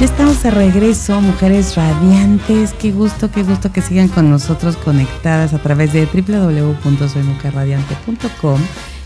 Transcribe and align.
Ya 0.00 0.06
estamos 0.06 0.42
de 0.42 0.50
regreso, 0.50 1.20
mujeres 1.20 1.76
radiantes. 1.76 2.72
Qué 2.72 2.90
gusto, 2.90 3.30
qué 3.30 3.44
gusto 3.44 3.70
que 3.70 3.80
sigan 3.80 4.08
con 4.08 4.28
nosotros 4.28 4.76
conectadas 4.76 5.54
a 5.54 5.60
través 5.60 5.92
de 5.92 6.06
www.soymujerradiante.com. 6.06 8.60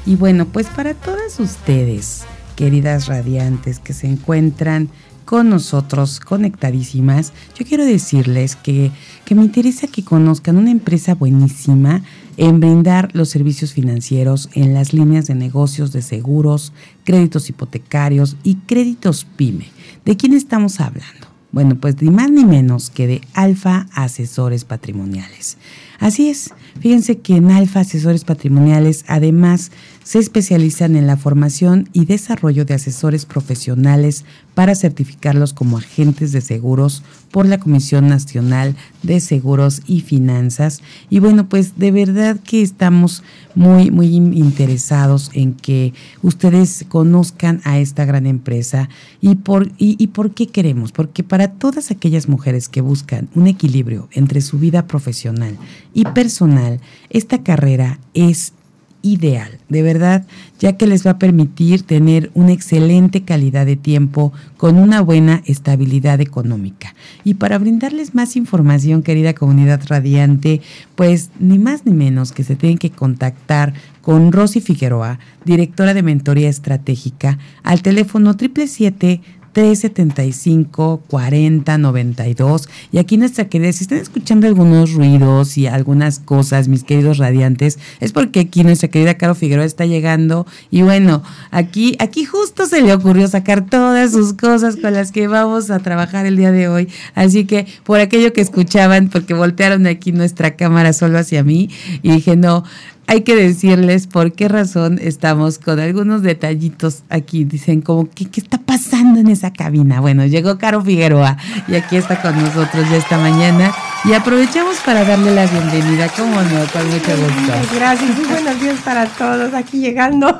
Y 0.06 0.16
bueno, 0.16 0.46
pues 0.46 0.68
para 0.68 0.94
todas 0.94 1.40
ustedes, 1.40 2.24
queridas 2.56 3.06
radiantes 3.06 3.80
que 3.80 3.92
se 3.92 4.06
encuentran 4.06 4.88
con 5.26 5.50
nosotros 5.50 6.20
conectadísimas, 6.20 7.34
yo 7.54 7.66
quiero 7.66 7.84
decirles 7.84 8.56
que, 8.56 8.90
que 9.26 9.34
me 9.34 9.42
interesa 9.42 9.88
que 9.88 10.02
conozcan 10.02 10.56
una 10.56 10.70
empresa 10.70 11.14
buenísima 11.14 12.00
en 12.38 12.60
brindar 12.60 13.10
los 13.14 13.28
servicios 13.28 13.72
financieros 13.72 14.48
en 14.54 14.72
las 14.72 14.92
líneas 14.92 15.26
de 15.26 15.34
negocios 15.34 15.92
de 15.92 16.02
seguros, 16.02 16.72
créditos 17.04 17.50
hipotecarios 17.50 18.36
y 18.44 18.54
créditos 18.54 19.26
pyme. 19.36 19.66
¿De 20.04 20.16
quién 20.16 20.32
estamos 20.32 20.80
hablando? 20.80 21.26
Bueno, 21.50 21.76
pues 21.80 22.00
ni 22.00 22.10
más 22.10 22.30
ni 22.30 22.44
menos 22.44 22.90
que 22.90 23.08
de 23.08 23.20
Alfa 23.34 23.88
Asesores 23.92 24.64
Patrimoniales. 24.64 25.56
Así 25.98 26.28
es, 26.28 26.54
fíjense 26.78 27.18
que 27.18 27.36
en 27.36 27.50
Alfa 27.50 27.80
Asesores 27.80 28.24
Patrimoniales 28.24 29.04
además 29.08 29.72
se 30.08 30.18
especializan 30.18 30.96
en 30.96 31.06
la 31.06 31.18
formación 31.18 31.90
y 31.92 32.06
desarrollo 32.06 32.64
de 32.64 32.72
asesores 32.72 33.26
profesionales 33.26 34.24
para 34.54 34.74
certificarlos 34.74 35.52
como 35.52 35.76
agentes 35.76 36.32
de 36.32 36.40
seguros 36.40 37.02
por 37.30 37.44
la 37.44 37.60
Comisión 37.60 38.08
Nacional 38.08 38.74
de 39.02 39.20
Seguros 39.20 39.82
y 39.86 40.00
Finanzas. 40.00 40.80
Y 41.10 41.18
bueno, 41.18 41.50
pues 41.50 41.76
de 41.76 41.90
verdad 41.90 42.40
que 42.42 42.62
estamos 42.62 43.22
muy, 43.54 43.90
muy 43.90 44.16
interesados 44.16 45.30
en 45.34 45.52
que 45.52 45.92
ustedes 46.22 46.86
conozcan 46.88 47.60
a 47.64 47.78
esta 47.78 48.06
gran 48.06 48.26
empresa 48.26 48.88
y 49.20 49.34
por, 49.34 49.70
y, 49.76 50.06
por 50.06 50.30
qué 50.32 50.46
queremos. 50.46 50.90
Porque 50.90 51.22
para 51.22 51.48
todas 51.48 51.90
aquellas 51.90 52.30
mujeres 52.30 52.70
que 52.70 52.80
buscan 52.80 53.28
un 53.34 53.46
equilibrio 53.46 54.08
entre 54.12 54.40
su 54.40 54.58
vida 54.58 54.86
profesional 54.86 55.58
y 55.92 56.04
personal, 56.04 56.80
esta 57.10 57.42
carrera 57.42 57.98
es 58.14 58.54
ideal, 59.02 59.58
de 59.68 59.82
verdad, 59.82 60.26
ya 60.58 60.76
que 60.76 60.86
les 60.86 61.06
va 61.06 61.12
a 61.12 61.18
permitir 61.18 61.82
tener 61.82 62.30
una 62.34 62.52
excelente 62.52 63.22
calidad 63.22 63.64
de 63.64 63.76
tiempo 63.76 64.32
con 64.56 64.76
una 64.76 65.00
buena 65.00 65.42
estabilidad 65.46 66.20
económica. 66.20 66.94
Y 67.24 67.34
para 67.34 67.58
brindarles 67.58 68.14
más 68.14 68.36
información, 68.36 69.02
querida 69.02 69.34
comunidad 69.34 69.80
radiante, 69.86 70.60
pues 70.96 71.30
ni 71.38 71.58
más 71.58 71.86
ni 71.86 71.92
menos 71.92 72.32
que 72.32 72.44
se 72.44 72.56
tienen 72.56 72.78
que 72.78 72.90
contactar 72.90 73.74
con 74.02 74.32
Rosy 74.32 74.60
Figueroa, 74.60 75.18
directora 75.44 75.94
de 75.94 76.02
Mentoría 76.02 76.48
Estratégica, 76.48 77.38
al 77.62 77.82
teléfono 77.82 78.32
777 78.32 79.20
375 79.52 81.02
40 81.08 81.78
92. 81.78 82.68
Y 82.92 82.98
aquí 82.98 83.16
nuestra 83.16 83.48
querida, 83.48 83.72
si 83.72 83.84
están 83.84 83.98
escuchando 83.98 84.46
algunos 84.46 84.92
ruidos 84.92 85.58
y 85.58 85.66
algunas 85.66 86.18
cosas, 86.18 86.68
mis 86.68 86.84
queridos 86.84 87.18
radiantes, 87.18 87.78
es 88.00 88.12
porque 88.12 88.40
aquí 88.40 88.64
nuestra 88.64 88.88
querida 88.88 89.14
Caro 89.14 89.34
Figueroa 89.34 89.64
está 89.64 89.86
llegando. 89.86 90.46
Y 90.70 90.82
bueno, 90.82 91.22
aquí, 91.50 91.96
aquí 91.98 92.24
justo 92.24 92.66
se 92.66 92.82
le 92.82 92.92
ocurrió 92.92 93.28
sacar 93.28 93.66
todas 93.66 94.12
sus 94.12 94.32
cosas 94.34 94.76
con 94.76 94.92
las 94.94 95.12
que 95.12 95.28
vamos 95.28 95.70
a 95.70 95.78
trabajar 95.78 96.26
el 96.26 96.36
día 96.36 96.52
de 96.52 96.68
hoy. 96.68 96.88
Así 97.14 97.44
que 97.44 97.66
por 97.84 98.00
aquello 98.00 98.32
que 98.32 98.40
escuchaban, 98.40 99.08
porque 99.08 99.34
voltearon 99.34 99.86
aquí 99.86 100.12
nuestra 100.12 100.56
cámara 100.56 100.92
solo 100.92 101.18
hacia 101.18 101.42
mí, 101.42 101.70
y 102.02 102.12
dije, 102.12 102.36
no, 102.36 102.64
hay 103.08 103.22
que 103.22 103.34
decirles 103.34 104.06
por 104.06 104.32
qué 104.32 104.48
razón 104.48 104.98
estamos 105.02 105.58
con 105.58 105.80
algunos 105.80 106.20
detallitos 106.20 107.04
aquí. 107.08 107.44
Dicen 107.44 107.80
como, 107.80 108.06
¿qué, 108.10 108.26
¿qué, 108.26 108.38
está 108.38 108.58
pasando 108.58 109.18
en 109.18 109.28
esa 109.28 109.50
cabina? 109.50 110.00
Bueno, 110.00 110.26
llegó 110.26 110.58
Caro 110.58 110.84
Figueroa 110.84 111.38
y 111.68 111.74
aquí 111.74 111.96
está 111.96 112.20
con 112.20 112.38
nosotros 112.38 112.88
ya 112.90 112.98
esta 112.98 113.16
mañana. 113.16 113.72
Y 114.04 114.12
aprovechamos 114.12 114.76
para 114.84 115.06
darle 115.06 115.34
la 115.34 115.46
bienvenida, 115.46 116.10
¿cómo 116.14 116.34
no? 116.34 116.66
Con 116.70 116.86
mucho 116.90 117.16
gusto. 117.16 117.74
Gracias, 117.74 118.14
muy 118.14 118.26
buenos 118.26 118.60
días 118.60 118.78
para 118.84 119.06
todos 119.06 119.54
aquí 119.54 119.78
llegando. 119.78 120.38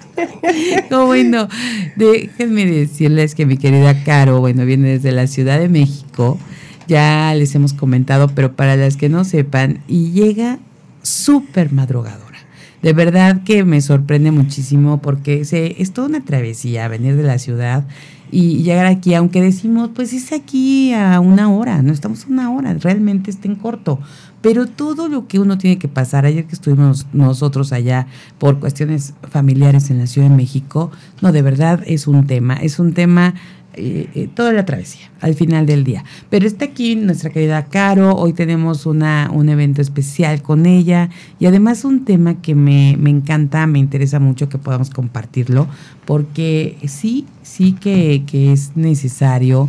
Como 0.88 1.06
bueno, 1.06 1.48
déjenme 1.96 2.66
decirles 2.66 3.34
que 3.34 3.46
mi 3.46 3.56
querida 3.56 4.04
Caro, 4.04 4.38
bueno, 4.38 4.64
viene 4.64 4.90
desde 4.90 5.10
la 5.10 5.26
Ciudad 5.26 5.58
de 5.58 5.68
México. 5.68 6.38
Ya 6.86 7.34
les 7.34 7.52
hemos 7.56 7.72
comentado, 7.72 8.28
pero 8.28 8.54
para 8.54 8.76
las 8.76 8.96
que 8.96 9.08
no 9.08 9.24
sepan, 9.24 9.80
y 9.88 10.12
llega 10.12 10.60
súper 11.02 11.72
madrugadora. 11.72 12.38
De 12.82 12.94
verdad 12.94 13.42
que 13.44 13.64
me 13.64 13.80
sorprende 13.82 14.30
muchísimo 14.30 15.02
porque 15.02 15.44
se, 15.44 15.80
es 15.82 15.92
toda 15.92 16.08
una 16.08 16.24
travesía 16.24 16.88
venir 16.88 17.14
de 17.16 17.24
la 17.24 17.38
ciudad 17.38 17.84
y 18.30 18.62
llegar 18.62 18.86
aquí, 18.86 19.14
aunque 19.14 19.42
decimos, 19.42 19.90
pues 19.94 20.12
es 20.12 20.32
aquí 20.32 20.94
a 20.94 21.20
una 21.20 21.52
hora, 21.52 21.82
no 21.82 21.92
estamos 21.92 22.24
a 22.24 22.28
una 22.28 22.50
hora, 22.50 22.72
realmente 22.74 23.30
está 23.30 23.48
en 23.48 23.56
corto. 23.56 23.98
Pero 24.40 24.66
todo 24.66 25.08
lo 25.08 25.26
que 25.26 25.38
uno 25.38 25.58
tiene 25.58 25.78
que 25.78 25.88
pasar, 25.88 26.24
ayer 26.24 26.46
que 26.46 26.54
estuvimos 26.54 27.06
nosotros 27.12 27.72
allá 27.72 28.06
por 28.38 28.58
cuestiones 28.58 29.12
familiares 29.28 29.90
en 29.90 29.98
la 29.98 30.06
Ciudad 30.06 30.30
de 30.30 30.36
México, 30.36 30.90
no, 31.20 31.32
de 31.32 31.42
verdad 31.42 31.82
es 31.86 32.06
un 32.06 32.26
tema, 32.26 32.54
es 32.54 32.78
un 32.78 32.94
tema 32.94 33.34
eh, 33.74 34.08
eh, 34.14 34.28
toda 34.34 34.52
la 34.52 34.64
travesía 34.64 35.10
al 35.20 35.34
final 35.34 35.66
del 35.66 35.84
día. 35.84 36.04
Pero 36.28 36.46
está 36.46 36.66
aquí 36.66 36.96
nuestra 36.96 37.30
querida 37.30 37.66
Caro, 37.66 38.14
hoy 38.16 38.32
tenemos 38.32 38.86
una, 38.86 39.30
un 39.32 39.48
evento 39.48 39.80
especial 39.80 40.42
con 40.42 40.66
ella 40.66 41.10
y 41.38 41.46
además 41.46 41.84
un 41.84 42.04
tema 42.04 42.40
que 42.42 42.54
me, 42.54 42.92
encanta, 42.92 43.66
me 43.66 43.78
interesa 43.78 44.18
mucho 44.18 44.48
que 44.48 44.58
podamos 44.58 44.90
compartirlo, 44.90 45.68
porque 46.04 46.76
sí, 46.86 47.26
sí 47.42 47.72
que, 47.72 48.24
que 48.26 48.52
es 48.52 48.76
necesario 48.76 49.68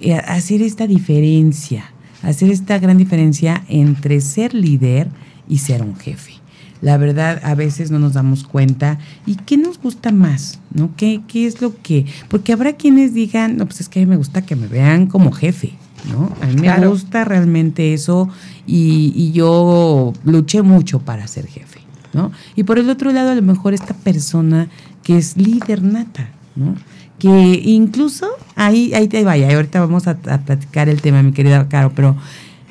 eh, 0.00 0.14
hacer 0.14 0.62
esta 0.62 0.86
diferencia, 0.86 1.92
hacer 2.22 2.50
esta 2.50 2.78
gran 2.78 2.98
diferencia 2.98 3.64
entre 3.68 4.20
ser 4.20 4.54
líder 4.54 5.08
y 5.48 5.58
ser 5.58 5.82
un 5.82 5.96
jefe 5.96 6.39
la 6.82 6.96
verdad 6.96 7.40
a 7.44 7.54
veces 7.54 7.90
no 7.90 7.98
nos 7.98 8.14
damos 8.14 8.44
cuenta. 8.44 8.98
¿Y 9.26 9.36
qué 9.36 9.56
nos 9.56 9.78
gusta 9.78 10.12
más? 10.12 10.58
¿No? 10.72 10.90
¿Qué, 10.96 11.22
qué 11.28 11.46
es 11.46 11.60
lo 11.60 11.80
que...? 11.82 12.06
Porque 12.28 12.52
habrá 12.52 12.74
quienes 12.74 13.14
digan, 13.14 13.56
no, 13.56 13.66
pues 13.66 13.80
es 13.80 13.88
que 13.88 14.00
a 14.00 14.02
mí 14.02 14.08
me 14.08 14.16
gusta 14.16 14.42
que 14.42 14.56
me 14.56 14.66
vean 14.66 15.06
como 15.06 15.32
jefe, 15.32 15.74
¿no? 16.10 16.32
A 16.40 16.46
mí 16.46 16.60
me 16.60 16.86
gusta 16.86 17.24
realmente 17.24 17.92
eso 17.92 18.28
y, 18.66 19.12
y, 19.14 19.32
yo 19.32 20.12
luché 20.24 20.62
mucho 20.62 21.00
para 21.00 21.26
ser 21.26 21.46
jefe, 21.46 21.80
¿no? 22.12 22.32
Y 22.56 22.62
por 22.62 22.78
el 22.78 22.88
otro 22.88 23.12
lado, 23.12 23.30
a 23.30 23.34
lo 23.34 23.42
mejor 23.42 23.74
esta 23.74 23.94
persona 23.94 24.68
que 25.02 25.18
es 25.18 25.36
líder 25.36 25.82
nata, 25.82 26.30
¿no? 26.56 26.74
Que 27.18 27.60
incluso, 27.64 28.26
ahí, 28.56 28.94
ahí 28.94 29.06
te 29.08 29.22
vaya, 29.24 29.54
ahorita 29.54 29.80
vamos 29.80 30.06
a, 30.06 30.12
a 30.12 30.38
platicar 30.38 30.88
el 30.88 31.02
tema, 31.02 31.22
mi 31.22 31.32
querida 31.32 31.68
Caro, 31.68 31.92
pero 31.94 32.16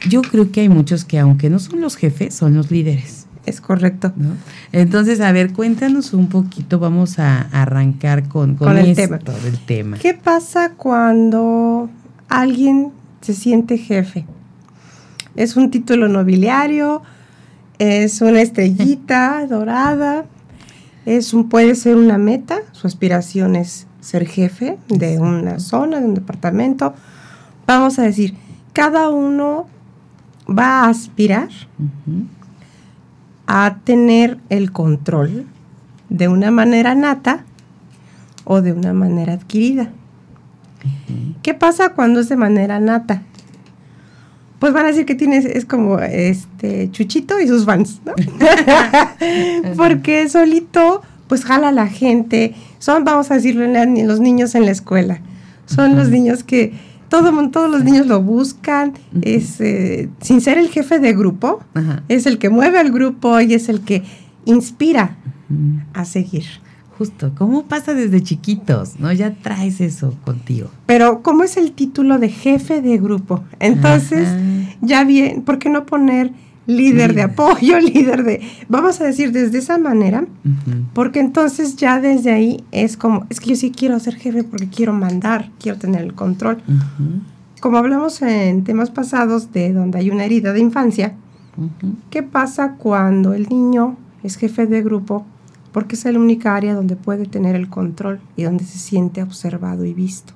yo 0.07 0.21
creo 0.21 0.51
que 0.51 0.61
hay 0.61 0.69
muchos 0.69 1.05
que 1.05 1.19
aunque 1.19 1.49
no 1.49 1.59
son 1.59 1.81
los 1.81 1.95
jefes, 1.95 2.33
son 2.33 2.55
los 2.55 2.71
líderes. 2.71 3.18
Es 3.45 3.61
correcto. 3.61 4.13
Entonces, 4.71 5.21
a 5.21 5.31
ver, 5.31 5.53
cuéntanos 5.53 6.13
un 6.13 6.27
poquito, 6.27 6.79
vamos 6.79 7.19
a 7.19 7.41
arrancar 7.51 8.27
con, 8.27 8.55
con, 8.55 8.77
el, 8.77 8.95
tema. 8.95 9.19
el 9.45 9.59
tema. 9.65 9.97
¿Qué 9.97 10.13
pasa 10.13 10.73
cuando 10.73 11.89
alguien 12.27 12.91
se 13.21 13.33
siente 13.33 13.77
jefe? 13.77 14.25
Es 15.35 15.55
un 15.55 15.71
título 15.71 16.07
nobiliario, 16.09 17.01
es 17.79 18.21
una 18.21 18.41
estrellita 18.41 19.45
dorada, 19.49 20.25
es 21.05 21.33
un, 21.33 21.49
puede 21.49 21.75
ser 21.75 21.95
una 21.95 22.17
meta, 22.17 22.59
su 22.73 22.87
aspiración 22.87 23.55
es 23.55 23.87
ser 24.01 24.27
jefe 24.27 24.77
de 24.89 25.19
una 25.19 25.59
zona, 25.59 25.99
de 25.99 26.05
un 26.05 26.13
departamento. 26.13 26.93
Vamos 27.65 27.99
a 27.99 28.03
decir, 28.03 28.35
cada 28.73 29.09
uno 29.09 29.67
va 30.47 30.81
a 30.83 30.89
aspirar 30.89 31.49
a 33.51 33.79
tener 33.83 34.37
el 34.49 34.71
control 34.71 35.47
de 36.09 36.27
una 36.27 36.51
manera 36.51 36.93
nata 36.93 37.45
o 38.43 38.61
de 38.61 38.73
una 38.73 38.93
manera 38.93 39.33
adquirida. 39.33 39.89
¿Qué 41.41 41.55
pasa 41.55 41.93
cuando 41.93 42.19
es 42.19 42.29
de 42.29 42.35
manera 42.35 42.79
nata? 42.79 43.23
Pues 44.59 44.71
van 44.71 44.85
a 44.85 44.89
decir 44.89 45.07
que 45.07 45.15
tienes, 45.15 45.45
es 45.45 45.65
como 45.65 45.97
este 45.97 46.91
Chuchito 46.91 47.39
y 47.39 47.47
sus 47.47 47.65
fans, 47.65 48.01
¿no? 48.05 48.13
Porque 49.77 50.29
solito, 50.29 51.01
pues 51.27 51.43
jala 51.43 51.69
a 51.69 51.71
la 51.71 51.87
gente. 51.87 52.53
Son, 52.77 53.03
vamos 53.03 53.31
a 53.31 53.35
decirlo, 53.35 53.65
los 53.65 54.19
niños 54.19 54.53
en 54.53 54.65
la 54.65 54.71
escuela. 54.71 55.21
Son 55.65 55.95
los 55.95 56.09
niños 56.09 56.43
que 56.43 56.73
todo, 57.09 57.49
todos 57.49 57.69
los 57.69 57.83
niños 57.83 58.07
lo 58.07 58.21
buscan, 58.21 58.93
es, 59.21 59.59
eh, 59.59 60.09
sin 60.21 60.41
ser 60.41 60.57
el 60.57 60.69
jefe 60.69 60.99
de 60.99 61.13
grupo, 61.13 61.61
es 62.07 62.25
el 62.25 62.37
que 62.37 62.49
mueve 62.49 62.79
al 62.79 62.91
grupo 62.91 63.39
y 63.41 63.53
es 63.53 63.67
el 63.69 63.81
que 63.81 64.03
inspira 64.45 65.17
a 65.93 66.05
seguir. 66.05 66.45
Justo, 66.97 67.31
¿cómo 67.37 67.63
pasa 67.63 67.93
desde 67.93 68.21
chiquitos? 68.21 68.99
¿No? 68.99 69.11
Ya 69.13 69.33
traes 69.33 69.79
eso 69.79 70.15
contigo. 70.25 70.69
Pero, 70.85 71.21
¿cómo 71.21 71.45
es 71.45 71.55
el 71.55 71.71
título 71.71 72.19
de 72.19 72.29
jefe 72.29 72.81
de 72.81 72.97
grupo? 72.97 73.43
Entonces, 73.59 74.27
ya 74.81 75.05
bien, 75.05 75.43
¿por 75.43 75.59
qué 75.59 75.69
no 75.69 75.85
poner 75.85 76.33
líder 76.69 77.15
de 77.15 77.23
apoyo, 77.23 77.79
líder 77.93 78.23
de, 78.23 78.41
vamos 78.67 79.01
a 79.01 79.05
decir 79.05 79.31
desde 79.31 79.57
esa 79.57 79.77
manera, 79.77 80.25
porque 80.93 81.19
entonces 81.19 81.75
ya 81.75 81.99
desde 81.99 82.31
ahí 82.31 82.63
es 82.71 82.95
como, 82.95 83.25
es 83.29 83.39
que 83.39 83.49
yo 83.49 83.55
sí 83.55 83.71
quiero 83.71 83.99
ser 83.99 84.15
jefe 84.15 84.43
porque 84.43 84.67
quiero 84.67 84.93
mandar, 84.93 85.49
quiero 85.59 85.77
tener 85.77 86.03
el 86.03 86.13
control. 86.13 86.59
Como 87.59 87.77
hablamos 87.77 88.21
en 88.21 88.63
temas 88.63 88.91
pasados 88.91 89.51
de 89.51 89.73
donde 89.73 89.99
hay 89.99 90.11
una 90.11 90.25
herida 90.25 90.53
de 90.53 90.59
infancia, 90.59 91.13
¿qué 92.09 92.23
pasa 92.23 92.75
cuando 92.77 93.33
el 93.33 93.49
niño 93.49 93.97
es 94.23 94.37
jefe 94.37 94.67
de 94.67 94.83
grupo? 94.83 95.25
Porque 95.71 95.95
es 95.95 96.05
la 96.05 96.19
única 96.19 96.55
área 96.55 96.73
donde 96.73 96.95
puede 96.95 97.25
tener 97.25 97.55
el 97.55 97.69
control 97.69 98.19
y 98.37 98.43
donde 98.43 98.63
se 98.63 98.77
siente 98.77 99.21
observado 99.21 99.85
y 99.85 99.93
visto. 99.93 100.33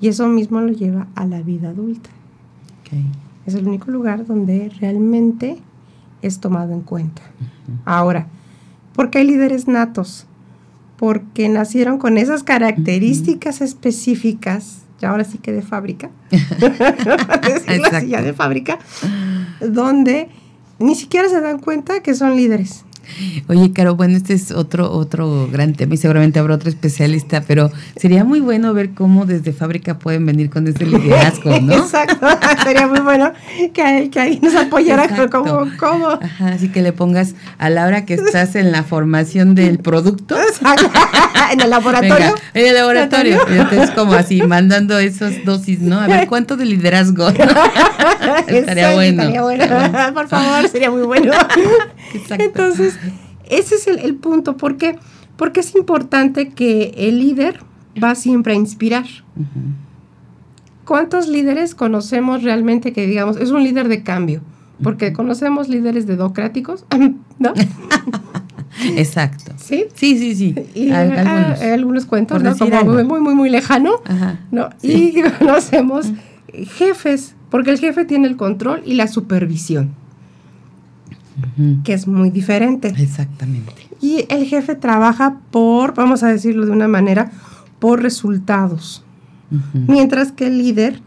Y 0.00 0.08
eso 0.08 0.28
mismo 0.28 0.60
lo 0.60 0.72
lleva 0.72 1.08
a 1.14 1.26
la 1.26 1.42
vida 1.42 1.70
adulta. 1.70 2.10
Es 3.46 3.54
el 3.54 3.66
único 3.66 3.90
lugar 3.90 4.26
donde 4.26 4.70
realmente 4.80 5.58
es 6.22 6.40
tomado 6.40 6.72
en 6.72 6.80
cuenta. 6.80 7.22
Ahora, 7.84 8.26
¿por 8.94 9.10
qué 9.10 9.18
hay 9.18 9.26
líderes 9.26 9.68
natos? 9.68 10.26
Porque 10.96 11.48
nacieron 11.48 11.98
con 11.98 12.18
esas 12.18 12.42
características 12.42 13.60
específicas, 13.60 14.82
ya 14.98 15.10
ahora 15.10 15.24
sí 15.24 15.38
que 15.38 15.52
de 15.52 15.62
fábrica, 15.62 16.10
ya 18.08 18.22
de 18.22 18.32
fábrica, 18.32 18.78
donde 19.60 20.28
ni 20.78 20.94
siquiera 20.94 21.28
se 21.28 21.40
dan 21.40 21.58
cuenta 21.58 22.00
que 22.00 22.14
son 22.14 22.36
líderes. 22.36 22.85
Oye, 23.48 23.72
Caro, 23.72 23.96
bueno, 23.96 24.16
este 24.16 24.34
es 24.34 24.50
otro, 24.50 24.90
otro 24.92 25.48
gran 25.50 25.74
tema 25.74 25.94
y 25.94 25.96
seguramente 25.96 26.38
habrá 26.38 26.54
otro 26.54 26.68
especialista, 26.68 27.42
pero 27.46 27.70
sería 27.96 28.24
muy 28.24 28.40
bueno 28.40 28.72
ver 28.74 28.90
cómo 28.90 29.26
desde 29.26 29.52
fábrica 29.52 29.98
pueden 29.98 30.26
venir 30.26 30.50
con 30.50 30.66
este 30.66 30.86
liderazgo, 30.86 31.58
¿no? 31.60 31.74
Exacto, 31.76 32.26
sería 32.62 32.86
muy 32.86 33.00
bueno 33.00 33.32
que, 33.72 33.82
ahí 33.82 34.40
nos 34.42 34.54
apoyara 34.54 35.28
como, 35.30 35.66
como. 35.78 36.08
Ajá, 36.08 36.48
así 36.48 36.68
que 36.68 36.82
le 36.82 36.92
pongas 36.92 37.34
a 37.58 37.70
la 37.70 37.86
hora 37.86 38.04
que 38.04 38.14
estás 38.14 38.56
en 38.56 38.72
la 38.72 38.82
formación 38.82 39.54
del 39.54 39.78
producto. 39.78 40.36
en 41.52 41.60
el 41.60 41.70
laboratorio. 41.70 42.34
en 42.54 42.66
el 42.66 42.74
laboratorio. 42.74 43.40
entonces 43.48 43.90
como 43.90 44.14
así, 44.14 44.42
mandando 44.42 44.98
esas 44.98 45.44
dosis, 45.44 45.80
¿no? 45.80 46.00
A 46.00 46.06
ver, 46.06 46.26
¿cuánto 46.28 46.56
de 46.56 46.64
liderazgo? 46.64 47.28
estaría, 48.48 48.94
bueno. 48.94 49.22
estaría 49.22 49.42
bueno. 49.42 49.66
Por 50.14 50.28
favor, 50.28 50.68
sería 50.68 50.90
muy 50.90 51.02
bueno. 51.02 51.32
Exacto. 52.14 52.44
Entonces, 52.44 52.95
ese 53.48 53.74
es 53.76 53.86
el, 53.86 54.14
punto. 54.16 54.56
¿Por 54.56 54.76
qué? 54.76 54.98
Porque 55.36 55.60
es 55.60 55.74
importante 55.74 56.50
que 56.50 56.94
el 56.96 57.18
líder 57.18 57.60
va 58.02 58.14
siempre 58.14 58.52
a 58.52 58.56
inspirar. 58.56 59.06
¿Cuántos 60.84 61.28
líderes 61.28 61.74
conocemos 61.74 62.42
realmente 62.42 62.92
que 62.92 63.06
digamos, 63.06 63.36
es 63.36 63.50
un 63.50 63.62
líder 63.62 63.88
de 63.88 64.02
cambio? 64.02 64.40
Porque 64.82 65.12
conocemos 65.12 65.68
líderes 65.68 66.06
dedocráticos, 66.06 66.84
¿no? 67.38 67.54
Exacto. 68.96 69.52
¿Sí? 69.56 69.86
Sí, 69.94 70.18
sí, 70.18 70.34
sí. 70.34 70.54
Y 70.74 70.90
algunos. 70.90 71.60
algunos 71.60 72.06
cuentos, 72.06 72.42
¿no? 72.42 72.56
Como 72.56 73.04
muy, 73.04 73.20
muy, 73.20 73.34
muy 73.34 73.50
lejano, 73.50 74.02
¿no? 74.50 74.68
Y 74.82 75.22
conocemos 75.38 76.12
jefes, 76.52 77.34
porque 77.50 77.70
el 77.70 77.78
jefe 77.78 78.04
tiene 78.04 78.28
el 78.28 78.36
control 78.36 78.82
y 78.84 78.94
la 78.94 79.08
supervisión 79.08 79.94
que 81.84 81.92
es 81.92 82.06
muy 82.06 82.30
diferente. 82.30 82.88
Exactamente. 82.96 83.72
Y 84.00 84.26
el 84.28 84.46
jefe 84.46 84.74
trabaja 84.74 85.38
por, 85.50 85.94
vamos 85.94 86.22
a 86.22 86.28
decirlo 86.28 86.66
de 86.66 86.72
una 86.72 86.88
manera, 86.88 87.30
por 87.78 88.02
resultados. 88.02 89.02
Mientras 89.72 90.32
que 90.32 90.48
el 90.48 90.58
líder 90.58 91.00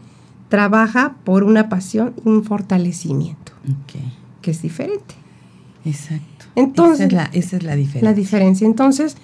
trabaja 0.48 1.14
por 1.24 1.44
una 1.44 1.68
pasión 1.68 2.14
y 2.24 2.28
un 2.28 2.44
fortalecimiento. 2.44 3.52
Que 4.42 4.50
es 4.50 4.62
diferente. 4.62 5.14
Exacto. 5.84 6.46
Entonces, 6.54 7.06
esa 7.06 7.06
es, 7.06 7.12
la, 7.12 7.38
esa 7.38 7.56
es 7.56 7.62
la 7.62 7.76
diferencia. 7.76 8.10
La 8.10 8.14
diferencia. 8.14 8.66
Entonces, 8.66 9.16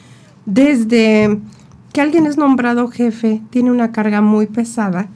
desde 0.45 1.39
que 1.93 2.01
alguien 2.01 2.27
es 2.27 2.37
nombrado 2.37 2.89
jefe, 2.89 3.43
tiene 3.51 3.71
una 3.71 3.91
carga 3.91 4.21
muy 4.21 4.47
pesada 4.47 5.09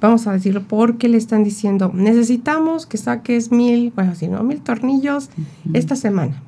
vamos 0.00 0.26
a 0.26 0.32
decirlo, 0.32 0.62
porque 0.66 1.08
le 1.08 1.18
están 1.18 1.44
diciendo, 1.44 1.90
necesitamos 1.94 2.86
que 2.86 2.96
saques 2.96 3.52
mil, 3.52 3.92
bueno, 3.94 4.14
si 4.14 4.28
no, 4.28 4.42
mil 4.42 4.60
tornillos 4.60 5.30
esta 5.72 5.96
semana. 5.96 6.42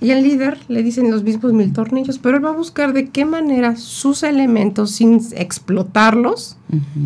Y 0.00 0.12
el 0.12 0.22
líder 0.22 0.58
le 0.68 0.82
dicen 0.82 1.10
los 1.10 1.24
mismos 1.24 1.52
mil 1.52 1.74
tornillos, 1.74 2.18
pero 2.18 2.38
él 2.38 2.44
va 2.44 2.50
a 2.50 2.56
buscar 2.56 2.94
de 2.94 3.10
qué 3.10 3.26
manera 3.26 3.76
sus 3.76 4.22
elementos, 4.22 4.92
sin 4.92 5.20
explotarlos 5.36 6.56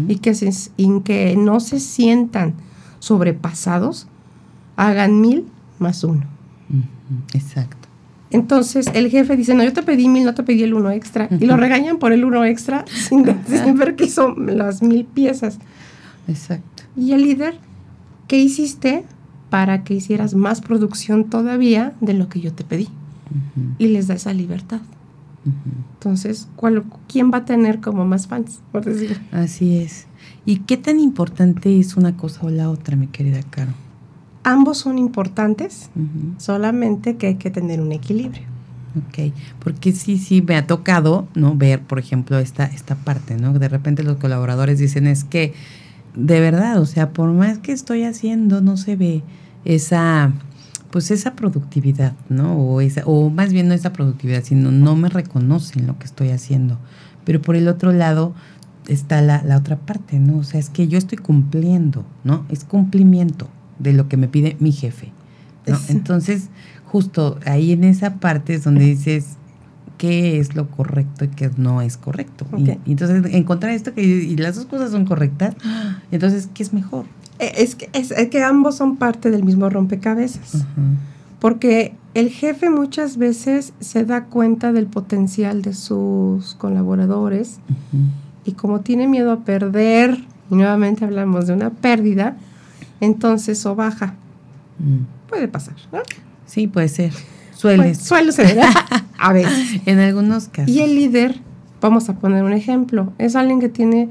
y, 0.06 0.17
que 0.19 0.32
que 1.05 1.37
no 1.37 1.58
se 1.58 1.81
sientan 1.81 2.55
sobrepasados, 3.00 4.06
hagan 4.76 5.20
mil 5.20 5.47
más 5.81 6.05
uno. 6.05 6.25
Exacto. 7.32 7.84
Entonces 8.35 8.89
el 8.95 9.11
jefe 9.11 9.37
dice, 9.37 9.55
no, 9.55 9.63
yo 9.63 9.73
te 9.73 9.85
pedí 9.85 10.09
mil, 10.09 10.25
no 10.25 10.35
te 10.35 10.43
pedí 10.43 10.65
el 10.65 10.75
uno 10.75 10.91
extra. 10.91 11.29
Y 11.31 11.47
lo 11.47 11.57
regañan 11.57 11.99
por 11.99 12.13
el 12.13 12.25
uno 12.25 12.45
extra 12.45 12.85
sin, 13.09 13.23
ver 13.77 13.95
que 13.95 14.07
hizo 14.07 14.35
las 14.35 14.83
mil 14.83 15.05
piezas. 15.05 15.59
Exacto. 16.27 16.83
Y 16.97 17.13
el 17.13 17.23
líder, 17.23 17.55
¿qué 18.27 18.41
hiciste 18.41 19.05
para 19.51 19.85
que 19.85 19.95
hicieras 19.95 20.35
más 20.35 20.61
producción 20.61 21.31
todavía 21.31 21.93
de 22.01 22.15
lo 22.15 22.29
que 22.29 22.41
yo 22.41 22.53
te 22.53 22.65
pedí? 22.65 22.89
Y 23.79 23.87
les 23.87 24.09
da 24.09 24.15
esa 24.15 24.33
libertad. 24.33 24.81
Entonces, 25.95 26.49
¿cuál, 26.57 26.83
¿quién 27.07 27.31
va 27.33 27.39
a 27.39 27.45
tener 27.45 27.81
como 27.81 28.05
más 28.05 28.27
fans, 28.27 28.61
por 28.73 28.85
decirlo? 28.85 29.17
Así 29.31 29.79
es. 29.79 30.07
¿Y 30.45 30.59
qué 30.59 30.77
tan 30.77 30.99
importante 30.99 31.79
es 31.79 31.97
una 31.97 32.17
cosa 32.17 32.41
o 32.43 32.51
la 32.51 32.69
otra, 32.69 32.97
mi 32.97 33.07
querida 33.07 33.43
Caro? 33.43 33.75
Ambos 34.44 34.79
son 34.79 34.99
importantes, 34.99 35.91
solamente 36.37 37.17
que 37.17 37.29
hay 37.29 37.35
que 37.37 37.50
tener 37.50 37.81
un 37.81 37.93
equilibrio. 37.93 38.43
Ok, 38.96 39.32
porque 39.58 39.91
sí, 39.91 40.19
sí, 40.19 40.41
me 40.41 40.56
ha 40.56 40.69
tocado, 40.69 41.26
¿no? 41.35 41.56
Ver, 41.56 41.82
por 41.82 41.99
ejemplo, 41.99 42.38
esta, 42.38 42.67
esta 42.67 42.94
parte, 42.94 43.37
¿no? 43.37 43.52
De 43.55 43.69
repente 43.69 44.05
los 44.05 44.19
colaboradores 44.19 44.78
dicen, 44.78 45.09
es 45.09 45.25
que, 45.25 45.52
de 46.14 46.38
verdad, 46.38 46.80
o 46.80 46.87
sea, 46.87 47.11
por 47.11 47.33
más 47.33 47.59
que 47.59 47.73
estoy 47.73 48.04
haciendo, 48.04 48.61
no 48.61 48.76
se 48.76 48.95
ve 48.95 49.23
esa, 49.64 50.33
pues 50.90 51.11
esa 51.11 51.35
productividad, 51.35 52.12
¿no? 52.28 52.57
O, 52.57 52.80
esa, 52.80 53.02
o 53.04 53.30
más 53.30 53.52
bien 53.52 53.66
no 53.66 53.75
esa 53.75 53.92
productividad, 53.92 54.45
sino 54.45 54.71
no 54.71 54.95
me 54.95 55.09
reconocen 55.09 55.88
lo 55.88 55.99
que 55.99 56.04
estoy 56.04 56.28
haciendo. 56.28 56.78
Pero 57.25 57.42
por 57.42 57.57
el 57.57 57.66
otro 57.66 57.92
lado 57.92 58.33
está 58.87 59.23
la, 59.23 59.42
la 59.42 59.57
otra 59.57 59.76
parte, 59.76 60.21
¿no? 60.21 60.38
O 60.38 60.45
sea, 60.45 60.61
es 60.61 60.71
que 60.71 60.87
yo 60.87 60.99
estoy 60.99 61.19
cumpliendo, 61.19 62.04
¿no? 62.23 62.45
Es 62.49 62.64
cumplimiento 62.64 63.49
de 63.85 63.93
lo 63.93 64.09
que 64.09 64.17
me 64.17 64.26
pide 64.26 64.57
mi 64.59 64.73
jefe. 64.73 65.12
Entonces, 65.88 66.49
justo 66.87 67.38
ahí 67.47 67.73
en 67.73 67.85
esa 67.85 68.17
parte 68.17 68.55
es 68.55 68.64
donde 68.64 68.85
dices 68.85 69.37
qué 69.99 70.38
es 70.41 70.57
lo 70.57 70.69
correcto 70.69 71.25
y 71.25 71.29
qué 71.29 71.50
no 71.57 71.81
es 71.81 71.97
correcto. 71.97 72.47
Y, 72.57 72.71
entonces 72.91 73.33
encontrar 73.33 73.73
esto 73.73 73.95
que 73.95 74.03
y 74.03 74.37
las 74.37 74.57
dos 74.57 74.67
cosas 74.67 74.91
son 74.91 75.05
correctas, 75.05 75.55
entonces, 76.11 76.49
¿qué 76.53 76.62
es 76.62 76.73
mejor? 76.73 77.05
Eh, 77.38 77.53
es 77.57 77.75
que, 77.75 77.88
es, 77.93 78.12
que 78.31 78.43
ambos 78.43 78.76
son 78.76 78.97
parte 78.97 79.31
del 79.31 79.45
mismo 79.45 79.71
rompecabezas. 79.71 80.67
Porque 81.38 81.95
el 82.14 82.31
jefe 82.31 82.71
muchas 82.71 83.19
veces 83.19 83.75
se 83.81 84.05
da 84.05 84.25
cuenta 84.25 84.73
del 84.73 84.87
potencial 84.87 85.62
de 85.62 85.75
sus 85.75 86.55
colaboradores 86.55 87.59
y 88.45 88.53
como 88.53 88.81
tiene 88.81 89.09
miedo 89.09 89.33
a 89.33 89.41
perder, 89.41 90.25
y 90.50 90.55
nuevamente 90.55 91.05
hablamos 91.05 91.47
de 91.47 91.55
una 91.55 91.71
pérdida, 91.71 92.37
entonces 93.01 93.65
o 93.67 93.75
baja. 93.75 94.15
Mm. 94.79 95.29
Puede 95.29 95.49
pasar, 95.49 95.75
¿no? 95.93 96.01
Sí, 96.47 96.67
puede 96.67 96.89
ser. 96.89 97.13
Suele. 97.55 97.95
suele 97.95 98.33
ser, 98.33 98.59
a 99.19 99.33
veces. 99.33 99.81
en 99.87 99.99
algunos 99.99 100.49
casos. 100.49 100.71
Y 100.71 100.81
el 100.81 100.95
líder, 100.95 101.41
vamos 101.81 102.09
a 102.09 102.15
poner 102.15 102.45
un 102.45 102.53
ejemplo, 102.53 103.13
es 103.19 103.37
alguien 103.37 103.61
que 103.61 103.69
tiene 103.69 104.09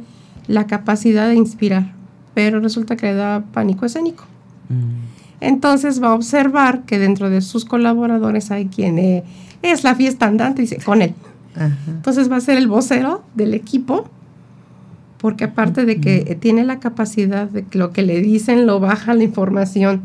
la 0.48 0.66
capacidad 0.66 1.28
de 1.28 1.36
inspirar, 1.36 1.94
pero 2.34 2.60
resulta 2.60 2.96
que 2.96 3.08
le 3.08 3.14
da 3.16 3.44
pánico 3.54 3.86
escénico. 3.86 4.26
Mm. 4.70 5.04
Entonces 5.42 6.02
va 6.02 6.08
a 6.08 6.14
observar 6.14 6.84
que 6.84 7.00
dentro 7.00 7.30
de 7.30 7.42
sus 7.42 7.66
colaboradores 7.66 8.50
hay 8.50 8.68
quien 8.68 8.98
eh, 8.98 9.24
es 9.62 9.84
la 9.84 9.94
fiesta 9.94 10.26
andante, 10.26 10.62
dice, 10.62 10.78
con 10.78 11.02
él. 11.02 11.14
Entonces 11.88 12.32
va 12.32 12.38
a 12.38 12.42
ser 12.42 12.58
el 12.58 12.68
vocero 12.68 13.24
del 13.36 13.54
equipo 13.54 14.10
porque 15.24 15.46
aparte 15.46 15.86
de 15.86 16.02
que 16.02 16.38
tiene 16.42 16.66
la 16.66 16.82
capacidad 16.82 17.48
de 17.48 17.64
que 17.64 17.78
lo 17.78 17.94
que 17.94 18.02
le 18.02 18.20
dicen 18.20 18.66
lo 18.68 18.82
baja 18.82 19.14
la 19.14 19.24
información, 19.24 20.02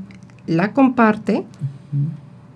la 0.46 0.72
comparte, 0.72 1.44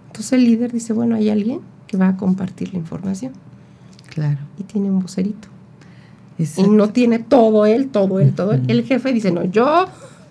entonces 0.06 0.32
el 0.34 0.44
líder 0.44 0.70
dice, 0.70 0.92
bueno, 0.92 1.16
hay 1.16 1.28
alguien 1.28 1.58
que 1.88 1.96
va 1.96 2.06
a 2.06 2.16
compartir 2.16 2.72
la 2.72 2.78
información. 2.78 3.32
Claro. 4.14 4.38
Y 4.60 4.62
tiene 4.62 4.92
un 4.92 5.00
vocerito. 5.00 5.48
y 6.38 6.62
no 6.62 6.90
tiene 6.90 7.18
todo 7.18 7.66
él, 7.66 7.88
todo 7.88 8.20
él, 8.20 8.32
todo 8.32 8.52
él. 8.52 8.62
El 8.68 8.84
jefe 8.84 9.12
dice, 9.12 9.32
no, 9.32 9.42
yo, 9.42 9.86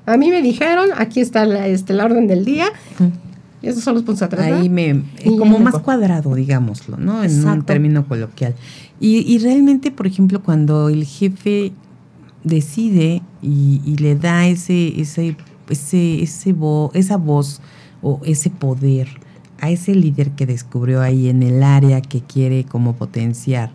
a 0.05 0.15
mí 0.15 0.29
me 0.29 0.41
dijeron, 0.41 0.87
aquí 0.95 1.19
está 1.19 1.45
la, 1.45 1.67
este, 1.67 1.91
la 1.91 2.05
orden 2.05 2.27
del 2.27 2.45
día. 2.45 2.67
Y 3.61 3.67
esos 3.67 3.83
son 3.83 3.95
los 3.95 4.03
puntos 4.03 4.21
atrás. 4.21 4.49
Ahí 4.49 4.69
me, 4.69 5.03
como 5.37 5.59
más 5.59 5.79
cuadrado, 5.79 6.33
digámoslo, 6.33 6.95
¿no? 6.95 7.25
En 7.25 7.45
un 7.45 7.63
término 7.63 8.07
coloquial. 8.07 8.55
Y, 9.01 9.17
y, 9.17 9.39
realmente, 9.39 9.91
por 9.91 10.07
ejemplo, 10.07 10.41
cuando 10.41 10.87
el 10.87 11.03
jefe 11.03 11.73
decide 12.43 13.21
y, 13.41 13.95
le 13.97 14.15
da 14.15 14.47
ese, 14.47 14.99
ese, 14.99 15.35
ese, 15.69 16.21
ese 16.21 16.55
esa 16.93 17.17
voz 17.17 17.61
o 18.01 18.19
ese 18.23 18.49
poder 18.49 19.07
a 19.61 19.69
ese 19.69 19.93
líder 19.93 20.31
que 20.31 20.47
descubrió 20.47 21.01
ahí 21.01 21.29
en 21.29 21.43
el 21.43 21.61
área 21.61 22.01
que 22.01 22.21
quiere 22.21 22.65
como 22.65 22.95
potenciar, 22.95 23.71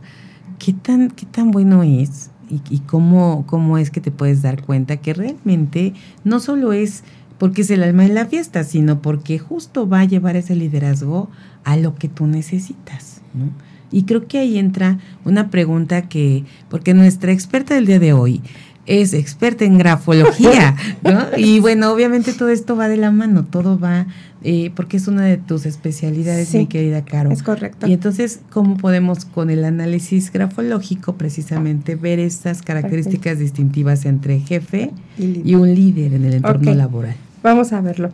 ¿qué 0.59 0.73
tan, 0.73 1.11
qué 1.11 1.27
tan 1.27 1.53
bueno 1.53 1.85
es? 1.85 2.31
Y, 2.51 2.61
y 2.69 2.81
cómo, 2.81 3.45
cómo 3.47 3.79
es 3.79 3.91
que 3.91 4.01
te 4.01 4.11
puedes 4.11 4.43
dar 4.43 4.65
cuenta 4.65 4.97
que 4.97 5.15
realmente 5.15 5.95
no 6.25 6.41
solo 6.41 6.73
es 6.73 7.05
porque 7.39 7.63
es 7.63 7.71
el 7.71 7.83
alma 7.83 8.05
de 8.05 8.15
la 8.15 8.27
fiesta, 8.27 8.65
sino 8.65 9.01
porque 9.01 9.39
justo 9.39 9.89
va 9.89 10.01
a 10.01 10.05
llevar 10.05 10.37
ese 10.37 10.57
liderazgo 10.57 11.29
a 11.65 11.77
lo 11.77 11.95
que 11.95 12.09
tú 12.09 12.27
necesitas. 12.27 13.21
¿no? 13.35 13.51
Y 13.90 14.02
creo 14.02 14.26
que 14.26 14.38
ahí 14.38 14.59
entra 14.59 14.99
una 15.25 15.50
pregunta 15.50 16.02
que, 16.02 16.45
porque 16.69 16.95
nuestra 16.95 17.33
experta 17.33 17.75
del 17.75 17.87
día 17.87 17.99
de 17.99 18.12
hoy 18.12 18.43
es 18.87 19.14
experta 19.14 19.64
en 19.64 19.78
grafología, 19.78 20.76
¿no? 21.02 21.26
Y 21.37 21.61
bueno, 21.61 21.93
obviamente 21.93 22.33
todo 22.33 22.49
esto 22.49 22.76
va 22.76 22.88
de 22.88 22.97
la 22.97 23.11
mano, 23.11 23.45
todo 23.45 23.78
va, 23.78 24.07
eh, 24.43 24.71
porque 24.75 24.97
es 24.97 25.09
una 25.09 25.23
de 25.23 25.37
tus 25.37 25.66
especialidades, 25.66 26.55
mi 26.55 26.66
querida 26.66 27.05
Caro. 27.05 27.31
Es 27.31 27.43
correcto. 27.43 27.87
Y 27.87 27.93
entonces, 27.93 28.40
¿cómo 28.50 28.76
podemos 28.76 29.25
con 29.25 29.50
el 29.50 29.64
análisis 29.64 30.33
grafológico 30.33 31.16
precisamente 31.16 31.97
ver 31.97 32.21
estas 32.21 32.62
características 32.62 33.38
distintivas 33.38 34.05
entre 34.07 34.40
jefe 34.40 34.93
y, 35.19 35.55
un 35.55 35.75
líder 35.75 36.14
en 36.14 36.25
el 36.25 36.35
entorno 36.35 36.75
laboral? 36.75 37.16
Vamos 37.43 37.73
a 37.73 37.81
verlo. 37.81 38.11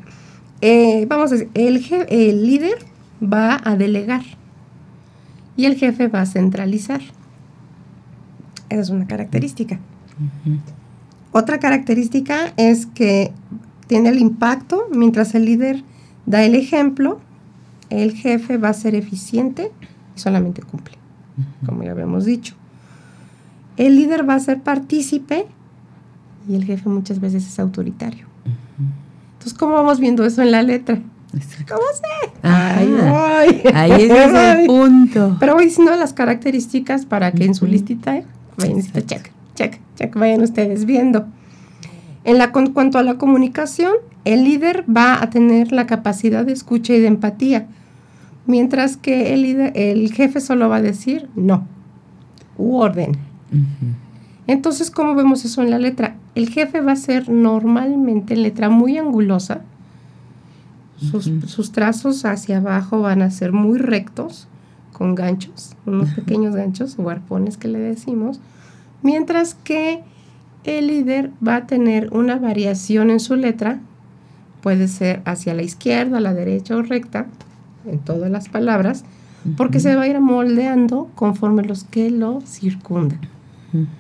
Eh, 0.61 1.07
vamos 1.09 1.33
a 1.33 1.35
decir, 1.35 1.51
el, 1.55 1.85
el 2.09 2.47
líder 2.47 2.79
va 3.23 3.61
a 3.63 3.77
delegar 3.77 4.23
y 5.57 5.67
el 5.67 5.77
jefe 5.77 6.09
va 6.09 6.23
a 6.23 6.27
centralizar. 6.27 7.01
Esa 8.69 8.81
es 8.81 8.91
una 8.91 9.07
característica. 9.07 9.79
Otra 11.33 11.59
característica 11.59 12.53
es 12.57 12.87
que 12.87 13.33
tiene 13.87 14.11
el 14.11 14.19
impacto, 14.19 14.87
mientras 14.91 15.35
el 15.35 15.45
líder 15.45 15.83
da 16.27 16.43
el 16.45 16.55
ejemplo, 16.55 17.21
el 17.91 18.13
jefe 18.13 18.57
va 18.57 18.71
a 18.71 18.75
ser 18.75 18.95
eficiente 18.95 19.71
y 20.17 20.21
solamente 20.21 20.63
cumple, 20.63 20.97
como 21.67 21.83
ya 21.83 21.91
habíamos 21.91 22.25
dicho. 22.25 22.55
El 23.77 23.97
líder 23.97 24.29
va 24.29 24.35
a 24.35 24.41
ser 24.41 24.63
partícipe 24.63 25.47
y 26.49 26.55
el 26.55 26.65
jefe 26.65 26.89
muchas 26.89 27.21
veces 27.21 27.47
es 27.47 27.59
autoritario. 27.59 28.27
Entonces, 29.35 29.59
¿cómo 29.59 29.75
vamos 29.75 30.01
viendo 30.01 30.25
eso 30.25 30.43
en 30.43 30.53
la 30.53 30.63
letra? 30.63 31.01
¿Cómo 31.69 31.83
sé? 31.95 32.31
ahí 32.43 34.03
es 34.03 34.11
el 34.11 34.67
punto. 34.67 35.37
Pero 35.41 35.55
voy 35.55 35.67
diciendo 35.67 35.95
las 35.97 36.13
características 36.13 37.07
para 37.07 37.33
que 37.33 37.45
en 37.45 37.55
su 37.55 37.67
listita 37.67 38.23
vayan 38.57 38.83
check, 38.83 39.31
check, 39.55 39.81
check, 39.97 40.15
vayan 40.15 40.43
ustedes 40.43 40.85
viendo. 40.85 41.27
En 42.25 42.39
la, 42.39 42.53
cuanto 42.53 42.99
a 42.99 43.03
la 43.03 43.15
comunicación, 43.15 43.95
el 44.25 44.45
líder 44.45 44.85
va 44.95 45.21
a 45.23 45.31
tener 45.31 45.73
la 45.73 45.87
capacidad 45.87 46.45
de 46.45 46.53
escucha 46.53 46.93
y 46.93 47.01
de 47.01 47.09
empatía, 47.09 47.67
mientras 48.47 48.97
que 48.97 49.35
el, 49.35 49.43
líder, 49.43 49.73
el 49.75 50.13
jefe 50.13 50.41
solo 50.41 50.69
va 50.69 50.77
a 50.77 50.83
decir 50.83 51.29
no, 51.35 51.67
u 52.57 52.77
orden. 52.77 53.17
Entonces, 54.47 54.91
¿cómo 54.91 55.15
vemos 55.15 55.45
eso 55.45 55.63
en 55.63 55.71
la 55.71 55.79
letra? 55.79 56.17
El 56.35 56.49
jefe 56.49 56.81
va 56.81 56.93
a 56.93 56.97
ser 56.97 57.29
normalmente 57.29 58.37
letra 58.37 58.69
muy 58.69 58.99
angulosa, 58.99 59.63
sus, 61.03 61.73
trazos 61.73 62.25
hacia 62.25 62.59
abajo 62.59 63.01
van 63.01 63.23
a 63.23 63.31
ser 63.31 63.53
muy 63.53 63.79
rectos, 63.79 64.49
con 64.93 65.15
ganchos, 65.15 65.75
unos 65.87 66.11
pequeños 66.11 66.55
ganchos 66.55 66.97
o 66.99 67.09
arpones 67.11 67.57
que 67.57 67.69
le 67.69 67.79
decimos, 67.79 68.41
mientras 69.03 69.55
que 69.55 70.03
el 70.65 70.87
líder 70.87 71.31
va 71.47 71.57
a 71.57 71.67
tener 71.67 72.13
una 72.13 72.37
variación 72.37 73.11
en 73.11 73.19
su 73.19 73.35
letra, 73.37 73.81
puede 74.61 74.87
ser 74.89 75.23
hacia 75.25 75.55
la 75.55 75.63
izquierda, 75.63 76.21
la 76.21 76.35
derecha 76.35 76.77
o 76.77 76.83
recta, 76.83 77.27
en 77.85 77.99
todas 77.99 78.31
las 78.31 78.49
palabras, 78.49 79.05
porque 79.57 79.81
se 79.81 79.97
va 79.97 80.03
a 80.03 80.07
ir 80.09 80.21
moldeando 80.21 81.11
conforme 81.17 81.65
los 81.65 81.83
que 81.83 82.11
lo 82.11 82.41
circundan. 82.43 83.21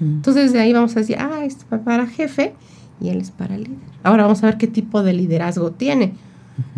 Entonces 0.01 0.53
de 0.53 0.61
ahí 0.61 0.73
vamos 0.73 0.95
a 0.97 1.01
decir, 1.01 1.17
ah, 1.19 1.45
este 1.45 1.65
es 1.75 1.81
para 1.81 2.07
jefe 2.07 2.55
y 3.01 3.09
él 3.09 3.21
es 3.21 3.31
para 3.31 3.57
líder. 3.57 3.79
Ahora 4.05 4.25
vamos 4.25 4.43
a 4.45 4.47
ver 4.47 4.59
qué 4.59 4.69
tipo 4.69 5.03
de 5.03 5.15
liderazgo 5.15 5.73
tiene 5.73 6.13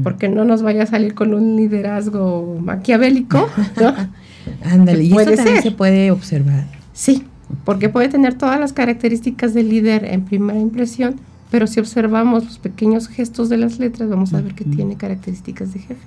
porque 0.03 0.29
no 0.29 0.45
nos 0.45 0.63
vaya 0.63 0.85
a 0.85 0.87
salir 0.87 1.15
con 1.15 1.35
un 1.35 1.57
liderazgo 1.57 2.59
maquiavélico. 2.61 3.49
Ándale, 4.65 5.05
y 5.05 5.13
eso 5.13 5.33
también 5.33 5.63
se 5.63 5.71
puede 5.71 6.11
observar. 6.11 6.67
Sí, 6.93 7.25
porque 7.65 7.89
puede 7.89 8.09
tener 8.09 8.35
todas 8.35 8.61
las 8.61 8.73
características 8.73 9.55
del 9.55 9.69
líder 9.69 10.05
en 10.05 10.25
primera 10.25 10.59
impresión, 10.59 11.17
pero 11.51 11.67
si 11.67 11.81
observamos 11.81 12.45
los 12.45 12.59
pequeños 12.59 13.09
gestos 13.09 13.49
de 13.49 13.57
las 13.57 13.79
letras, 13.79 14.09
vamos 14.09 14.35
a 14.35 14.41
ver 14.41 14.55
que 14.55 14.65
tiene 14.65 14.97
características 14.97 15.73
de 15.73 15.81
jefe. 15.81 16.07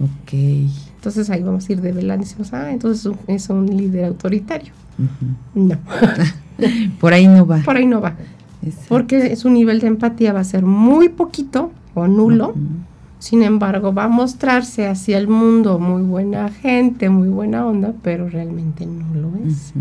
Ok. 0.00 0.32
Entonces 0.96 1.30
ahí 1.30 1.42
vamos 1.42 1.68
a 1.68 1.72
ir 1.72 1.80
develando 1.80 2.24
y 2.24 2.28
decimos, 2.28 2.52
ah, 2.52 2.70
entonces 2.70 3.12
es 3.26 3.48
un 3.48 3.66
líder 3.66 4.06
autoritario. 4.06 4.72
No. 5.54 5.78
Por 7.00 7.12
ahí 7.12 7.26
no 7.26 7.46
va. 7.46 7.58
Por 7.62 7.76
ahí 7.76 7.86
no 7.86 8.00
va. 8.00 8.16
Porque 8.88 9.34
su 9.36 9.48
nivel 9.48 9.80
de 9.80 9.86
empatía 9.86 10.32
va 10.32 10.40
a 10.40 10.44
ser 10.44 10.64
muy 10.64 11.08
poquito 11.08 11.72
o 11.94 12.06
nulo. 12.06 12.54
Sin 13.18 13.42
embargo, 13.42 13.92
va 13.92 14.04
a 14.04 14.08
mostrarse 14.08 14.86
hacia 14.86 15.18
el 15.18 15.28
mundo 15.28 15.78
muy 15.78 16.02
buena 16.02 16.48
gente, 16.48 17.10
muy 17.10 17.28
buena 17.28 17.66
onda, 17.66 17.92
pero 18.02 18.28
realmente 18.28 18.86
no 18.86 19.14
lo 19.14 19.32
es. 19.46 19.74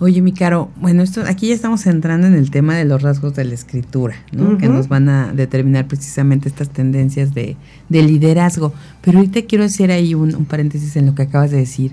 Oye, 0.00 0.20
mi 0.20 0.32
caro, 0.32 0.70
bueno, 0.80 1.04
esto 1.04 1.22
aquí 1.26 1.48
ya 1.48 1.54
estamos 1.54 1.86
entrando 1.86 2.26
en 2.26 2.34
el 2.34 2.50
tema 2.50 2.76
de 2.76 2.84
los 2.84 3.00
rasgos 3.02 3.34
de 3.36 3.44
la 3.44 3.54
escritura, 3.54 4.16
¿no? 4.32 4.58
Que 4.58 4.68
nos 4.68 4.88
van 4.88 5.08
a 5.08 5.32
determinar 5.32 5.86
precisamente 5.86 6.48
estas 6.48 6.70
tendencias 6.70 7.32
de, 7.32 7.56
liderazgo. 7.88 8.72
Pero 9.00 9.18
ahorita 9.18 9.42
quiero 9.42 9.62
hacer 9.62 9.92
ahí 9.92 10.16
un, 10.16 10.44
paréntesis 10.46 10.96
en 10.96 11.06
lo 11.06 11.14
que 11.14 11.22
acabas 11.22 11.52
de 11.52 11.58
decir. 11.58 11.92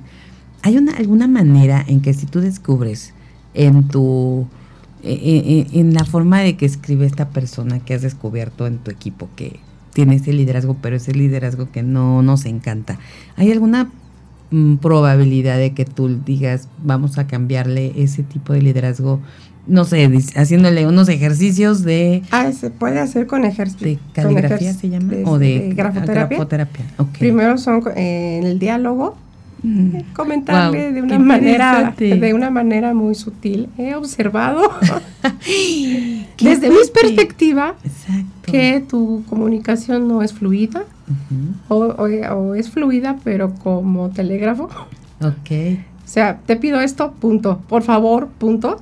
¿Hay 0.64 0.78
una, 0.78 0.94
alguna 0.94 1.28
manera 1.28 1.86
en 1.88 2.02
que 2.02 2.16
si 2.16 2.26
tú 2.26 2.42
descubres 2.42 3.14
en 3.54 3.88
tu 3.88 4.48
eh, 5.04 5.14
eh, 5.14 5.44
eh, 5.74 5.80
en 5.80 5.94
la 5.94 6.06
forma 6.06 6.42
de 6.42 6.56
que 6.58 6.66
escribe 6.66 7.06
esta 7.06 7.30
persona 7.30 7.80
que 7.80 7.94
has 7.94 8.02
descubierto 8.02 8.68
en 8.68 8.78
tu 8.78 8.92
equipo, 8.92 9.30
que 9.36 9.60
tiene 9.94 10.16
ese 10.16 10.32
liderazgo, 10.32 10.78
pero 10.82 10.96
ese 10.96 11.14
liderazgo 11.14 11.72
que 11.72 11.82
no 11.82 12.22
nos 12.22 12.46
encanta. 12.46 13.00
¿Hay 13.36 13.52
alguna 13.52 13.90
mm, 14.52 14.76
probabilidad 14.76 15.58
de 15.58 15.74
que 15.74 15.86
tú 15.86 16.20
digas, 16.24 16.68
vamos 16.84 17.18
a 17.18 17.26
cambiarle 17.26 17.94
ese 17.96 18.22
tipo 18.24 18.54
de 18.54 18.62
liderazgo? 18.62 19.20
No 19.66 19.86
sé, 19.86 20.10
haciéndole 20.36 20.88
unos 20.88 21.10
ejercicios 21.10 21.84
de... 21.84 22.24
Ah, 22.32 22.52
se 22.52 22.70
puede 22.70 23.00
hacer 23.00 23.28
con 23.28 23.44
ejercicios. 23.44 24.00
¿De 24.00 24.00
caligrafía 24.14 24.74
se 24.74 24.90
llama? 24.90 25.14
¿O 25.26 25.40
de, 25.40 25.74
grafoterapia? 25.76 26.48
Primero 27.18 27.58
son 27.58 27.84
en 27.96 28.44
el 28.44 28.60
diálogo, 28.60 29.16
comentarle 30.14 30.92
de 30.92 31.02
una 31.02 31.20
manera 31.20 31.94
de 31.98 32.34
una 32.34 32.50
manera 32.50 32.94
muy 32.94 33.16
sutil. 33.16 33.70
He 33.78 33.96
observado 33.96 34.62
desde 36.42 36.70
mi 36.70 36.78
perspectiva 36.94 37.76
que 38.44 38.84
tu 38.88 39.24
comunicación 39.30 40.08
no 40.08 40.22
es 40.22 40.34
fluida 40.34 40.84
o, 41.68 42.56
es 42.56 42.70
fluida 42.70 43.18
pero 43.24 43.54
como 43.56 44.10
telégrafo. 44.10 44.70
Ok. 45.22 45.52
O 46.04 46.08
sea 46.08 46.40
te 46.46 46.56
pido 46.56 46.80
esto 46.82 47.12
punto. 47.14 47.62
Por 47.68 47.84
favor 47.84 48.28
punto. 48.28 48.82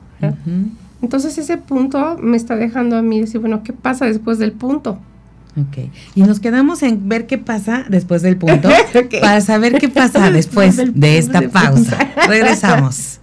Entonces 1.02 1.38
ese 1.38 1.58
punto 1.58 2.18
me 2.22 2.38
está 2.38 2.56
dejando 2.56 2.98
a 2.98 3.02
mí 3.02 3.22
decir 3.22 3.40
bueno 3.42 3.64
qué 3.64 3.74
pasa 3.74 4.06
después 4.06 4.38
del 4.38 4.52
punto 4.52 5.00
Ok. 5.58 5.90
Y 6.16 6.22
nos 6.22 6.40
quedamos 6.40 6.84
en 6.84 7.10
ver 7.10 7.26
qué 7.28 7.38
pasa 7.38 7.86
después 7.90 8.22
del 8.22 8.38
punto 8.38 8.70
para 9.22 9.42
saber 9.42 9.80
qué 9.80 9.90
pasa 9.90 10.32
después, 10.32 10.78
de 10.78 11.18
esta 11.18 11.42
pausa. 11.50 11.98
Regresamos. 12.28 13.20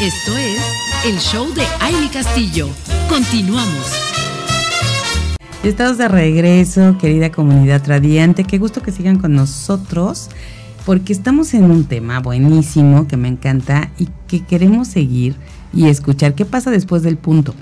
Esto 0.00 0.36
es 0.36 0.60
el 1.04 1.18
show 1.18 1.52
de 1.54 1.62
Aile 1.80 2.10
Castillo. 2.12 2.68
Continuamos. 3.08 3.92
Estamos 5.62 5.96
de 5.96 6.08
regreso, 6.08 6.98
querida 6.98 7.30
comunidad 7.30 7.82
radiante. 7.86 8.42
Qué 8.42 8.58
gusto 8.58 8.82
que 8.82 8.90
sigan 8.90 9.18
con 9.18 9.34
nosotros 9.34 10.28
porque 10.84 11.12
estamos 11.12 11.54
en 11.54 11.70
un 11.70 11.84
tema 11.84 12.20
buenísimo 12.20 13.06
que 13.06 13.16
me 13.16 13.28
encanta 13.28 13.90
y 13.98 14.08
que 14.26 14.44
queremos 14.44 14.88
seguir 14.88 15.36
y 15.72 15.88
escuchar 15.88 16.34
qué 16.34 16.44
pasa 16.44 16.70
después 16.70 17.02
del 17.02 17.16
punto. 17.16 17.54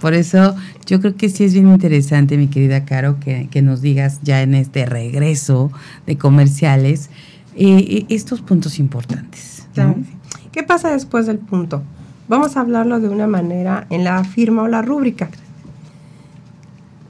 Por 0.00 0.14
eso 0.14 0.56
yo 0.86 1.00
creo 1.00 1.16
que 1.16 1.28
sí 1.28 1.44
es 1.44 1.54
bien 1.54 1.68
interesante, 1.68 2.36
mi 2.36 2.48
querida 2.48 2.84
Caro, 2.84 3.18
que, 3.20 3.62
nos 3.62 3.80
digas 3.80 4.20
ya 4.22 4.42
en 4.42 4.54
este 4.54 4.84
regreso 4.84 5.70
de 6.06 6.18
comerciales 6.18 7.08
eh, 7.54 7.78
eh, 7.78 8.06
estos 8.08 8.40
puntos 8.40 8.78
importantes. 8.78 9.68
¿Qué 10.50 10.62
pasa 10.62 10.90
después 10.90 11.26
del 11.26 11.38
punto? 11.38 11.82
Vamos 12.28 12.56
a 12.56 12.60
hablarlo 12.60 13.00
de 13.00 13.08
una 13.08 13.26
manera 13.26 13.86
en 13.90 14.04
la 14.04 14.22
firma 14.24 14.62
o 14.62 14.68
la 14.68 14.82
rúbrica. 14.82 15.28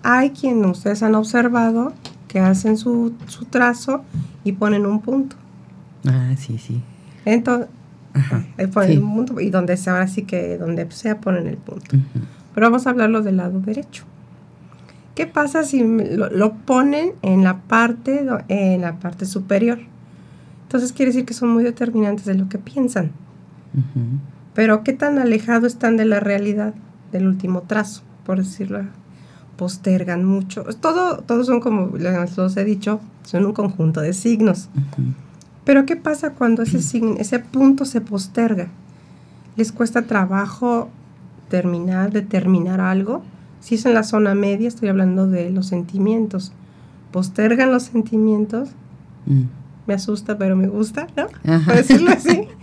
Hay 0.02 0.30
quienes 0.30 0.78
ustedes 0.78 1.02
han 1.02 1.14
observado 1.14 1.92
que 2.28 2.40
hacen 2.40 2.76
su, 2.76 3.14
trazo 3.50 4.04
y 4.44 4.52
ponen 4.52 4.86
un 4.86 5.00
punto. 5.00 5.36
Ah, 6.06 6.34
sí, 6.36 6.58
sí. 6.58 6.82
Entonces, 7.24 7.68
un 8.98 9.14
punto 9.14 9.40
y 9.40 9.50
donde 9.50 9.76
sea, 9.76 9.94
ahora 9.94 10.08
sí 10.08 10.22
que 10.22 10.58
donde 10.58 10.90
sea 10.90 11.20
ponen 11.20 11.46
el 11.46 11.56
punto. 11.56 11.96
Pero 12.54 12.66
vamos 12.66 12.86
a 12.86 12.90
hablarlo 12.90 13.22
del 13.22 13.38
lado 13.38 13.60
derecho. 13.60 14.04
¿Qué 15.14 15.26
pasa 15.26 15.62
si 15.62 15.82
lo, 15.82 16.54
ponen 16.54 17.12
en 17.22 17.44
la 17.44 17.58
parte 17.58 18.26
en 18.48 18.80
la 18.80 18.98
parte 18.98 19.26
superior? 19.26 19.78
Entonces 20.64 20.92
quiere 20.92 21.12
decir 21.12 21.26
que 21.26 21.34
son 21.34 21.50
muy 21.50 21.64
determinantes 21.64 22.24
de 22.24 22.34
lo 22.34 22.48
que 22.48 22.58
piensan. 22.58 23.12
Pero 24.54 24.82
qué 24.84 24.92
tan 24.92 25.18
alejado 25.18 25.66
están 25.66 25.96
de 25.96 26.04
la 26.04 26.20
realidad 26.20 26.74
del 27.10 27.26
último 27.26 27.62
trazo, 27.62 28.02
por 28.24 28.38
decirlo. 28.38 28.80
Postergan 29.56 30.24
mucho. 30.24 30.64
Todo, 30.80 31.18
todos 31.18 31.46
son 31.46 31.60
como 31.60 31.96
los 31.96 32.56
he 32.56 32.64
dicho, 32.64 33.00
son 33.22 33.44
un 33.44 33.52
conjunto 33.52 34.00
de 34.00 34.14
signos. 34.14 34.70
Pero 35.64 35.86
¿qué 35.86 35.96
pasa 35.96 36.30
cuando 36.30 36.62
ese, 36.62 36.78
ese 37.18 37.38
punto 37.38 37.84
se 37.84 38.00
posterga? 38.00 38.68
Les 39.56 39.72
cuesta 39.72 40.02
trabajo 40.02 40.90
terminar, 41.48 42.10
determinar 42.10 42.80
algo. 42.80 43.22
Si 43.60 43.76
es 43.76 43.86
en 43.86 43.94
la 43.94 44.02
zona 44.02 44.34
media, 44.34 44.68
estoy 44.68 44.88
hablando 44.88 45.28
de 45.28 45.50
los 45.50 45.66
sentimientos. 45.66 46.52
Postergan 47.12 47.70
los 47.70 47.84
sentimientos. 47.84 48.70
Mm. 49.26 49.42
Me 49.86 49.94
asusta, 49.94 50.38
pero 50.38 50.56
me 50.56 50.68
gusta, 50.68 51.06
¿no? 51.16 51.26
Por 51.64 51.76
decirlo 51.76 52.10
así. 52.10 52.48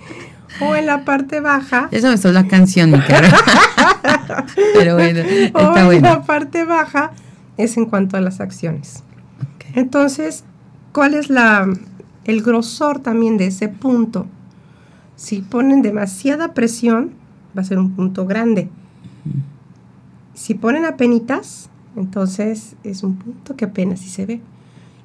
O 0.62 0.76
en 0.76 0.88
la 0.88 1.06
parte 1.06 1.42
baja. 1.42 1.90
Eso 1.92 2.12
es 2.12 2.26
la 2.26 2.48
canción, 2.48 2.90
mi 2.90 3.00
cara. 3.00 3.32
pero 4.74 4.96
bueno, 4.96 5.20
está 5.20 5.88
o 5.88 5.92
en 5.92 6.02
la 6.02 6.24
parte 6.24 6.66
baja 6.66 7.12
es 7.56 7.78
en 7.78 7.86
cuanto 7.86 8.18
a 8.18 8.22
las 8.22 8.42
acciones. 8.42 9.04
Entonces, 9.76 10.44
¿cuál 10.92 11.14
es 11.14 11.30
la, 11.30 11.68
el 12.26 12.42
grosor 12.42 13.00
también 13.00 13.38
de 13.38 13.48
ese 13.48 13.70
punto? 13.70 14.26
Si 15.16 15.42
ponen 15.42 15.82
demasiada 15.82 16.54
presión, 16.54 17.12
va 17.58 17.62
a 17.62 17.66
ser 17.66 17.80
un 17.80 17.92
punto 17.92 18.26
grande. 18.26 18.70
Si 20.34 20.54
ponen 20.54 20.86
apenitas, 20.86 21.70
entonces 21.96 22.76
es 22.84 23.04
un 23.04 23.16
punto 23.16 23.56
que 23.56 23.66
apenas 23.66 24.00
si 24.00 24.10
se 24.10 24.26
ve. 24.26 24.42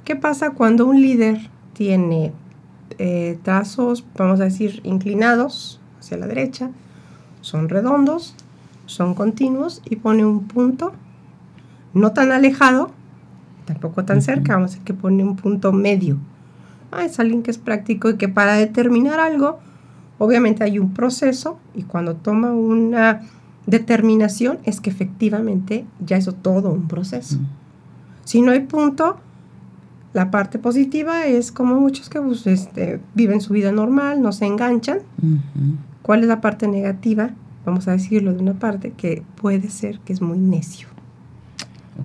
¿Qué 0.04 0.16
pasa 0.16 0.50
cuando 0.50 0.87
un 0.87 1.00
líder 1.00 1.50
tiene 1.73 2.33
eh, 2.99 3.38
trazos, 3.42 4.04
vamos 4.16 4.40
a 4.40 4.44
decir, 4.44 4.80
inclinados 4.85 5.80
hacia 5.99 6.16
la 6.16 6.26
derecha, 6.26 6.71
son 7.40 7.68
redondos, 7.68 8.37
son 8.87 9.14
continuos 9.14 9.83
y 9.85 9.97
pone 9.97 10.25
un 10.25 10.47
punto 10.47 10.92
no 11.94 12.12
tan 12.12 12.33
alejado, 12.33 12.90
tampoco 13.64 14.04
tan 14.04 14.21
cerca, 14.21 14.54
vamos 14.54 14.71
a 14.71 14.75
decir 14.75 14.85
que 14.85 14.94
pone 14.94 15.25
un 15.25 15.37
punto 15.37 15.73
medio. 15.73 16.18
Ah, 16.94 17.04
es 17.04 17.18
alguien 17.18 17.42
que 17.42 17.50
es 17.50 17.58
práctico 17.58 18.08
y 18.10 18.16
que 18.16 18.28
para 18.28 18.54
determinar 18.54 19.18
algo, 19.18 19.58
obviamente 20.18 20.62
hay 20.62 20.78
un 20.78 20.94
proceso 20.94 21.58
y 21.74 21.82
cuando 21.82 22.14
toma 22.14 22.52
una 22.52 23.22
determinación 23.66 24.58
es 24.64 24.80
que 24.80 24.90
efectivamente 24.90 25.86
ya 26.04 26.18
hizo 26.18 26.32
todo 26.32 26.70
un 26.70 26.86
proceso. 26.86 27.38
Si 28.24 28.42
no 28.42 28.52
hay 28.52 28.60
punto, 28.60 29.16
la 30.12 30.30
parte 30.30 30.58
positiva 30.58 31.26
es 31.26 31.50
como 31.50 31.74
muchos 31.80 32.08
que 32.08 32.20
pues, 32.20 32.46
este, 32.46 33.00
viven 33.14 33.40
su 33.40 33.52
vida 33.52 33.72
normal, 33.72 34.22
no 34.22 34.33
se 34.33 34.46
enganchan. 34.46 34.98
¿Cuál 36.02 36.20
es 36.20 36.28
la 36.28 36.40
parte 36.40 36.68
negativa? 36.68 37.30
Vamos 37.66 37.88
a 37.88 37.92
decirlo 37.92 38.33
de 38.33 38.40
una 38.40 38.54
parte 38.54 38.92
que 38.92 39.22
puede 39.40 39.68
ser 39.70 39.98
que 40.00 40.12
es 40.12 40.20
muy 40.20 40.38
necio. 40.38 40.88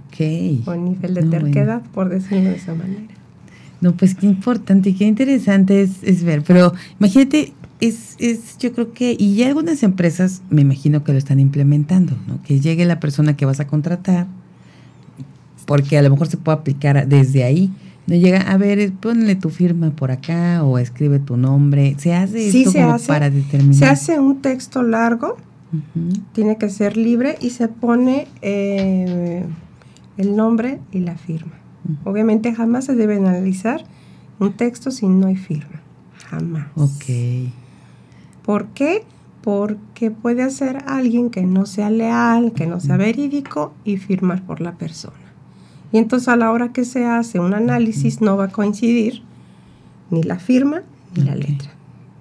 Ok. 0.08 0.68
O 0.68 0.76
nivel 0.76 1.14
de 1.14 1.24
terquedad, 1.24 1.84
por 1.94 2.10
decirlo 2.10 2.50
de 2.50 2.56
esa 2.56 2.74
manera. 2.74 3.19
No, 3.82 3.96
pues 3.96 4.16
qué 4.16 4.26
importante 4.26 4.90
y 4.90 4.94
qué 4.94 5.06
interesante 5.06 5.82
es, 5.82 6.04
es 6.04 6.24
ver. 6.24 6.44
Pero 6.44 6.74
imagínate 7.00 7.54
es, 7.80 8.16
es, 8.20 8.58
yo 8.58 8.74
creo 8.74 8.94
que, 8.94 9.16
y 9.18 9.36
ya 9.36 9.48
algunas 9.48 9.84
empresas 9.84 10.42
me 10.50 10.62
imagino 10.62 11.04
que 11.04 11.14
lo 11.14 11.18
están 11.18 11.40
implementando, 11.40 12.18
¿no? 12.28 12.42
Que 12.44 12.60
llegue 12.60 12.86
la 12.86 13.00
persona 13.00 13.38
que 13.38 13.46
vas 13.46 13.60
a 13.60 13.68
contratar, 13.68 14.28
porque 15.66 15.98
a 15.98 16.02
lo 16.02 16.10
mejor 16.10 16.28
se 16.28 16.38
puede 16.38 16.58
aplicar 16.58 17.08
desde 17.08 17.44
ahí. 17.44 17.72
No 18.08 18.16
llega, 18.16 18.42
a 18.42 18.58
ver, 18.58 18.92
ponle 18.94 19.36
tu 19.36 19.50
firma 19.50 19.92
por 19.92 20.12
acá 20.12 20.64
o 20.64 20.80
escribe 20.80 21.20
tu 21.20 21.38
nombre. 21.38 21.96
¿Se 22.00 22.14
hace 22.14 22.48
esto 22.48 22.72
se 22.72 22.82
hace, 22.82 23.08
para 23.08 23.30
determinar? 23.30 23.76
Se 23.76 23.86
hace 23.86 24.20
un 24.20 24.42
texto 24.42 24.82
largo, 24.82 25.38
tiene 26.34 26.58
que 26.58 26.70
ser 26.70 26.98
libre 26.98 27.38
y 27.40 27.52
se 27.52 27.68
pone 27.68 28.28
eh, 28.42 29.46
el 30.18 30.36
nombre 30.36 30.80
y 30.92 31.00
la 31.00 31.16
firma. 31.16 31.59
Obviamente 32.04 32.54
jamás 32.54 32.86
se 32.86 32.96
debe 32.96 33.18
analizar 33.18 33.84
un 34.40 34.54
texto 34.54 34.92
si 34.92 35.08
no 35.08 35.28
hay 35.28 35.36
firma. 35.36 35.82
Jamás. 36.30 36.68
Ok. 36.76 37.52
¿Por 38.44 38.68
qué? 38.68 39.04
Porque 39.42 40.12
puede 40.12 40.50
ser 40.50 40.84
alguien 40.88 41.30
que 41.30 41.44
no 41.44 41.66
sea 41.66 41.90
leal, 41.90 42.52
que 42.54 42.68
no 42.68 42.80
sea 42.80 42.98
verídico 42.98 43.74
y 43.84 43.98
firmar 43.98 44.44
por 44.44 44.62
la 44.62 44.74
persona. 44.74 45.16
Y 45.92 45.98
entonces 45.98 46.28
a 46.28 46.36
la 46.36 46.52
hora 46.52 46.72
que 46.72 46.86
se 46.86 47.06
hace 47.06 47.40
un 47.40 47.54
análisis 47.54 48.22
no 48.22 48.38
va 48.38 48.46
a 48.46 48.50
coincidir 48.50 49.24
ni 50.12 50.24
la 50.24 50.40
firma 50.40 50.84
ni 51.16 51.24
la 51.24 51.36
letra. 51.36 51.72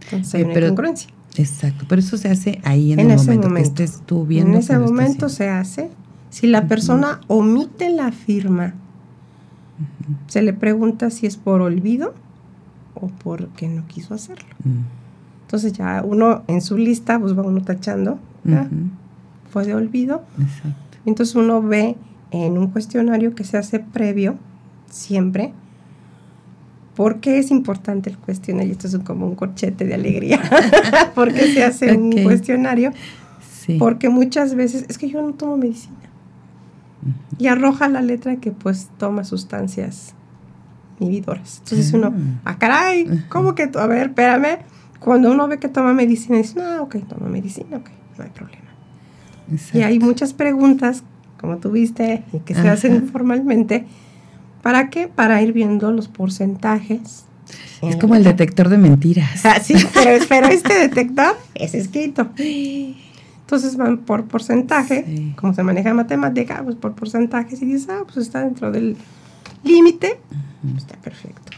Entonces 0.04 0.34
hay 0.34 0.42
una 0.44 0.58
incongruencia. 0.58 1.10
Exacto, 1.36 1.84
pero 1.88 2.00
eso 2.00 2.16
se 2.16 2.28
hace 2.28 2.60
ahí 2.64 2.92
en, 2.92 2.98
el 2.98 3.16
momento, 3.16 3.54
que 3.54 3.60
estés 3.60 4.02
tú 4.04 4.26
viendo. 4.26 4.52
En 4.52 4.58
ese 4.58 4.78
momento 4.78 5.28
se 5.28 5.48
hace. 5.48 5.90
Si 6.30 6.46
la 6.46 6.66
persona 6.66 7.20
omite 7.28 7.90
la 7.90 8.10
firma, 8.12 8.74
se 10.26 10.42
le 10.42 10.52
pregunta 10.52 11.10
si 11.10 11.26
es 11.26 11.36
por 11.36 11.60
olvido 11.60 12.14
o 12.94 13.08
porque 13.08 13.68
no 13.68 13.86
quiso 13.86 14.14
hacerlo. 14.14 14.48
Mm. 14.64 14.98
Entonces 15.42 15.72
ya 15.72 16.02
uno 16.04 16.42
en 16.46 16.60
su 16.60 16.76
lista, 16.76 17.18
pues 17.18 17.36
va 17.36 17.42
uno 17.42 17.62
tachando, 17.62 18.18
fue 19.50 19.64
de 19.64 19.74
olvido. 19.74 20.22
Exacto. 20.38 20.98
Entonces 21.06 21.34
uno 21.34 21.62
ve 21.62 21.96
en 22.30 22.58
un 22.58 22.68
cuestionario 22.68 23.34
que 23.34 23.44
se 23.44 23.56
hace 23.56 23.80
previo, 23.80 24.36
siempre, 24.90 25.52
¿por 26.94 27.20
qué 27.20 27.38
es 27.38 27.50
importante 27.50 28.10
el 28.10 28.18
cuestionario? 28.18 28.72
Esto 28.72 28.88
es 28.88 28.98
como 28.98 29.26
un 29.26 29.36
corchete 29.36 29.84
de 29.84 29.94
alegría. 29.94 30.40
¿Por 31.14 31.32
qué 31.32 31.52
se 31.54 31.64
hace 31.64 31.96
un 31.96 32.10
cuestionario? 32.24 32.90
Sí. 33.48 33.76
Porque 33.78 34.08
muchas 34.08 34.54
veces, 34.54 34.84
es 34.88 34.98
que 34.98 35.08
yo 35.08 35.22
no 35.22 35.32
tomo 35.32 35.56
medicina. 35.56 35.94
Y 37.38 37.46
arroja 37.46 37.88
la 37.88 38.02
letra 38.02 38.36
que 38.36 38.50
pues 38.50 38.88
toma 38.98 39.24
sustancias 39.24 40.14
inhibidoras. 41.00 41.58
Entonces 41.58 41.92
uno, 41.92 42.12
ah, 42.44 42.52
ah 42.52 42.58
caray, 42.58 43.24
¿cómo 43.28 43.54
que? 43.54 43.70
A 43.74 43.86
ver, 43.86 44.08
espérame 44.08 44.58
cuando 44.98 45.30
uno 45.30 45.46
ve 45.48 45.58
que 45.58 45.68
toma 45.68 45.92
medicina, 45.92 46.38
dice, 46.38 46.58
no, 46.58 46.82
ok, 46.82 46.96
toma 47.08 47.28
medicina, 47.28 47.76
ok, 47.76 47.90
no 48.18 48.24
hay 48.24 48.30
problema. 48.30 48.64
Y 49.72 49.80
hay 49.80 49.98
muchas 49.98 50.34
preguntas, 50.34 51.04
como 51.40 51.58
tuviste, 51.58 52.24
y 52.32 52.40
que 52.40 52.54
se 52.54 52.68
hacen 52.68 53.08
formalmente. 53.08 53.86
¿Para 54.62 54.90
qué? 54.90 55.08
Para 55.08 55.40
ir 55.40 55.52
viendo 55.52 55.90
los 55.92 56.08
porcentajes. 56.08 57.24
Es 57.80 57.96
como 57.96 58.16
el 58.16 58.24
detector 58.24 58.68
de 58.68 58.76
mentiras. 58.76 59.46
Ah, 59.46 59.60
sí, 59.62 59.74
pero, 60.28 60.48
este 60.50 60.74
detector 60.74 61.36
es 61.54 61.74
escrito. 61.74 62.28
Entonces 63.48 63.78
van 63.78 63.96
por 63.96 64.26
porcentaje, 64.26 65.32
como 65.34 65.54
se 65.54 65.62
maneja 65.62 65.88
en 65.88 65.96
matemática, 65.96 66.60
pues 66.62 66.76
por 66.76 66.94
porcentajes 66.94 67.62
y 67.62 67.64
dices, 67.64 67.88
ah, 67.88 68.02
pues 68.04 68.18
está 68.18 68.42
dentro 68.42 68.70
del 68.70 68.94
límite, 69.64 70.20
está 70.76 70.96
perfecto. 70.98 71.57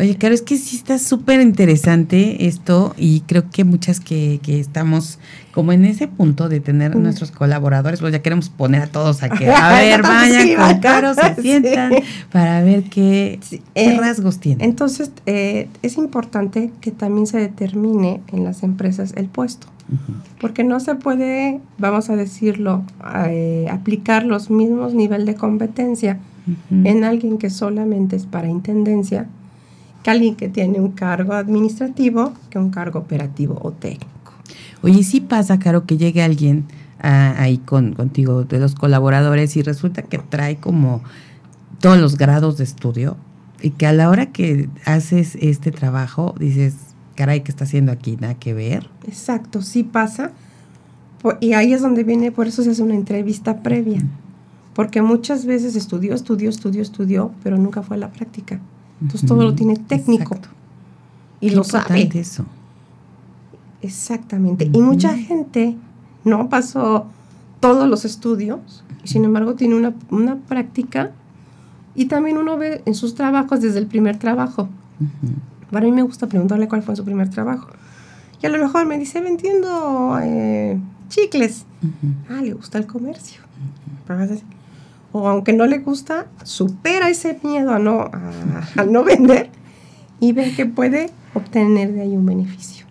Oye, 0.00 0.16
claro, 0.16 0.34
es 0.34 0.40
que 0.40 0.56
sí 0.56 0.76
está 0.76 0.98
súper 0.98 1.42
interesante 1.42 2.46
esto 2.46 2.94
y 2.96 3.20
creo 3.20 3.50
que 3.50 3.64
muchas 3.64 4.00
que, 4.00 4.40
que, 4.42 4.58
estamos 4.58 5.18
como 5.52 5.72
en 5.72 5.84
ese 5.84 6.08
punto 6.08 6.48
de 6.48 6.60
tener 6.60 6.96
nuestros 6.96 7.30
colaboradores, 7.30 8.00
pues 8.00 8.10
ya 8.10 8.22
queremos 8.22 8.48
poner 8.48 8.80
a 8.80 8.86
todos 8.86 9.22
a 9.22 9.28
que, 9.28 9.50
a 9.50 9.72
ver, 9.78 10.00
vayan 10.00 10.56
con 10.56 10.80
Caro, 10.80 11.12
se 11.12 11.42
sientan 11.42 11.92
para 12.32 12.62
ver 12.62 12.84
qué, 12.84 13.40
eh, 13.74 13.98
rasgos 14.00 14.38
tienen. 14.38 14.66
Entonces, 14.66 15.12
eh, 15.26 15.68
es 15.82 15.98
importante 15.98 16.72
que 16.80 16.92
también 16.92 17.26
se 17.26 17.36
determine 17.36 18.22
en 18.32 18.42
las 18.42 18.62
empresas 18.62 19.12
el 19.16 19.26
puesto, 19.26 19.66
porque 20.40 20.64
no 20.64 20.80
se 20.80 20.94
puede, 20.94 21.60
vamos 21.76 22.08
a 22.08 22.16
decirlo, 22.16 22.84
eh, 23.26 23.66
aplicar 23.70 24.24
los 24.24 24.48
mismos 24.48 24.94
niveles 24.94 25.26
de 25.26 25.34
competencia 25.34 26.18
en 26.70 27.04
alguien 27.04 27.36
que 27.36 27.50
solamente 27.50 28.16
es 28.16 28.24
para 28.24 28.48
intendencia 28.48 29.28
que 30.02 30.10
alguien 30.10 30.36
que 30.36 30.48
tiene 30.48 30.80
un 30.80 30.92
cargo 30.92 31.34
administrativo 31.34 32.32
que 32.48 32.58
un 32.58 32.70
cargo 32.70 32.98
operativo 33.00 33.58
o 33.62 33.72
técnico. 33.72 34.32
Oye, 34.82 35.02
sí 35.02 35.20
pasa, 35.20 35.58
Caro, 35.58 35.84
que 35.84 35.96
llegue 35.96 36.22
alguien 36.22 36.66
ahí 37.02 37.58
con, 37.58 37.94
contigo, 37.94 38.44
de 38.44 38.58
los 38.58 38.74
colaboradores, 38.74 39.56
y 39.56 39.62
resulta 39.62 40.02
que 40.02 40.18
trae 40.18 40.56
como 40.56 41.02
todos 41.80 41.98
los 41.98 42.16
grados 42.16 42.58
de 42.58 42.64
estudio, 42.64 43.16
y 43.62 43.70
que 43.70 43.86
a 43.86 43.92
la 43.92 44.08
hora 44.10 44.26
que 44.26 44.68
haces 44.84 45.36
este 45.40 45.70
trabajo 45.70 46.34
dices, 46.38 46.74
caray, 47.14 47.42
¿qué 47.42 47.50
está 47.50 47.64
haciendo 47.64 47.92
aquí? 47.92 48.16
Nada 48.18 48.34
que 48.34 48.54
ver. 48.54 48.88
Exacto, 49.06 49.62
sí 49.62 49.82
pasa. 49.82 50.32
Y 51.40 51.52
ahí 51.52 51.74
es 51.74 51.82
donde 51.82 52.04
viene, 52.04 52.32
por 52.32 52.46
eso 52.46 52.62
se 52.62 52.70
hace 52.70 52.82
una 52.82 52.94
entrevista 52.94 53.62
previa. 53.62 54.02
Porque 54.74 55.02
muchas 55.02 55.44
veces 55.44 55.76
estudió, 55.76 56.14
estudió, 56.14 56.48
estudió, 56.48 56.80
estudió, 56.80 57.32
pero 57.42 57.58
nunca 57.58 57.82
fue 57.82 57.96
a 57.96 58.00
la 58.00 58.10
práctica. 58.10 58.60
Entonces 59.00 59.28
todo 59.28 59.42
lo 59.42 59.54
tiene 59.54 59.76
técnico. 59.76 60.36
Y 61.40 61.50
lo 61.50 61.64
sabe. 61.64 62.10
eso. 62.14 62.44
Exactamente. 63.82 64.70
Y 64.72 64.80
mucha 64.80 65.16
gente 65.16 65.76
no 66.24 66.48
pasó 66.48 67.06
todos 67.60 67.88
los 67.88 68.04
estudios, 68.04 68.84
sin 69.04 69.24
embargo 69.24 69.54
tiene 69.54 69.74
una, 69.74 69.94
una 70.10 70.36
práctica 70.36 71.12
y 71.94 72.06
también 72.06 72.38
uno 72.38 72.56
ve 72.56 72.82
en 72.84 72.94
sus 72.94 73.14
trabajos 73.14 73.60
desde 73.60 73.78
el 73.78 73.86
primer 73.86 74.18
trabajo. 74.18 74.68
Para 75.70 75.86
mí 75.86 75.92
me 75.92 76.02
gusta 76.02 76.26
preguntarle 76.26 76.68
cuál 76.68 76.82
fue 76.82 76.96
su 76.96 77.04
primer 77.04 77.30
trabajo. 77.30 77.68
Y 78.42 78.46
a 78.46 78.48
lo 78.48 78.58
mejor 78.58 78.86
me 78.86 78.98
dice, 78.98 79.20
vendiendo 79.20 80.18
eh, 80.22 80.78
chicles. 81.08 81.64
Ah, 82.28 82.40
le 82.42 82.52
gusta 82.52 82.78
el 82.78 82.86
comercio. 82.86 83.40
O 85.12 85.28
aunque 85.28 85.52
no 85.52 85.66
le 85.66 85.78
gusta, 85.78 86.26
supera 86.44 87.08
ese 87.08 87.38
miedo 87.42 87.72
a 87.72 87.78
no, 87.78 88.10
a 88.76 88.84
no 88.84 89.04
vender 89.04 89.50
y 90.20 90.32
ve 90.32 90.52
que 90.54 90.66
puede 90.66 91.10
obtener 91.34 91.92
de 91.92 92.02
ahí 92.02 92.16
un 92.16 92.26
beneficio. 92.26 92.86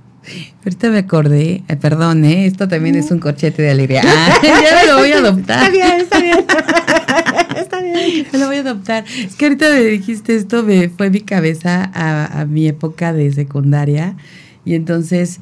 Ahorita 0.63 0.89
me 0.89 0.99
acordé, 0.99 1.63
eh, 1.67 1.75
perdón, 1.75 2.25
¿eh? 2.25 2.45
esto 2.45 2.67
también 2.67 2.95
es 2.95 3.09
un 3.11 3.19
corchete 3.19 3.61
de 3.61 3.71
alegría. 3.71 4.03
Ah, 4.05 4.39
ya 4.43 4.85
lo 4.85 4.99
voy 4.99 5.11
a 5.11 5.19
adoptar. 5.19 5.63
Está 5.63 5.71
bien, 5.71 6.01
está 6.01 6.19
bien. 6.19 6.37
está 7.55 7.81
bien. 7.81 8.27
Me 8.31 8.39
lo 8.39 8.47
voy 8.47 8.57
a 8.57 8.59
adoptar. 8.59 9.05
Es 9.07 9.35
que 9.35 9.45
ahorita 9.45 9.69
me 9.69 9.79
dijiste 9.79 10.35
esto, 10.35 10.63
me 10.63 10.89
fue 10.89 11.09
mi 11.09 11.21
cabeza 11.21 11.89
a, 11.93 12.41
a 12.41 12.45
mi 12.45 12.67
época 12.67 13.13
de 13.13 13.31
secundaria. 13.31 14.15
Y 14.65 14.75
entonces, 14.75 15.39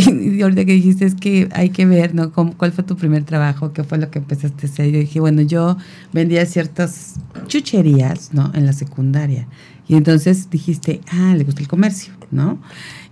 y 0.10 0.42
ahorita 0.42 0.64
que 0.64 0.72
dijiste 0.72 1.04
es 1.04 1.14
que 1.14 1.48
hay 1.52 1.70
que 1.70 1.86
ver, 1.86 2.14
¿no? 2.14 2.32
¿Cuál 2.32 2.72
fue 2.72 2.84
tu 2.84 2.96
primer 2.96 3.24
trabajo? 3.24 3.72
¿Qué 3.72 3.84
fue 3.84 3.98
lo 3.98 4.10
que 4.10 4.18
empezaste 4.18 4.66
a 4.66 4.70
hacer? 4.70 4.90
Yo 4.90 5.00
dije, 5.00 5.20
bueno, 5.20 5.42
yo 5.42 5.76
vendía 6.12 6.44
ciertas 6.46 7.16
chucherías, 7.46 8.32
¿no? 8.32 8.50
En 8.54 8.66
la 8.66 8.72
secundaria. 8.72 9.46
Y 9.88 9.96
entonces 9.96 10.50
dijiste, 10.50 11.00
ah, 11.10 11.34
le 11.36 11.44
gusta 11.44 11.60
el 11.60 11.68
comercio, 11.68 12.12
¿no? 12.30 12.60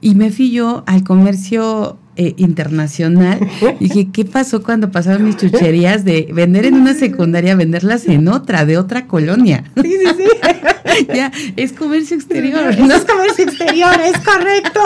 Y 0.00 0.14
me 0.14 0.30
fui 0.30 0.50
yo 0.50 0.84
al 0.86 1.02
comercio 1.02 1.98
eh, 2.20 2.34
internacional. 2.36 3.38
Dije, 3.78 4.08
¿qué 4.12 4.24
pasó 4.24 4.62
cuando 4.64 4.90
pasaron 4.90 5.24
mis 5.24 5.36
chucherías 5.36 6.04
de 6.04 6.28
vender 6.32 6.66
en 6.66 6.74
una 6.74 6.92
secundaria, 6.92 7.54
venderlas 7.54 8.06
en 8.06 8.26
otra, 8.26 8.66
de 8.66 8.76
otra 8.76 9.06
colonia? 9.06 9.62
Sí, 9.80 9.88
sí, 9.88 10.06
sí. 10.16 11.06
ya, 11.14 11.30
es 11.56 11.72
comercio 11.72 12.16
exterior. 12.16 12.76
No 12.76 12.92
es 12.92 13.04
comercio 13.04 13.44
exterior, 13.44 13.94
es 14.04 14.18
correcto. 14.18 14.80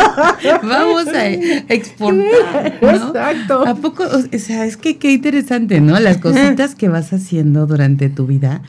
Vamos 0.63 1.09
a 1.09 1.29
exportar. 1.29 2.79
¿no? 2.83 2.91
Exacto. 2.91 3.67
¿A 3.67 3.75
poco? 3.77 4.05
O 4.05 4.39
sea, 4.39 4.67
es 4.67 4.77
que 4.77 4.99
qué 4.99 5.13
interesante, 5.13 5.81
¿no? 5.81 5.99
Las 6.01 6.19
cositas 6.19 6.75
que 6.75 6.89
vas 6.89 7.15
haciendo 7.15 7.67
durante 7.67 8.11
tu 8.11 8.27
vida 8.27 8.61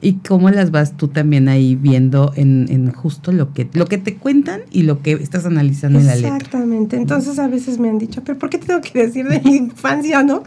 y 0.00 0.14
cómo 0.14 0.50
las 0.50 0.70
vas 0.70 0.96
tú 0.96 1.08
también 1.08 1.48
ahí 1.48 1.74
viendo 1.74 2.32
en, 2.36 2.66
en, 2.70 2.92
justo 2.92 3.32
lo 3.32 3.52
que, 3.52 3.68
lo 3.72 3.86
que 3.86 3.98
te 3.98 4.16
cuentan 4.16 4.60
y 4.70 4.82
lo 4.82 5.00
que 5.02 5.12
estás 5.12 5.46
analizando 5.46 5.98
en 5.98 6.06
la 6.06 6.14
letra. 6.14 6.36
Exactamente. 6.36 6.96
Entonces 6.96 7.38
a 7.38 7.48
veces 7.48 7.78
me 7.78 7.88
han 7.88 7.98
dicho, 7.98 8.22
pero 8.24 8.38
¿por 8.38 8.50
qué 8.50 8.58
tengo 8.58 8.80
que 8.80 9.06
decir 9.06 9.26
de 9.26 9.40
mi 9.40 9.56
infancia, 9.56 10.22
no? 10.22 10.42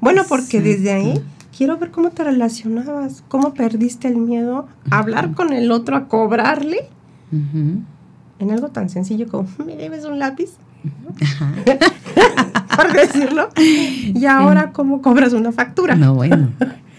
Bueno, 0.00 0.22
porque 0.28 0.60
desde 0.60 0.92
ahí 0.92 1.22
quiero 1.56 1.78
ver 1.78 1.90
cómo 1.90 2.10
te 2.10 2.24
relacionabas, 2.24 3.22
cómo 3.28 3.54
perdiste 3.54 4.08
el 4.08 4.16
miedo 4.16 4.66
a 4.90 4.98
hablar 4.98 5.32
con 5.34 5.52
el 5.52 5.70
otro, 5.70 5.96
a 5.96 6.08
cobrarle 6.08 6.88
en 7.30 8.50
algo 8.50 8.68
tan 8.68 8.90
sencillo 8.90 9.28
como, 9.28 9.48
¿me 9.64 9.76
debes 9.76 10.04
un 10.04 10.18
lápiz? 10.18 10.50
Por 12.76 12.92
decirlo. 12.92 13.48
Y 13.56 14.24
ahora, 14.26 14.70
¿cómo 14.72 15.02
cobras 15.02 15.32
una 15.32 15.52
factura? 15.52 15.94
No, 15.94 16.14
bueno. 16.14 16.50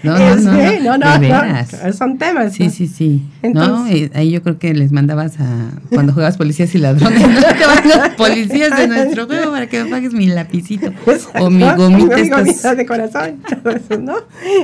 No, 0.04 0.18
no, 0.18 0.36
no, 0.36 0.98
no, 0.98 1.18
no, 1.18 1.94
son 1.94 2.18
temas. 2.18 2.54
Sí, 2.54 2.70
sí, 2.70 2.88
sí. 2.88 3.24
no, 3.42 3.86
ahí 4.14 4.32
yo 4.32 4.44
creo 4.44 4.60
que 4.60 4.74
les 4.74 4.92
mandabas 4.92 5.40
a 5.40 5.70
cuando 5.90 6.14
juegas 6.14 6.38
policías 6.38 6.76
y 6.76 6.80
ladrones, 6.80 7.22
¿no? 7.22 7.42
Te 7.58 7.66
van 7.66 7.88
los 7.88 8.10
policías 8.18 8.78
de 8.78 8.88
nuestro 8.88 9.28
juego 9.28 9.52
para 9.52 9.68
que 9.68 9.84
me 9.84 9.90
pagues 9.90 10.14
mi 10.14 10.28
lapicito 10.28 10.92
o 11.40 11.50
mi 11.50 11.64
gomita. 11.76 12.18
Mi 12.18 12.30
gomita 12.30 12.76
de 12.76 12.86
corazón, 12.86 13.40
todo 13.64 13.74
eso, 13.74 13.98
¿no? 13.98 14.16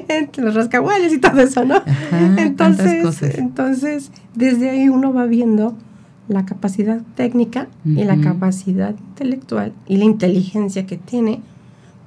Entre 0.10 0.44
los 0.44 0.56
rascahuales 0.56 1.14
y 1.14 1.20
todo 1.20 1.40
eso, 1.40 1.64
¿no? 1.64 1.76
Ajá, 1.76 2.36
entonces, 2.38 3.04
cosas. 3.04 3.36
entonces, 3.36 4.12
desde 4.36 4.70
ahí 4.70 4.90
uno 4.90 5.14
va 5.14 5.26
viendo 5.26 5.76
la 6.28 6.46
capacidad 6.46 7.02
técnica 7.16 7.68
y 7.84 8.04
la 8.04 8.20
capacidad 8.22 8.92
intelectual 8.92 9.74
y 9.88 9.98
la 9.98 10.06
inteligencia 10.06 10.86
que 10.86 10.98
tiene 10.98 11.42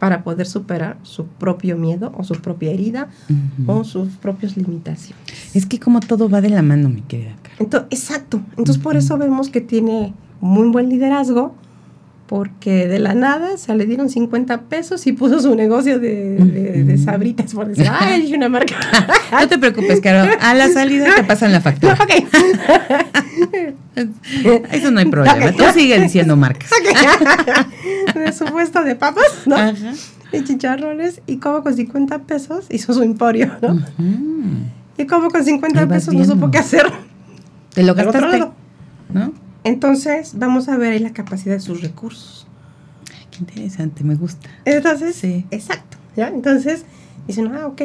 para 0.02 0.24
poder 0.24 0.48
superar 0.48 0.96
su 1.04 1.26
propio 1.26 1.76
miedo 1.76 2.12
o 2.18 2.24
su 2.24 2.34
propia 2.34 2.72
herida 2.72 3.08
o 3.68 3.84
sus 3.84 4.08
propias 4.16 4.56
limitaciones. 4.56 5.24
Es 5.54 5.64
que 5.64 5.78
como 5.78 6.00
todo 6.00 6.28
va 6.28 6.40
de 6.40 6.50
la 6.50 6.60
mano, 6.60 6.88
mi 6.88 7.02
querida 7.02 7.36
Carla. 7.40 7.58
Entonces, 7.60 7.88
exacto. 7.92 8.40
Entonces 8.56 8.78
por 8.78 8.96
eso 8.96 9.16
vemos 9.16 9.48
que 9.48 9.60
tiene 9.60 10.12
muy 10.40 10.66
buen 10.70 10.88
liderazgo, 10.88 11.54
porque 12.26 12.88
de 12.88 12.98
la 12.98 13.14
nada 13.14 13.56
se 13.58 13.74
le 13.74 13.84
dieron 13.84 14.08
50 14.08 14.62
pesos 14.62 15.06
y 15.06 15.12
puso 15.12 15.40
su 15.40 15.54
negocio 15.54 15.98
de, 15.98 16.36
de, 16.36 16.98
sabritas, 16.98 17.52
por 17.52 17.68
decir, 17.68 17.86
ay, 17.92 18.32
una 18.34 18.48
marca. 18.48 18.76
no 19.32 19.48
te 19.48 19.58
preocupes, 19.58 20.00
Caro, 20.00 20.32
a 20.40 20.54
la 20.54 20.68
salida 20.70 21.14
te 21.14 21.24
pasan 21.24 21.52
la 21.52 21.60
factura. 21.60 21.94
Eso 24.72 24.90
no 24.90 25.00
hay 25.00 25.06
problema, 25.06 25.52
tú 25.52 25.64
sigue 25.74 26.00
diciendo 26.00 26.36
marcas. 26.36 26.70
de 28.14 28.32
su 28.32 28.46
puesto 28.46 28.82
de 28.82 28.96
papas, 28.96 29.42
¿no? 29.46 29.56
Ajá. 29.56 29.92
Y 30.32 30.44
chicharrones, 30.44 31.20
y 31.26 31.36
como 31.36 31.62
con 31.62 31.74
50 31.74 32.20
pesos 32.20 32.64
hizo 32.70 32.94
su 32.94 33.02
emporio, 33.02 33.52
¿no? 33.60 33.78
Y 34.96 35.06
como 35.06 35.30
con 35.30 35.44
50 35.44 35.86
pesos 35.88 36.14
no 36.14 36.24
supo 36.24 36.50
qué 36.50 36.58
hacer. 36.58 36.90
Te 37.74 37.82
lo 37.82 37.94
gastaste, 37.94 38.38
¿no? 39.12 39.41
Entonces, 39.64 40.32
vamos 40.36 40.68
a 40.68 40.76
ver 40.76 40.92
ahí 40.92 40.98
la 40.98 41.12
capacidad 41.12 41.54
de 41.54 41.60
sus 41.60 41.82
recursos. 41.82 42.46
Qué 43.30 43.38
interesante, 43.38 44.04
me 44.04 44.14
gusta. 44.14 44.48
Entonces, 44.64 45.14
sí. 45.16 45.46
exacto. 45.50 45.96
¿ya? 46.16 46.28
Entonces, 46.28 46.84
dicen, 47.26 47.52
ah, 47.54 47.66
ok. 47.66 47.82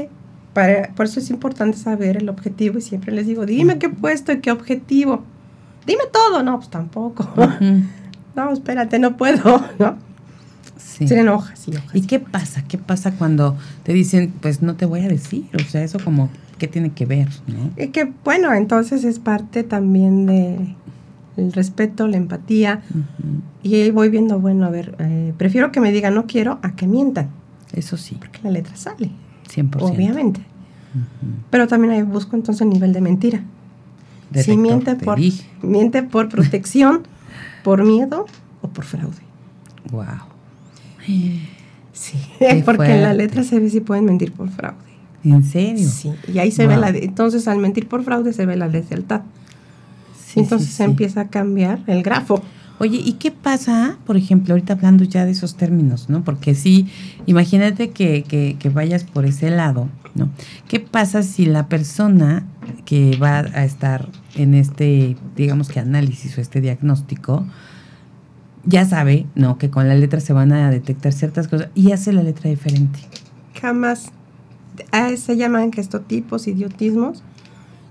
Para, 0.53 0.89
por 0.95 1.05
eso 1.05 1.19
es 1.19 1.29
importante 1.29 1.77
saber 1.77 2.17
el 2.17 2.29
objetivo 2.29 2.79
y 2.79 2.81
siempre 2.81 3.13
les 3.13 3.27
digo, 3.27 3.45
dime 3.45 3.77
qué 3.77 3.89
puesto 3.89 4.31
y 4.31 4.39
qué 4.39 4.51
objetivo. 4.51 5.23
Dime 5.85 6.03
todo. 6.11 6.41
No, 6.43 6.57
pues 6.57 6.69
tampoco. 6.69 7.29
no, 8.35 8.51
espérate, 8.51 8.99
no 8.99 9.17
puedo, 9.17 9.63
¿no? 9.79 9.97
Sí. 10.77 11.05
Tienen 11.05 11.29
hojas 11.29 11.67
y 11.67 11.75
hojas. 11.75 11.91
¿Y 11.93 12.01
qué 12.01 12.19
pasa? 12.19 12.63
¿Qué 12.67 12.79
pasa 12.79 13.11
cuando 13.11 13.55
te 13.83 13.93
dicen, 13.93 14.33
pues 14.41 14.63
no 14.63 14.75
te 14.75 14.85
voy 14.85 15.01
a 15.01 15.07
decir? 15.07 15.47
O 15.53 15.69
sea, 15.69 15.83
eso 15.83 15.99
como, 16.03 16.29
¿qué 16.57 16.67
tiene 16.67 16.91
que 16.91 17.05
ver? 17.05 17.29
¿no? 17.45 17.71
Y 17.81 17.89
que, 17.89 18.11
bueno, 18.23 18.51
entonces 18.53 19.03
es 19.03 19.19
parte 19.19 19.63
también 19.63 20.25
de 20.25 20.75
el 21.37 21.53
respeto, 21.53 22.07
la 22.07 22.17
empatía. 22.17 22.81
Y 23.63 23.75
ahí 23.75 23.91
voy 23.91 24.09
viendo, 24.09 24.39
bueno, 24.39 24.65
a 24.65 24.69
ver, 24.69 24.95
eh, 24.99 25.33
prefiero 25.37 25.71
que 25.71 25.79
me 25.79 25.91
digan 25.91 26.13
no 26.15 26.25
quiero 26.25 26.59
a 26.63 26.75
que 26.75 26.87
mientan. 26.87 27.29
Eso 27.73 27.97
sí. 27.97 28.15
Porque 28.19 28.39
la 28.43 28.51
letra 28.51 28.75
sale. 28.75 29.11
100%. 29.53 29.77
Obviamente. 29.81 30.41
Pero 31.49 31.67
también 31.67 31.93
ahí 31.93 32.01
busco 32.01 32.35
entonces 32.35 32.61
el 32.61 32.69
nivel 32.69 32.91
de 32.93 33.01
mentira. 33.01 33.43
Detector, 34.31 34.43
si 34.55 34.57
miente 34.59 34.95
por, 34.95 35.19
miente 35.61 36.03
por 36.03 36.27
protección, 36.35 37.03
por 37.63 37.83
miedo 37.85 38.25
o 38.61 38.67
por 38.69 38.83
fraude. 38.85 39.15
Wow. 39.91 40.05
Sí, 41.93 42.17
porque 42.65 42.93
en 42.95 43.03
la 43.03 43.13
letra 43.13 43.43
se 43.43 43.59
ve 43.59 43.69
si 43.69 43.79
pueden 43.79 44.05
mentir 44.05 44.31
por 44.33 44.49
fraude. 44.49 44.77
¿En 45.23 45.43
serio? 45.43 45.87
Sí, 45.89 46.11
y 46.33 46.39
ahí 46.39 46.51
se 46.51 46.63
Wow. 46.65 46.75
ve 46.75 46.81
la... 46.81 46.91
de- 46.91 47.03
entonces, 47.05 47.47
al 47.47 47.57
mentir 47.59 47.87
por 47.87 48.03
fraude 48.03 48.33
se 48.33 48.45
ve 48.45 48.55
la 48.55 48.69
deslealtad. 48.69 49.21
Sí, 50.27 50.41
entonces 50.41 50.69
sí. 50.69 50.83
empieza 50.83 51.21
a 51.21 51.27
cambiar 51.29 51.79
el 51.87 52.03
grafo. 52.03 52.41
Oye, 52.79 53.01
¿y 53.03 53.13
qué 53.13 53.31
pasa, 53.31 53.97
por 54.05 54.17
ejemplo, 54.17 54.53
ahorita 54.53 54.73
hablando 54.73 55.05
ya 55.05 55.23
de 55.23 55.31
esos 55.31 55.55
términos, 55.55 56.09
¿no? 56.09 56.23
Porque 56.25 56.53
sí, 56.53 56.87
imagínate 57.25 57.91
que, 57.91 58.23
que, 58.23 58.57
que 58.59 58.69
vayas 58.69 59.05
por 59.05 59.25
ese 59.25 59.49
lado, 59.49 59.87
¿no? 60.15 60.29
¿Qué 60.67 60.81
pasa 60.81 61.23
si 61.23 61.45
la 61.45 61.69
persona 61.69 62.45
que 62.85 63.17
va 63.17 63.39
a 63.39 63.63
estar 63.63 64.09
en 64.35 64.53
este, 64.53 65.15
digamos 65.37 65.69
que 65.69 65.79
análisis 65.79 66.37
o 66.37 66.41
este 66.41 66.59
diagnóstico, 66.59 67.45
ya 68.65 68.85
sabe, 68.85 69.25
¿no? 69.33 69.57
Que 69.57 69.69
con 69.69 69.87
la 69.87 69.95
letra 69.95 70.19
se 70.19 70.33
van 70.33 70.51
a 70.51 70.69
detectar 70.69 71.13
ciertas 71.13 71.47
cosas 71.47 71.69
y 71.73 71.93
hace 71.93 72.11
la 72.11 72.21
letra 72.21 72.49
diferente. 72.49 72.99
Jamás. 73.61 74.11
ah, 74.91 75.09
se 75.15 75.37
llaman 75.37 75.71
gestotipos, 75.71 76.47
idiotismos, 76.47 77.23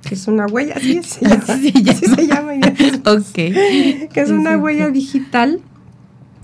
que 0.09 0.15
es 0.15 0.27
una 0.29 0.47
huella, 0.47 0.75
así 0.77 1.03
se 1.03 1.21
llama. 1.29 1.45
Así 1.49 1.73
se 1.73 1.91
Así 1.91 2.07
se 2.07 2.27
llama. 2.27 2.53
Ok. 3.07 3.33
que 3.35 4.11
es 4.21 4.31
una 4.31 4.57
huella 4.57 4.89
digital 4.91 5.61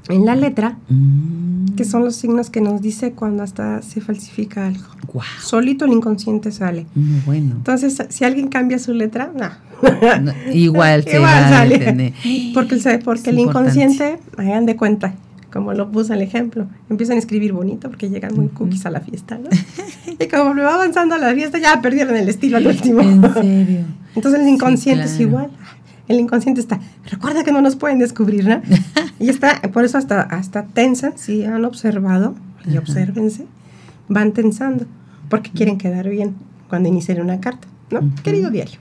en 0.09 0.25
la 0.27 0.35
letra, 0.35 0.77
Mm. 0.89 1.75
que 1.77 1.85
son 1.85 2.05
los 2.05 2.17
signos 2.17 2.51
que 2.51 2.61
nos 2.61 2.83
dice 2.83 3.13
cuando 3.13 3.43
hasta 3.45 3.81
se 3.83 4.01
falsifica 4.01 4.67
algo. 4.67 4.83
Guau, 5.07 5.25
Solito 5.41 5.85
el 5.85 5.93
inconsciente 5.93 6.51
sale. 6.51 6.87
muy 6.95 7.21
bueno. 7.25 7.53
Entonces, 7.57 8.03
si 8.09 8.25
alguien 8.25 8.49
cambia 8.49 8.79
su 8.79 8.93
letra, 8.93 9.31
no. 9.35 9.49
No, 10.21 10.33
igual 10.53 11.03
se 11.09 11.17
Igual 11.17 11.43
sale. 11.49 12.15
Porque, 12.55 12.75
el- 12.77 12.99
porque 13.05 13.31
el 13.31 13.39
importante. 13.39 13.41
inconsciente, 13.81 14.19
hagan 14.37 14.67
de 14.67 14.77
cuenta, 14.77 15.15
como 15.53 15.75
lo 15.75 15.91
puse 15.91 16.15
el 16.15 16.23
ejemplo, 16.23 16.67
empiezan 16.89 17.17
a 17.17 17.19
escribir 17.19 17.53
bonito 17.53 17.91
porque 17.91 18.09
llegan 18.09 18.35
muy 18.35 18.49
cookies 18.49 18.87
a 18.87 18.91
la 18.91 19.01
fiesta, 19.01 19.39
¿no? 19.39 19.51
y 20.19 20.29
como 20.29 20.55
va 20.55 20.75
avanzando 20.75 21.17
la 21.19 21.35
fiesta, 21.35 21.59
ya 21.59 21.81
perdieron 21.83 22.17
el 22.17 22.29
estilo 22.29 22.57
al 22.57 22.67
último. 22.67 23.01
En 23.03 23.23
serio. 23.35 23.81
Entonces 24.17 24.41
el 24.41 24.49
inconsciente 24.49 25.05
es 25.05 25.11
claro. 25.11 25.25
igual. 25.25 25.51
El 26.09 26.21
inconsciente 26.21 26.61
está, 26.61 26.81
recuerda 27.11 27.45
que 27.45 27.53
no 27.53 27.61
nos 27.61 27.77
pueden 27.77 27.99
descubrir, 27.99 28.47
¿no? 28.47 28.63
y 29.21 29.29
está, 29.29 29.61
por 29.73 29.85
eso 29.85 29.99
hasta, 29.99 30.23
hasta 30.23 30.65
tensan, 30.65 31.19
si 31.19 31.45
han 31.45 31.65
observado, 31.65 32.35
y 32.67 32.77
obsérvense, 32.79 33.47
van 34.09 34.33
tensando, 34.33 34.87
porque 35.29 35.51
quieren 35.51 35.77
quedar 35.77 36.09
bien 36.09 36.35
cuando 36.69 36.89
inician 36.89 37.21
una 37.21 37.41
carta, 37.41 37.69
¿no? 37.91 38.01
Ujú. 38.01 38.23
Querido 38.23 38.51
diario. 38.51 38.79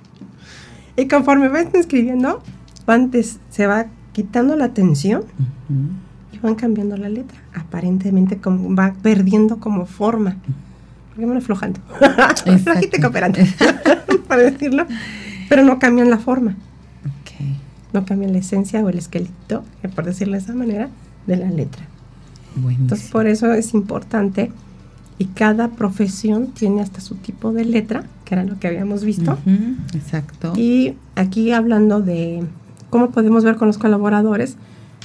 Y 0.96 1.08
conforme 1.08 1.50
van 1.50 1.70
escribiendo, 1.74 2.42
van 2.86 3.12
se 3.50 3.68
va 3.68 3.88
quitando 4.14 4.56
la 4.56 4.70
tensión 4.70 5.22
Ujú. 5.22 6.11
Van 6.42 6.56
cambiando 6.56 6.98
la 6.98 7.10
letra. 7.10 7.40
Aparentemente 7.54 8.38
como 8.38 8.76
va 8.76 8.94
perdiendo 9.02 9.60
como 9.60 9.86
forma. 9.86 10.38
Porque 11.10 11.26
van 11.26 11.38
aflojando. 11.38 11.80
Flojita 12.64 13.02
cooperante, 13.02 13.48
para 14.28 14.44
decirlo. 14.44 14.86
Pero 15.50 15.64
no 15.64 15.80
cambian 15.80 16.10
la 16.10 16.18
forma 16.18 16.56
no 17.94 18.06
cambian 18.06 18.34
la 18.34 18.40
esencia 18.40 18.82
o 18.82 18.90
el 18.90 18.98
esqueleto, 18.98 19.64
por 19.96 20.06
decirlo 20.06 20.34
de 20.34 20.40
esa 20.40 20.54
manera, 20.54 20.90
de 21.28 21.38
la 21.38 21.50
letra. 21.50 21.84
Buenísimo. 22.56 22.84
Entonces, 22.84 23.10
por 23.10 23.28
eso 23.28 23.54
es 23.54 23.74
importante 23.74 24.52
y 25.18 25.26
cada 25.26 25.70
profesión 25.70 26.48
tiene 26.48 26.82
hasta 26.82 27.02
su 27.02 27.16
tipo 27.16 27.54
de 27.54 27.66
letra, 27.66 28.04
que 28.26 28.36
era 28.36 28.44
lo 28.44 28.60
que 28.60 28.68
habíamos 28.68 29.04
visto. 29.04 29.38
Exacto. 29.94 30.54
Y 30.56 30.96
aquí 31.16 31.52
hablando 31.52 32.02
de 32.02 32.44
cómo 32.90 33.12
podemos 33.12 33.44
ver 33.44 33.56
con 33.56 33.68
los 33.68 33.78
colaboradores, 33.78 34.56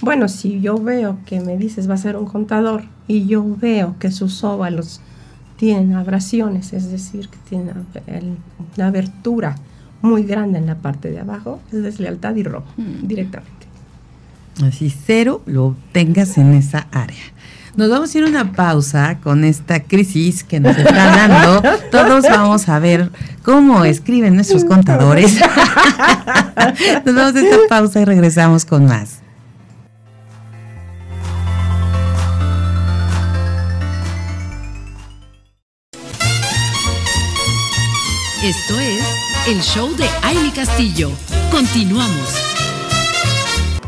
bueno, 0.02 0.28
si 0.28 0.60
yo 0.60 0.76
veo 0.78 1.18
que 1.26 1.40
me 1.40 1.56
dices 1.56 1.88
va 1.88 1.94
a 1.94 1.98
ser 1.98 2.16
un 2.16 2.26
contador 2.26 2.84
y 3.08 3.26
yo 3.26 3.44
veo 3.60 3.96
que 3.98 4.10
sus 4.10 4.44
óvalos 4.44 5.00
tienen 5.56 5.94
abrasiones, 5.94 6.72
es 6.72 6.90
decir, 6.90 7.28
que 7.28 7.38
tienen 7.48 7.86
una 8.76 8.86
abertura 8.86 9.56
muy 10.02 10.22
grande 10.24 10.58
en 10.58 10.66
la 10.66 10.74
parte 10.76 11.10
de 11.10 11.20
abajo, 11.20 11.60
es 11.72 11.82
deslealtad 11.82 12.34
y 12.36 12.42
robo 12.42 12.66
Mm. 12.76 13.06
directamente. 13.06 13.52
Así 14.66 14.90
cero 14.90 15.42
lo 15.46 15.74
tengas 15.92 16.36
en 16.38 16.52
esa 16.54 16.86
área. 16.92 17.16
Nos 17.76 17.90
vamos 17.90 18.14
a 18.14 18.18
ir 18.18 18.24
a 18.24 18.28
una 18.28 18.52
pausa 18.52 19.18
con 19.22 19.44
esta 19.44 19.80
crisis 19.80 20.42
que 20.44 20.60
nos 20.60 20.76
está 20.78 20.94
dando. 20.94 21.62
Todos 21.90 22.24
vamos 22.24 22.68
a 22.70 22.78
ver 22.78 23.10
cómo 23.42 23.84
escriben 23.84 24.34
nuestros 24.34 24.64
contadores. 24.64 25.38
Nos 27.04 27.14
vamos 27.14 27.34
a 27.34 27.40
esta 27.40 27.56
pausa 27.68 28.00
y 28.00 28.04
regresamos 28.06 28.64
con 28.64 28.86
más. 28.86 29.20
El 39.46 39.62
show 39.62 39.96
de 39.96 40.06
Aile 40.22 40.52
Castillo. 40.52 41.10
Continuamos. 41.52 42.34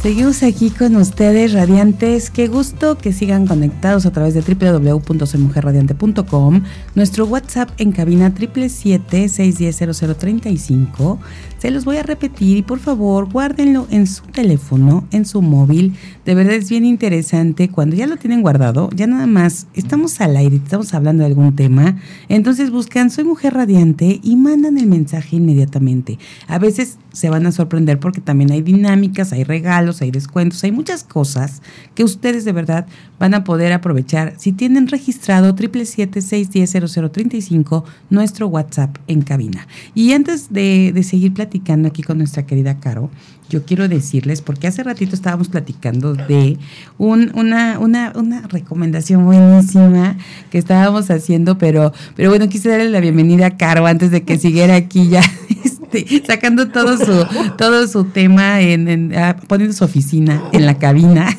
Seguimos 0.01 0.45
aquí 0.45 0.71
con 0.71 0.95
ustedes, 0.95 1.53
radiantes. 1.53 2.31
Qué 2.31 2.47
gusto 2.47 2.97
que 2.97 3.13
sigan 3.13 3.49
conectados 3.49 4.07
a 4.07 4.13
través 4.13 4.35
de 4.35 4.43
www.soymujerradiante.com. 4.43 6.63
Nuestro 6.95 7.27
WhatsApp 7.27 7.71
en 7.79 7.91
cabina 7.91 8.33
777-610-0035. 8.33 11.19
Se 11.59 11.71
los 11.73 11.85
voy 11.85 11.97
a 11.97 12.05
repetir 12.05 12.57
y 12.57 12.63
por 12.63 12.79
favor 12.79 13.29
guárdenlo 13.33 13.89
en 13.91 14.07
su 14.07 14.23
teléfono, 14.27 15.09
en 15.11 15.27
su 15.27 15.43
móvil. 15.43 15.97
De 16.25 16.37
verdad 16.37 16.55
es 16.55 16.71
bien 16.71 16.85
interesante. 16.85 17.69
Cuando 17.69 17.97
ya 17.97 18.07
lo 18.07 18.17
tienen 18.17 18.43
guardado, 18.43 18.91
ya 18.95 19.09
nada 19.09 19.27
más 19.27 19.67
estamos 19.75 20.21
al 20.21 20.37
aire, 20.37 20.55
estamos 20.55 20.95
hablando 20.95 21.25
de 21.25 21.27
algún 21.27 21.57
tema. 21.57 21.97
Entonces 22.29 22.71
buscan 22.71 23.11
Soy 23.11 23.25
Mujer 23.25 23.55
Radiante 23.55 24.21
y 24.23 24.37
mandan 24.37 24.79
el 24.79 24.87
mensaje 24.87 25.35
inmediatamente. 25.35 26.21
A 26.47 26.61
veces 26.61 26.99
se 27.13 27.29
van 27.29 27.45
a 27.47 27.51
sorprender 27.51 27.99
porque 27.99 28.21
también 28.21 28.53
hay 28.53 28.63
dinámicas, 28.63 29.33
hay 29.33 29.43
regalos, 29.43 30.01
hay 30.01 30.13
descuentos, 30.13 30.63
hay 30.63 30.71
muchas 30.71 31.03
cosas 31.03 31.63
que 31.97 32.05
ustedes 32.05 32.45
de 32.45 32.53
verdad 32.53 32.87
van 33.19 33.35
a 33.35 33.43
poder 33.43 33.73
aprovechar 33.73 34.35
si 34.37 34.53
tienen 34.53 34.87
registrado 34.87 35.57
777-610-0035 35.57 37.83
nuestro 38.11 38.47
WhatsApp 38.47 38.97
en 39.09 39.23
cabina. 39.23 39.67
Y 39.97 40.13
antes 40.13 40.53
de, 40.53 40.93
de 40.95 41.03
seguir 41.03 41.35
platicando 41.35 41.48
aquí 41.87 42.03
con 42.03 42.19
nuestra 42.19 42.45
querida 42.47 42.79
Caro, 42.81 43.11
yo 43.51 43.65
quiero 43.65 43.89
decirles, 43.89 44.43
porque 44.43 44.67
hace 44.67 44.83
ratito 44.83 45.15
estábamos 45.15 45.49
platicando 45.49 46.15
de 46.15 46.59
un- 46.99 47.33
una, 47.35 47.79
una, 47.79 48.13
una 48.15 48.43
recomendación 48.43 49.25
buenísima 49.25 50.17
que 50.51 50.59
estábamos 50.59 51.11
haciendo, 51.11 51.57
pero, 51.57 51.93
pero 52.15 52.29
bueno, 52.29 52.49
quise 52.49 52.69
darle 52.69 52.91
la 52.91 53.01
bienvenida 53.01 53.47
a 53.47 53.57
Caro 53.57 53.87
antes 53.87 54.11
de 54.11 54.23
que 54.23 54.39
siguiera 54.39 54.75
aquí 54.77 55.09
ya 55.09 55.23
este, 55.65 56.23
sacando 56.27 56.69
todo 56.69 56.99
su, 56.99 57.27
todo 57.57 57.89
su 57.89 58.05
tema, 58.05 58.61
en, 58.61 58.89
en- 58.89 59.15
ah, 59.17 59.37
poniendo 59.47 59.75
su 59.75 59.85
oficina 59.85 60.43
en 60.53 60.67
la 60.67 60.75
cabina. 60.79 61.35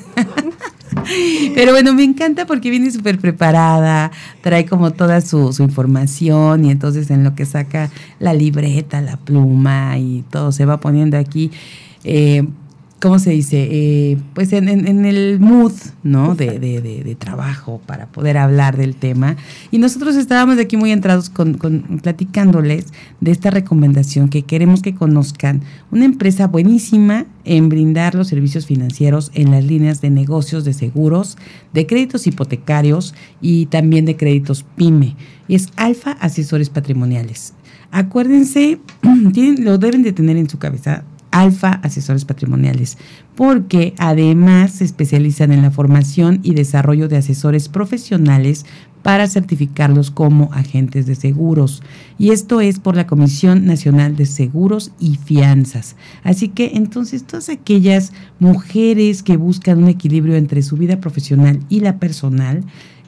Pero 1.56 1.72
bueno, 1.72 1.94
me 1.94 2.04
encanta 2.04 2.46
porque 2.46 2.70
viene 2.70 2.92
súper 2.92 3.20
preparada, 3.20 4.12
trae 4.42 4.66
como 4.66 4.92
toda 4.92 5.22
su, 5.22 5.56
información 5.60 6.66
y 6.66 6.72
entonces 6.72 7.10
en 7.12 7.24
lo 7.24 7.36
que 7.36 7.46
saca 7.46 7.90
la 8.20 8.34
libreta, 8.34 9.02
la 9.02 9.18
pluma 9.18 9.98
y 9.98 10.24
todo 10.30 10.52
se 10.52 10.66
va 10.66 10.80
poniendo 10.80 11.18
aquí, 11.18 11.52
eh, 12.04 12.48
¿cómo 13.02 13.18
se 13.20 13.32
dice? 13.32 13.68
Eh, 13.72 14.18
pues 14.34 14.52
en, 14.54 14.68
el 15.06 15.40
mood, 15.40 15.72
¿no? 16.04 16.36
De, 16.36 16.60
de- 16.60 16.82
de- 16.82 17.04
de 17.04 17.16
trabajo 17.16 17.82
para 17.86 18.08
poder 18.08 18.38
hablar 18.38 18.78
del 18.78 18.96
tema. 18.96 19.38
Y 19.72 19.78
nosotros 19.80 20.16
estábamos 20.16 20.58
de 20.58 20.64
aquí 20.64 20.78
muy 20.78 20.92
entrados 20.92 21.30
con, 21.30 21.54
con- 21.56 22.00
platicándoles 22.02 22.86
de 23.22 23.32
esta 23.32 23.50
recomendación 23.52 24.30
que 24.30 24.44
queremos 24.44 24.82
que 24.82 24.94
conozcan. 24.96 25.62
Una 25.92 26.06
empresa 26.06 26.48
buenísima 26.48 27.26
en 27.46 27.70
brindar 27.70 28.16
los 28.16 28.28
servicios 28.28 28.66
financieros 28.66 29.32
en 29.34 29.52
las 29.52 29.64
líneas 29.64 30.02
de 30.02 30.10
negocios 30.10 30.66
de 30.66 30.74
seguros, 30.74 31.38
de 31.74 31.86
créditos 31.88 32.28
hipotecarios 32.28 33.16
y 33.42 33.66
también 33.68 34.06
de 34.06 34.16
créditos 34.18 34.64
PYME. 34.76 35.16
Es 35.48 35.70
Alfa 35.78 36.12
Asesores 36.14 36.70
Patrimoniales. 36.70 37.54
Acuérdense, 37.92 38.80
tienen- 39.34 39.64
lo 39.64 39.78
deben 39.78 40.04
de 40.04 40.14
tener 40.14 40.38
en 40.38 40.50
su 40.50 40.60
cabeza, 40.60 41.04
Alfa 41.32 41.80
Asesores 41.84 42.26
Patrimoniales, 42.26 42.98
porque 43.36 43.94
además 43.98 44.72
se 44.72 44.86
especializan 44.86 45.52
en 45.52 45.62
la 45.62 45.72
formación 45.72 46.40
y 46.44 46.54
desarrollo 46.54 47.08
de 47.08 47.18
asesores 47.18 47.70
profesionales 47.70 48.66
para 49.02 49.28
certificarlos 49.28 50.12
como 50.12 50.52
agentes 50.54 51.06
de 51.06 51.16
seguros. 51.16 51.82
Y 52.18 52.32
esto 52.32 52.62
es 52.62 52.80
por 52.80 52.96
la 52.96 53.08
Comisión 53.08 53.66
Nacional 53.66 54.16
de 54.16 54.26
Seguros 54.26 54.92
y 55.00 55.16
Fianzas. 55.16 55.96
Así 56.24 56.50
que 56.50 56.72
entonces 56.76 57.24
todas 57.24 57.50
aquellas 57.50 58.12
mujeres 58.40 59.24
que 59.24 59.38
buscan 59.38 59.84
un 59.84 59.90
equilibrio 59.90 60.36
entre 60.36 60.62
su 60.62 60.76
vida 60.76 61.00
profesional 61.00 61.60
y 61.70 61.80
la 61.80 61.98
personal, 61.98 62.64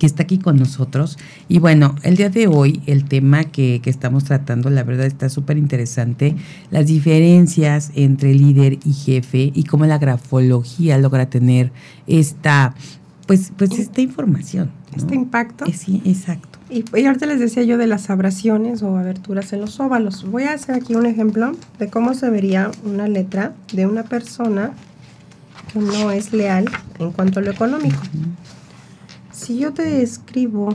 que 0.01 0.07
está 0.07 0.23
aquí 0.23 0.39
con 0.39 0.57
nosotros. 0.57 1.19
Y 1.47 1.59
bueno, 1.59 1.93
el 2.01 2.17
día 2.17 2.31
de 2.31 2.47
hoy 2.47 2.81
el 2.87 3.05
tema 3.05 3.43
que, 3.43 3.81
que 3.83 3.91
estamos 3.91 4.23
tratando, 4.23 4.71
la 4.71 4.83
verdad 4.83 5.05
está 5.05 5.29
súper 5.29 5.59
interesante, 5.59 6.35
las 6.71 6.87
diferencias 6.87 7.91
entre 7.93 8.33
líder 8.33 8.79
y 8.83 8.93
jefe 8.93 9.51
y 9.53 9.63
cómo 9.65 9.85
la 9.85 9.99
grafología 9.99 10.97
logra 10.97 11.29
tener 11.29 11.71
esta, 12.07 12.73
pues, 13.27 13.53
pues 13.55 13.77
esta 13.77 14.01
información. 14.01 14.71
¿no? 14.91 14.97
Este 14.97 15.13
impacto. 15.13 15.65
Eh, 15.67 15.73
Sí, 15.73 16.01
exacto. 16.03 16.57
Y, 16.71 16.83
y 16.99 17.05
ahorita 17.05 17.27
les 17.27 17.39
decía 17.39 17.61
yo 17.61 17.77
de 17.77 17.85
las 17.85 18.09
abrasiones 18.09 18.81
o 18.81 18.97
aberturas 18.97 19.53
en 19.53 19.61
los 19.61 19.79
óvalos. 19.79 20.25
Voy 20.31 20.45
a 20.45 20.53
hacer 20.53 20.73
aquí 20.73 20.95
un 20.95 21.05
ejemplo 21.05 21.51
de 21.77 21.89
cómo 21.89 22.15
se 22.15 22.27
vería 22.31 22.71
una 22.83 23.07
letra 23.07 23.53
de 23.71 23.85
una 23.85 24.01
persona 24.01 24.71
que 25.71 25.77
no 25.77 26.09
es 26.09 26.33
leal 26.33 26.65
en 26.97 27.11
cuanto 27.11 27.39
a 27.39 27.43
lo 27.43 27.51
económico. 27.51 28.01
Si 29.41 29.57
yo 29.57 29.73
te 29.73 30.03
escribo, 30.03 30.69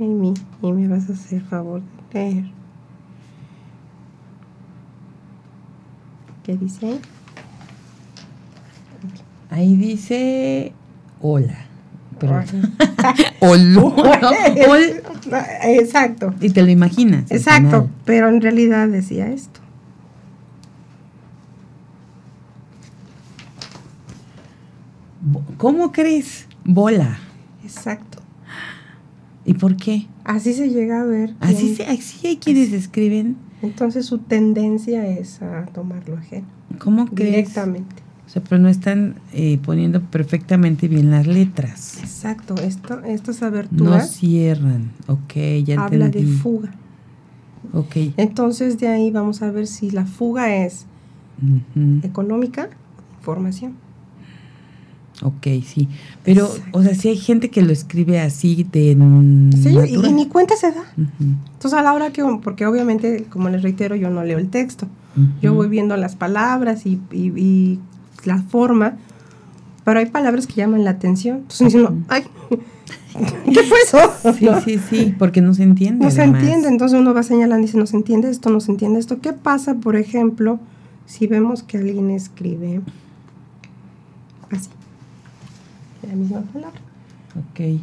Amy, 0.00 0.32
y 0.62 0.72
me 0.72 0.88
vas 0.88 1.10
a 1.10 1.12
hacer 1.12 1.42
favor 1.42 1.82
de 2.10 2.18
leer. 2.18 2.44
¿Qué 6.42 6.56
dice 6.56 6.98
ahí? 9.50 9.76
Dice 9.76 10.72
hola. 11.20 11.66
Pero, 12.18 12.32
Hola. 12.32 12.46
Olo, 13.40 13.94
¿no? 13.94 14.30
Ol, 14.70 15.02
Exacto. 15.64 16.32
y 16.40 16.48
te 16.48 16.62
lo 16.62 16.70
imaginas. 16.70 17.30
Exacto, 17.30 17.90
pero 18.06 18.30
en 18.30 18.40
realidad 18.40 18.88
decía 18.88 19.28
esto. 19.28 19.60
¿Cómo 25.58 25.92
crees? 25.92 26.46
Bola. 26.64 27.18
Exacto. 27.76 28.18
¿Y 29.44 29.54
por 29.54 29.76
qué? 29.76 30.06
Así 30.24 30.52
se 30.54 30.68
llega 30.70 31.02
a 31.02 31.04
ver. 31.04 31.34
Así, 31.40 31.74
se, 31.74 31.84
así 31.84 32.26
hay 32.26 32.36
quienes 32.36 32.72
escriben. 32.72 33.36
Entonces 33.62 34.06
su 34.06 34.18
tendencia 34.18 35.06
es 35.06 35.42
a 35.42 35.66
tomarlo 35.66 36.16
ajeno. 36.16 36.46
¿Cómo 36.78 37.06
crees? 37.06 37.30
Directamente. 37.32 37.96
O 38.26 38.28
sea, 38.28 38.42
pero 38.42 38.60
no 38.60 38.68
están 38.68 39.16
eh, 39.32 39.58
poniendo 39.62 40.00
perfectamente 40.00 40.88
bien 40.88 41.10
las 41.10 41.26
letras. 41.26 41.98
Exacto. 41.98 42.54
Esto, 42.54 43.02
estas 43.04 43.40
No 43.40 43.48
aberturas 43.48 44.10
cierran. 44.12 44.92
Ok, 45.06 45.34
ya 45.64 45.84
habla 45.84 46.08
de 46.08 46.24
fuga. 46.24 46.72
Ok. 47.72 47.96
Entonces 48.16 48.78
de 48.78 48.88
ahí 48.88 49.10
vamos 49.10 49.42
a 49.42 49.50
ver 49.50 49.66
si 49.66 49.90
la 49.90 50.06
fuga 50.06 50.54
es 50.56 50.86
económica 52.02 52.70
información. 53.18 53.74
Ok, 55.22 55.46
sí. 55.64 55.88
Pero, 56.24 56.46
Exacto. 56.46 56.78
o 56.78 56.82
sea, 56.82 56.94
si 56.94 57.08
hay 57.08 57.16
gente 57.16 57.48
que 57.50 57.62
lo 57.62 57.72
escribe 57.72 58.20
así 58.20 58.64
de 58.72 58.96
Sí, 59.62 59.76
y, 59.88 60.12
ni 60.12 60.26
cuenta 60.26 60.56
se 60.56 60.72
da. 60.72 60.82
Entonces 60.96 61.74
a 61.74 61.82
la 61.82 61.92
hora 61.92 62.10
que, 62.12 62.24
porque 62.42 62.66
obviamente, 62.66 63.24
como 63.30 63.48
les 63.48 63.62
reitero, 63.62 63.94
yo 63.96 64.10
no 64.10 64.24
leo 64.24 64.38
el 64.38 64.48
texto. 64.48 64.86
Yo 65.40 65.54
voy 65.54 65.68
viendo 65.68 65.96
las 65.96 66.16
palabras 66.16 66.86
y, 66.86 67.00
y- 67.12 67.32
y 67.36 67.80
la 68.24 68.38
forma, 68.42 68.96
pero 69.84 69.98
hay 70.00 70.06
palabras 70.06 70.46
que 70.46 70.54
llaman 70.54 70.84
la 70.84 70.90
atención. 70.90 71.38
Entonces 71.38 71.66
diciendo, 71.66 71.90
Ujú. 71.90 72.02
ay, 72.08 72.22
¿qué 73.52 73.62
fue 73.62 73.78
eso? 73.84 73.98
Sí, 74.38 74.48
sí, 74.64 74.78
sí, 74.88 75.14
porque 75.18 75.40
no 75.42 75.54
se 75.54 75.62
entiende. 75.64 76.04
No 76.04 76.10
se 76.10 76.24
entiende, 76.24 76.68
entonces 76.68 76.98
uno 76.98 77.12
va 77.14 77.22
señalando 77.22 77.62
y 77.62 77.66
dice, 77.66 77.78
no 77.78 77.86
se 77.86 77.96
entiende 77.96 78.30
esto, 78.30 78.50
no 78.50 78.60
se 78.60 78.70
entiende 78.72 78.98
esto. 78.98 79.20
¿Qué 79.20 79.32
pasa, 79.32 79.74
por 79.74 79.96
ejemplo, 79.96 80.58
si 81.06 81.26
vemos 81.26 81.62
que 81.62 81.78
alguien 81.78 82.10
escribe 82.10 82.80
así? 84.50 84.68
La 86.08 86.14
misma 86.14 86.40
palabra. 86.52 86.80
Ok. 87.36 87.80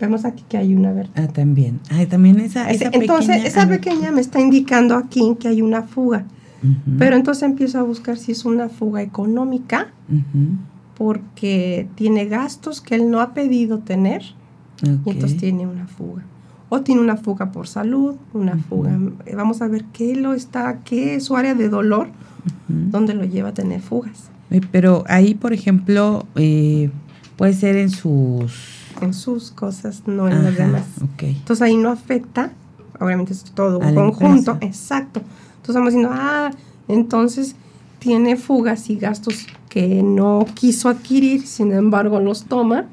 Vemos 0.00 0.24
aquí 0.24 0.44
que 0.48 0.56
hay 0.56 0.74
una 0.74 0.92
verdad. 0.92 1.12
Ah, 1.14 1.28
también. 1.28 1.78
Ah, 1.90 2.04
también 2.08 2.40
esa, 2.40 2.70
esa 2.70 2.88
Entonces, 2.92 3.28
pequeña 3.36 3.46
esa 3.48 3.68
pequeña 3.68 4.12
me 4.12 4.20
está 4.20 4.40
indicando 4.40 4.96
aquí 4.96 5.36
que 5.38 5.48
hay 5.48 5.60
una 5.62 5.82
fuga. 5.82 6.24
Pero 6.98 7.16
entonces 7.16 7.42
empiezo 7.44 7.78
a 7.78 7.82
buscar 7.82 8.18
si 8.18 8.32
es 8.32 8.44
una 8.44 8.68
fuga 8.68 9.00
económica, 9.02 9.88
porque 10.96 11.88
tiene 11.94 12.26
gastos 12.26 12.80
que 12.80 12.94
él 12.94 13.10
no 13.10 13.20
ha 13.20 13.32
pedido 13.32 13.78
tener 13.78 14.22
y 14.82 15.10
entonces 15.10 15.36
tiene 15.38 15.66
una 15.66 15.86
fuga. 15.86 16.22
O 16.68 16.82
tiene 16.82 17.00
una 17.00 17.16
fuga 17.16 17.50
por 17.50 17.66
salud, 17.66 18.14
una 18.32 18.56
fuga. 18.56 18.96
eh, 19.26 19.34
Vamos 19.34 19.60
a 19.62 19.68
ver 19.68 19.84
qué 19.92 20.14
lo 20.14 20.34
está, 20.34 20.78
qué 20.84 21.16
es 21.16 21.24
su 21.24 21.36
área 21.36 21.54
de 21.54 21.68
dolor, 21.68 22.08
donde 22.68 23.14
lo 23.14 23.24
lleva 23.24 23.48
a 23.50 23.54
tener 23.54 23.80
fugas. 23.80 24.30
Pero 24.70 25.04
ahí, 25.08 25.34
por 25.34 25.52
ejemplo, 25.52 26.26
eh, 26.36 26.90
puede 27.40 27.54
ser 27.54 27.76
en 27.76 27.88
sus... 27.88 28.52
En 29.00 29.14
sus 29.14 29.50
cosas, 29.50 30.02
no 30.04 30.28
en 30.28 30.44
las 30.44 30.52
Ajá, 30.52 30.66
demás. 30.66 30.82
Ok. 31.02 31.22
Entonces 31.22 31.62
ahí 31.62 31.74
no 31.74 31.88
afecta, 31.88 32.52
obviamente 33.00 33.32
es 33.32 33.44
todo 33.44 33.78
un 33.78 33.94
conjunto. 33.94 34.50
empresa. 34.52 34.58
Exacto. 34.60 35.20
Entonces 35.20 35.68
estamos 35.68 35.92
diciendo, 35.94 36.10
ah, 36.12 36.50
entonces 36.86 37.56
tiene 37.98 38.36
fugas 38.36 38.90
y 38.90 38.96
gastos 38.96 39.46
que 39.70 40.02
no 40.02 40.44
quiso 40.52 40.90
adquirir, 40.90 41.46
sin 41.46 41.72
embargo 41.72 42.20
los 42.20 42.44
toma 42.44 42.84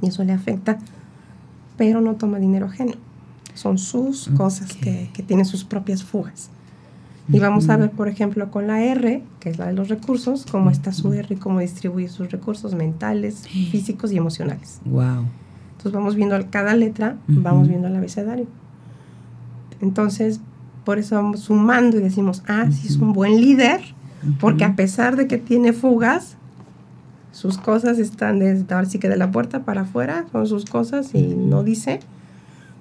y 0.00 0.06
eso 0.06 0.22
le 0.22 0.34
afecta, 0.34 0.78
pero 1.76 2.00
no 2.00 2.14
toma 2.14 2.38
dinero 2.38 2.66
ajeno. 2.66 2.92
Son 3.54 3.76
sus 3.76 4.28
cosas 4.36 4.72
que, 4.72 5.10
que 5.12 5.24
tienen 5.24 5.46
sus 5.46 5.64
propias 5.64 6.04
fugas. 6.04 6.48
Y 7.30 7.38
vamos 7.38 7.68
a 7.68 7.76
ver, 7.76 7.90
por 7.90 8.08
ejemplo, 8.08 8.50
con 8.50 8.66
la 8.66 8.82
R, 8.82 9.22
que 9.38 9.48
es 9.48 9.58
la 9.58 9.66
de 9.66 9.72
los 9.72 9.88
recursos, 9.88 10.44
cómo 10.50 10.70
está 10.70 10.92
su 10.92 11.12
R 11.12 11.34
y 11.34 11.36
cómo 11.36 11.60
distribuye 11.60 12.08
sus 12.08 12.30
recursos 12.30 12.74
mentales, 12.74 13.46
físicos 13.48 14.12
y 14.12 14.16
emocionales. 14.16 14.80
Wow. 14.84 15.26
Entonces 15.72 15.92
vamos 15.92 16.14
viendo 16.16 16.36
cada 16.50 16.74
letra, 16.74 17.16
Ujú. 17.28 17.40
vamos 17.42 17.68
viendo 17.68 17.88
el 17.88 17.96
abecedario. 17.96 18.46
Entonces, 19.80 20.40
por 20.84 20.98
eso 20.98 21.14
vamos 21.16 21.40
sumando 21.40 21.96
y 21.96 22.00
decimos, 22.00 22.42
ah, 22.48 22.66
sí 22.70 22.88
es 22.88 22.96
un 22.96 23.12
buen 23.12 23.40
líder, 23.40 23.80
porque 24.40 24.64
a 24.64 24.76
pesar 24.76 25.16
de 25.16 25.26
que 25.26 25.38
tiene 25.38 25.72
fugas, 25.72 26.36
sus 27.32 27.56
cosas 27.56 27.98
están 27.98 28.40
desde 28.40 28.74
ahora 28.74 28.86
sí 28.88 28.98
que 28.98 29.08
de 29.08 29.16
la 29.16 29.30
puerta 29.30 29.64
para 29.64 29.82
afuera, 29.82 30.26
son 30.32 30.46
sus 30.46 30.64
cosas 30.66 31.14
y 31.14 31.34
no 31.34 31.62
dice, 31.64 32.00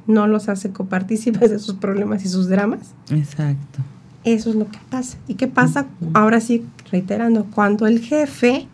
no 0.07 0.27
los 0.27 0.49
hace 0.49 0.71
copartícipes 0.71 1.49
de 1.49 1.59
sus 1.59 1.75
problemas 1.75 2.25
y 2.25 2.29
sus 2.29 2.49
dramas. 2.49 2.93
Exacto. 3.09 3.81
Eso 4.23 4.51
es 4.51 4.55
lo 4.55 4.69
que 4.69 4.79
pasa. 4.89 5.17
¿Y 5.27 5.35
qué 5.35 5.47
pasa? 5.47 5.87
Ahora 6.13 6.39
sí, 6.39 6.65
reiterando, 6.91 7.45
cuando 7.45 7.87
el 7.87 7.99
jefe, 7.99 8.67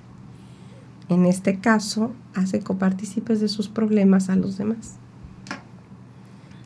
en 1.10 1.26
este 1.26 1.60
caso, 1.60 2.12
hace 2.36 2.60
copartícipes 2.60 3.40
de 3.40 3.48
sus 3.48 3.70
problemas 3.70 4.30
a 4.30 4.36
los 4.36 4.58
demás. 4.58 4.96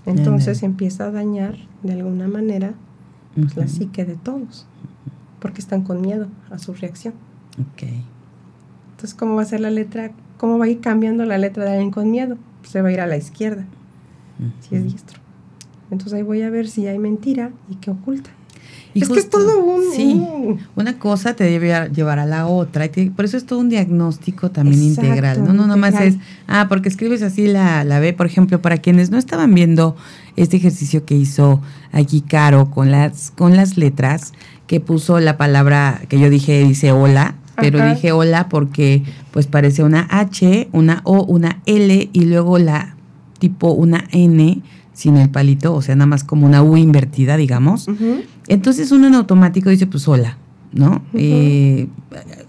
Entonces 0.06 0.64
empieza 0.64 1.06
a 1.06 1.12
dañar 1.12 1.56
de 1.84 1.94
alguna 1.94 2.28
manera 2.28 2.74
pues, 3.36 3.56
la 3.56 3.68
psique 3.68 4.04
de 4.04 4.16
todos, 4.16 4.66
porque 5.40 5.62
están 5.62 5.84
con 5.84 6.02
miedo 6.02 6.28
a 6.50 6.58
su 6.58 6.74
reacción. 6.74 7.14
Ok. 7.60 7.84
Entonces, 8.92 9.14
¿cómo 9.14 9.36
va 9.36 9.44
a 9.44 9.46
ser 9.46 9.60
la 9.60 9.70
letra? 9.70 10.12
¿Cómo 10.38 10.58
va 10.58 10.66
a 10.66 10.70
ir 10.70 10.80
cambiando 10.80 11.26
la 11.26 11.38
letra 11.38 11.66
de 11.66 11.72
alguien 11.72 11.92
con 11.92 12.10
miedo? 12.10 12.38
Se 12.64 12.82
va 12.82 12.90
a 12.90 12.92
ir 12.92 13.02
a 13.02 13.08
la 13.08 13.18
izquierda, 13.18 13.66
si 14.62 14.76
es 14.76 14.84
diestro. 14.84 15.20
Entonces 15.92 16.14
ahí 16.14 16.24
voy 16.24 16.42
a 16.42 16.50
ver 16.50 16.68
si 16.68 16.88
hay 16.88 16.98
mentira 16.98 17.52
y 17.70 17.76
qué 17.76 17.92
oculta. 17.92 18.32
Y 18.94 19.04
es 19.04 19.10
que 19.10 19.20
es 19.20 19.30
todo 19.30 19.60
un... 19.60 19.82
Sí, 19.96 20.14
un- 20.14 20.60
una 20.76 20.98
cosa 21.00 21.34
te 21.36 21.44
debe 21.46 21.90
llevar 21.94 22.20
a 22.20 22.26
la 22.26 22.48
otra. 22.48 22.86
y 22.86 22.90
te- 22.90 23.12
por 23.12 23.26
eso 23.26 23.38
es 23.38 23.46
todo 23.46 23.60
un 23.60 23.70
diagnóstico 23.70 24.52
también 24.52 24.82
Exacto, 24.82 25.08
integral. 25.08 25.44
No, 25.46 25.54
no, 25.54 25.68
nomás 25.68 25.94
integral. 25.94 26.20
es, 26.22 26.28
ah, 26.48 26.66
porque 26.68 26.90
escribes 26.90 27.22
así 27.22 27.48
la, 27.48 27.84
la 27.84 28.00
B. 28.00 28.14
Por 28.14 28.26
ejemplo, 28.26 28.62
para 28.62 28.78
quienes 28.78 29.10
no 29.12 29.18
estaban 29.18 29.54
viendo 29.54 29.96
este 30.36 30.58
ejercicio 30.58 31.06
que 31.06 31.16
hizo 31.16 31.62
aquí 31.92 32.22
Caro 32.22 32.70
con 32.72 32.92
las, 32.92 33.32
con 33.32 33.56
las 33.56 33.78
letras, 33.78 34.34
que 34.68 34.80
puso 34.80 35.20
la 35.20 35.38
palabra 35.38 36.02
que 36.10 36.20
yo 36.20 36.30
dije, 36.30 36.64
dice 36.64 36.92
hola, 36.92 37.36
pero 37.58 37.80
Ajá. 37.80 37.94
dije 37.94 38.12
hola 38.14 38.48
porque 38.50 39.04
pues 39.32 39.46
parece 39.48 39.84
una 39.84 40.08
H, 40.10 40.70
una 40.72 41.02
O, 41.04 41.24
una 41.24 41.62
L 41.66 42.10
y 42.12 42.22
luego 42.26 42.58
la 42.58 42.96
tipo 43.40 43.72
una 43.72 44.06
N 44.12 44.62
sin 44.94 45.18
el 45.18 45.30
palito, 45.30 45.74
o 45.74 45.82
sea, 45.82 45.96
nada 45.96 46.06
más 46.06 46.24
como 46.24 46.46
una 46.46 46.62
U 46.64 46.78
invertida, 46.78 47.36
digamos. 47.38 47.88
Ujú. 47.88 48.22
Entonces 48.52 48.92
uno 48.92 49.08
en 49.08 49.16
automático 49.16 49.70
dice, 49.70 49.88
pues 49.88 50.08
hola, 50.08 50.38
¿no? 50.74 51.02
Eh, 51.14 51.88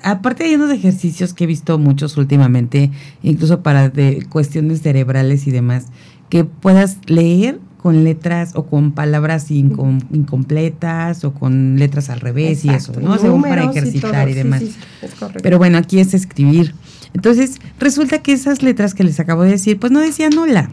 aparte 0.03 0.44
hay 0.44 0.55
unos 0.57 0.70
ejercicios 0.70 1.32
que 1.32 1.44
he 1.44 1.46
visto 1.46 1.78
muchos 1.78 2.16
últimamente, 2.16 2.90
incluso 3.22 3.62
para 3.62 3.88
de 3.88 4.26
cuestiones 4.28 4.82
cerebrales 4.82 5.46
y 5.46 5.50
demás, 5.53 5.86
que 6.28 6.44
puedas 6.44 6.98
leer 7.07 7.61
con 7.78 8.05
letras 8.05 8.53
o 8.55 8.66
con 8.66 8.92
palabras 8.92 9.50
incom- 9.50 10.05
incompletas 10.12 11.24
o 11.24 11.32
con 11.34 11.76
letras 11.78 12.11
al 12.11 12.20
revés 12.20 12.64
y 12.64 12.70
eso, 12.70 12.92
¿no? 13.00 13.16
y 13.16 13.18
Según 13.18 13.42
para 13.42 13.64
y 13.64 13.68
ejercitar 13.68 14.28
y 14.28 14.34
demás. 14.34 14.61
sí, 14.61 14.66
sí, 14.68 14.76
es 15.03 15.14
correcto. 15.14 15.40
Pero 15.42 15.59
bueno, 15.59 15.78
aquí 15.78 15.98
es 15.98 16.14
escribir. 16.14 16.74
Entonces, 17.14 17.61
resulta 17.78 18.18
que 18.22 18.32
esas 18.32 18.62
letras 18.62 18.94
que 18.94 19.05
les 19.05 19.20
acabo 19.20 19.42
de 19.42 19.50
decir, 19.50 19.78
pues 19.78 19.92
no 19.92 20.00
decían 20.00 20.36
hola. 20.38 20.70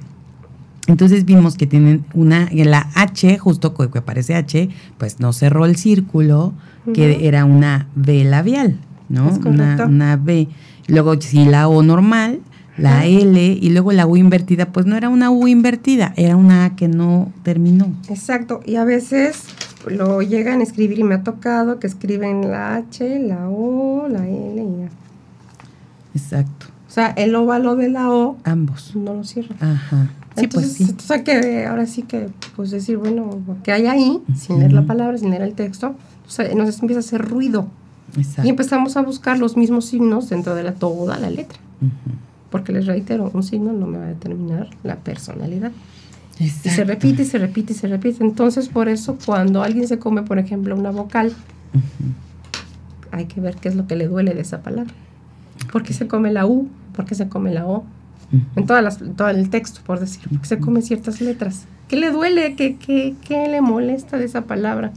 Entonces 0.89 1.23
vimos 1.23 1.55
que 1.55 1.67
tienen 1.67 2.03
una, 2.15 2.49
la 2.51 2.89
H, 2.95 3.37
justo 3.37 3.75
que 3.75 3.99
aparece 3.99 4.33
H, 4.33 4.69
pues 4.97 5.19
no 5.19 5.33
cerró 5.33 5.65
el 5.65 5.75
círculo, 5.75 6.53
que 6.93 7.27
era 7.27 7.45
una 7.45 7.87
B 7.95 8.23
labial, 8.23 8.79
¿no? 9.07 9.29
Es 9.29 9.37
Una, 9.45 9.85
una 9.85 10.15
B. 10.15 10.47
Luego, 10.87 11.21
sí, 11.21 11.45
la 11.45 11.67
O 11.67 11.83
normal, 11.83 12.39
la 12.75 13.05
L 13.05 13.39
y 13.61 13.69
luego 13.69 13.91
la 13.91 14.07
U 14.07 14.17
invertida, 14.17 14.71
pues 14.71 14.87
no 14.87 14.95
era 14.97 15.09
una 15.09 15.29
U 15.29 15.47
invertida, 15.47 16.13
era 16.17 16.35
una 16.35 16.65
A 16.65 16.75
que 16.75 16.87
no 16.87 17.31
terminó. 17.43 17.93
Exacto, 18.09 18.61
y 18.65 18.75
a 18.77 18.83
veces 18.83 19.43
lo 19.87 20.23
llegan 20.23 20.61
a 20.61 20.63
escribir 20.63 20.97
y 20.97 21.03
me 21.03 21.15
ha 21.15 21.23
tocado 21.23 21.77
que 21.77 21.85
escriben 21.85 22.49
la 22.49 22.75
H, 22.77 23.19
la 23.19 23.47
O, 23.47 24.07
la 24.09 24.27
L 24.27 24.55
y 24.63 24.81
ya. 24.81 24.89
Exacto. 26.15 26.65
O 26.87 26.91
sea, 26.91 27.09
el 27.09 27.35
óvalo 27.35 27.75
de 27.75 27.89
la 27.89 28.09
O 28.09 28.37
Ambos. 28.43 28.95
no 28.95 29.13
lo 29.13 29.23
cierra. 29.23 29.55
Ajá. 29.59 30.09
Sí, 30.39 30.45
entonces, 30.45 30.71
pues 30.71 30.77
sí. 30.77 30.83
entonces 30.91 31.11
hay 31.11 31.23
que, 31.23 31.65
ahora 31.65 31.85
sí 31.85 32.03
que, 32.03 32.29
pues 32.55 32.71
decir, 32.71 32.97
bueno, 32.97 33.39
¿qué 33.63 33.71
hay 33.71 33.85
ahí? 33.87 34.21
Sin 34.35 34.59
leer 34.59 34.73
la 34.73 34.83
palabra, 34.83 35.17
sin 35.17 35.29
leer 35.29 35.41
el 35.43 35.53
texto, 35.53 35.95
entonces 36.17 36.55
nos 36.55 36.79
empieza 36.79 36.99
a 36.99 37.01
hacer 37.01 37.21
ruido. 37.21 37.67
Exacto. 38.17 38.43
Y 38.45 38.49
empezamos 38.49 38.97
a 38.97 39.01
buscar 39.01 39.37
los 39.37 39.55
mismos 39.57 39.85
signos 39.85 40.29
dentro 40.29 40.55
de 40.55 40.63
la, 40.63 40.73
toda 40.73 41.17
la 41.19 41.29
letra. 41.29 41.59
Ujú. 41.81 42.15
Porque 42.49 42.71
les 42.71 42.87
reitero, 42.87 43.29
un 43.33 43.43
signo 43.43 43.73
no 43.73 43.85
me 43.85 43.99
va 43.99 44.05
a 44.05 44.07
determinar 44.07 44.69
la 44.83 44.95
personalidad. 44.95 45.71
Y 46.39 46.49
se 46.49 46.69
Exacto. 46.69 46.91
repite 46.93 47.21
y 47.21 47.25
se 47.25 47.37
repite 47.37 47.73
y 47.73 47.75
se 47.75 47.87
repite. 47.87 48.23
Entonces, 48.23 48.69
por 48.69 48.87
eso, 48.89 49.17
cuando 49.25 49.61
alguien 49.61 49.87
se 49.87 49.99
come, 49.99 50.23
por 50.23 50.39
ejemplo, 50.39 50.75
una 50.75 50.89
vocal, 50.89 51.27
Ujú. 51.73 52.11
hay 53.11 53.25
que 53.25 53.41
ver 53.41 53.55
qué 53.57 53.69
es 53.69 53.75
lo 53.75 53.85
que 53.87 53.95
le 53.95 54.07
duele 54.07 54.33
de 54.33 54.41
esa 54.41 54.61
palabra. 54.61 54.93
¿Por 55.71 55.83
qué 55.83 55.93
se 55.93 56.07
come 56.07 56.31
la 56.31 56.45
U? 56.47 56.67
¿Por 56.95 57.05
qué 57.05 57.13
se 57.13 57.27
come 57.29 57.53
la 57.53 57.67
O? 57.67 57.83
En 58.55 58.65
todas 58.65 58.83
las, 58.83 58.99
todo 59.15 59.29
el 59.29 59.49
texto, 59.49 59.81
por 59.85 59.99
decir, 59.99 60.21
porque 60.29 60.47
se 60.47 60.59
come 60.59 60.81
ciertas 60.81 61.19
letras. 61.19 61.65
¿Qué 61.87 61.95
le 61.95 62.11
duele? 62.11 62.55
¿Qué, 62.55 62.75
qué, 62.75 63.15
qué 63.25 63.47
le 63.47 63.61
molesta 63.61 64.17
de 64.17 64.25
esa 64.25 64.41
palabra? 64.41 64.91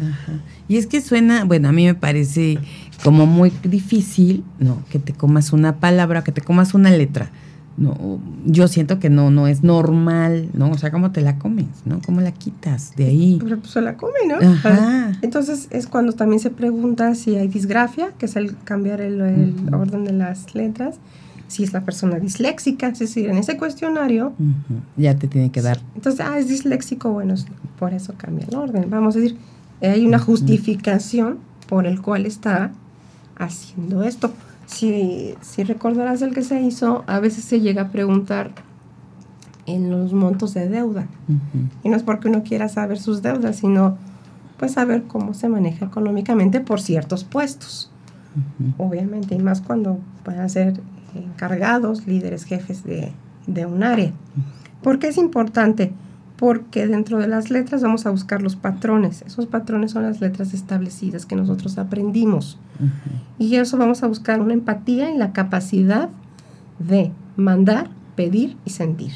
Ajá. 0.00 0.32
Y 0.66 0.76
es 0.76 0.86
que 0.86 1.00
suena, 1.00 1.44
bueno, 1.44 1.68
a 1.68 1.72
mí 1.72 1.86
me 1.86 1.94
parece 1.94 2.58
como 3.04 3.26
muy 3.26 3.52
difícil, 3.62 4.44
¿no? 4.58 4.82
Que 4.90 4.98
te 4.98 5.12
comas 5.12 5.52
una 5.52 5.76
palabra, 5.76 6.24
que 6.24 6.32
te 6.32 6.40
comas 6.40 6.74
una 6.74 6.90
letra. 6.90 7.30
No, 7.78 8.18
yo 8.44 8.66
siento 8.66 8.98
que 8.98 9.08
no, 9.08 9.30
no 9.30 9.46
es 9.46 9.62
normal, 9.62 10.48
¿no? 10.52 10.70
O 10.70 10.78
sea, 10.78 10.90
¿cómo 10.90 11.12
te 11.12 11.20
la 11.20 11.38
comes, 11.38 11.66
no? 11.84 12.00
¿Cómo 12.04 12.20
la 12.20 12.32
quitas 12.32 12.96
de 12.96 13.04
ahí? 13.04 13.38
Pero 13.40 13.60
pues 13.60 13.70
se 13.70 13.80
la 13.80 13.96
come, 13.96 14.18
¿no? 14.26 14.34
Ajá. 14.34 15.12
Entonces 15.22 15.68
es 15.70 15.86
cuando 15.86 16.12
también 16.12 16.40
se 16.40 16.50
pregunta 16.50 17.14
si 17.14 17.36
hay 17.36 17.46
disgrafia, 17.46 18.10
que 18.18 18.26
es 18.26 18.34
el 18.34 18.56
cambiar 18.64 19.00
el, 19.00 19.20
orden 19.72 20.04
de 20.04 20.12
las 20.12 20.56
letras, 20.56 20.96
si 21.48 21.64
es 21.64 21.72
la 21.72 21.80
persona 21.80 22.18
disléxica, 22.18 22.88
es 22.88 23.00
decir, 23.00 23.28
en 23.28 23.38
ese 23.38 23.56
cuestionario. 23.56 24.32
Ya 24.96 25.16
te 25.16 25.26
tiene 25.26 25.50
que 25.50 25.62
dar. 25.62 25.80
entonces, 25.94 26.24
ah, 26.24 26.38
es 26.38 26.48
disléxico, 26.48 27.10
bueno, 27.10 27.34
por 27.78 27.92
eso 27.92 28.14
cambia 28.16 28.46
el 28.48 28.54
orden. 28.54 28.88
Vamos 28.88 29.16
a 29.16 29.18
decir, 29.18 29.36
hay 29.80 30.06
una 30.06 30.18
justificación 30.18 31.38
por 31.68 31.86
el 31.86 32.00
cual 32.00 32.26
está 32.26 32.72
haciendo 33.36 34.04
esto. 34.04 34.32
Si, 34.66 35.34
si 35.40 35.64
recordarás 35.64 36.22
el 36.22 36.34
que 36.34 36.42
se 36.42 36.60
hizo, 36.60 37.02
a 37.06 37.18
veces 37.20 37.44
se 37.44 37.60
llega 37.60 37.82
a 37.82 37.88
preguntar 37.90 38.52
en 39.66 39.90
los 39.90 40.12
montos 40.12 40.54
de 40.54 40.68
deuda. 40.68 41.06
Y 41.82 41.88
no 41.88 41.96
es 41.96 42.02
porque 42.02 42.28
uno 42.28 42.42
quiera 42.42 42.68
saber 42.68 42.98
sus 42.98 43.22
deudas, 43.22 43.56
sino 43.56 43.96
pues 44.58 44.72
saber 44.72 45.04
cómo 45.04 45.34
se 45.34 45.48
maneja 45.48 45.86
económicamente 45.86 46.60
por 46.60 46.80
ciertos 46.80 47.24
puestos, 47.24 47.90
obviamente, 48.76 49.34
y 49.34 49.38
más 49.38 49.60
cuando 49.60 49.98
puedan 50.24 50.50
ser 50.50 50.80
encargados, 51.24 52.06
líderes, 52.06 52.44
jefes 52.44 52.84
de, 52.84 53.12
de 53.46 53.66
un 53.66 53.82
área. 53.82 54.12
¿Por 54.82 54.98
qué 54.98 55.08
es 55.08 55.16
importante? 55.18 55.92
Porque 56.36 56.86
dentro 56.86 57.18
de 57.18 57.26
las 57.26 57.50
letras 57.50 57.82
vamos 57.82 58.06
a 58.06 58.10
buscar 58.10 58.42
los 58.42 58.54
patrones. 58.54 59.22
Esos 59.26 59.46
patrones 59.46 59.90
son 59.90 60.04
las 60.04 60.20
letras 60.20 60.54
establecidas 60.54 61.26
que 61.26 61.34
nosotros 61.34 61.78
aprendimos. 61.78 62.58
Ujú. 62.78 63.16
Y 63.38 63.56
eso 63.56 63.76
vamos 63.76 64.02
a 64.02 64.06
buscar 64.06 64.40
una 64.40 64.54
empatía 64.54 65.10
en 65.10 65.18
la 65.18 65.32
capacidad 65.32 66.08
de 66.78 67.10
mandar, 67.36 67.90
pedir 68.14 68.56
y 68.64 68.70
sentir. 68.70 69.12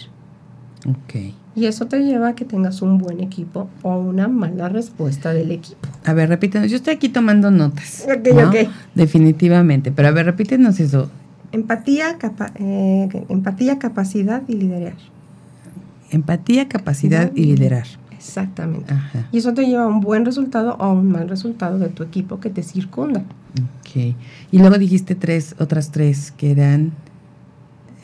Ok. 0.89 1.33
Y 1.55 1.67
eso 1.67 1.87
te 1.87 2.01
lleva 2.01 2.29
a 2.29 2.35
que 2.35 2.45
tengas 2.45 2.81
un 2.81 2.99
buen 2.99 3.21
equipo 3.21 3.69
o 3.83 3.99
una 3.99 4.27
mala 4.27 4.69
respuesta 4.69 5.35
del 5.35 5.51
equipo. 5.51 5.87
A 6.05 6.15
ver, 6.15 6.31
repítenos. 6.31 6.71
Yo 6.71 6.77
estoy 6.77 6.95
aquí 6.95 7.11
tomando 7.11 7.51
notas. 7.51 8.07
Ok, 8.07 8.29
¿no? 8.35 8.49
ok. 8.49 8.57
Definitivamente. 8.95 9.93
Pero 9.93 10.09
a 10.09 10.11
ver, 10.13 10.27
repítenos 10.27 10.81
eso. 10.81 11.11
Empatía, 11.53 12.19
capa- 12.19 12.53
eh, 12.57 13.09
empatía, 13.29 13.79
capacidad 13.79 14.43
y 14.49 14.55
liderar. 14.55 14.95
Empatía, 16.11 16.69
capacidad 16.69 17.31
y 17.35 17.45
liderar. 17.45 17.87
Exactamente. 18.11 18.93
Ajá. 18.93 19.27
Y 19.33 19.39
eso 19.39 19.53
te 19.55 19.67
lleva 19.67 19.85
a 19.85 19.87
un 19.89 20.01
buen 20.01 20.25
resultado 20.25 20.77
o 20.79 20.83
a 20.85 20.93
un 20.93 21.11
mal 21.11 21.29
resultado 21.29 21.79
de 21.79 21.89
tu 21.89 22.03
equipo 22.03 22.39
que 22.41 22.51
te 22.51 22.63
circunda. 22.63 23.21
Ok. 23.81 24.15
Y 24.51 24.59
luego 24.59 24.79
dijiste 24.79 25.15
tres, 25.15 25.55
otras 25.59 25.91
tres 25.91 26.33
que 26.37 26.51
eran, 26.53 26.93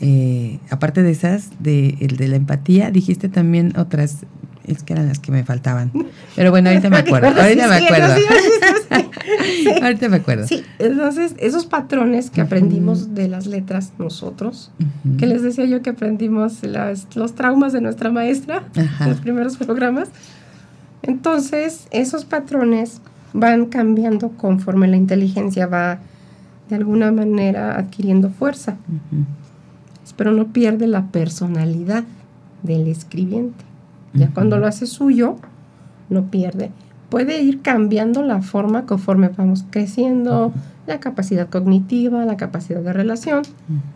eh, 0.01 0.59
aparte 0.70 1.03
de 1.03 1.11
esas, 1.11 1.51
de, 1.61 1.96
el 2.01 2.16
de 2.16 2.28
la 2.28 2.36
empatía, 2.36 2.90
dijiste 2.90 3.28
también 3.28 3.72
otras, 3.78 4.24
es 4.69 4.83
que 4.83 4.93
eran 4.93 5.09
las 5.09 5.19
que 5.19 5.33
me 5.33 5.43
faltaban. 5.45 5.91
Pero 6.37 6.51
bueno, 6.51 6.69
ahorita 6.71 6.91
me 6.91 6.99
acuerdo, 6.99 7.29
ahorita 7.41 7.69
me 7.69 7.77
acuerdo. 7.77 8.14
ahorita 9.83 10.09
me 10.09 10.16
acuerdo. 10.16 10.47
Sí, 10.47 10.62
entonces 10.79 11.35
esos 11.39 11.66
patrones 11.66 12.31
que 12.31 12.41
aprendimos 12.41 13.14
de 13.14 13.29
las 13.29 13.47
letras 13.47 13.93
nosotros, 13.99 14.71
que 15.19 15.27
les 15.27 15.43
decía 15.43 15.64
yo 15.64 15.83
que 15.83 15.91
aprendimos 15.91 16.62
las- 16.62 17.07
los 17.16 17.35
traumas 17.35 17.73
de 17.73 17.81
nuestra 17.81 18.11
maestra 18.11 18.64
Ajá. 18.77 19.05
en 19.05 19.11
los 19.11 19.21
primeros 19.21 19.57
programas, 19.57 20.09
entonces 21.03 21.87
esos 21.91 22.25
patrones 22.25 23.01
van 23.33 23.66
cambiando 23.66 24.31
conforme 24.31 24.89
la 24.89 24.97
inteligencia 24.97 25.66
va 25.66 25.99
de 26.69 26.77
alguna 26.77 27.12
manera 27.12 27.79
adquiriendo 27.79 28.31
fuerza, 28.31 28.77
pero 30.16 30.33
no 30.33 30.49
pierde 30.49 30.87
la 30.87 31.07
personalidad 31.07 32.05
del 32.62 32.89
escribiente. 32.89 33.64
Ya 34.14 34.30
cuando 34.32 34.59
lo 34.59 34.66
hace 34.66 34.86
suyo, 34.86 35.36
no 36.09 36.24
pierde. 36.30 36.70
Puede 37.11 37.42
ir 37.42 37.62
cambiando 37.62 38.22
la 38.22 38.42
forma 38.42 38.84
conforme 38.86 39.28
vamos 39.28 39.64
creciendo, 39.70 40.52
la 40.86 41.00
capacidad 41.00 41.48
cognitiva, 41.48 42.24
la 42.24 42.36
capacidad 42.36 42.80
de 42.82 42.92
relación. 42.92 43.42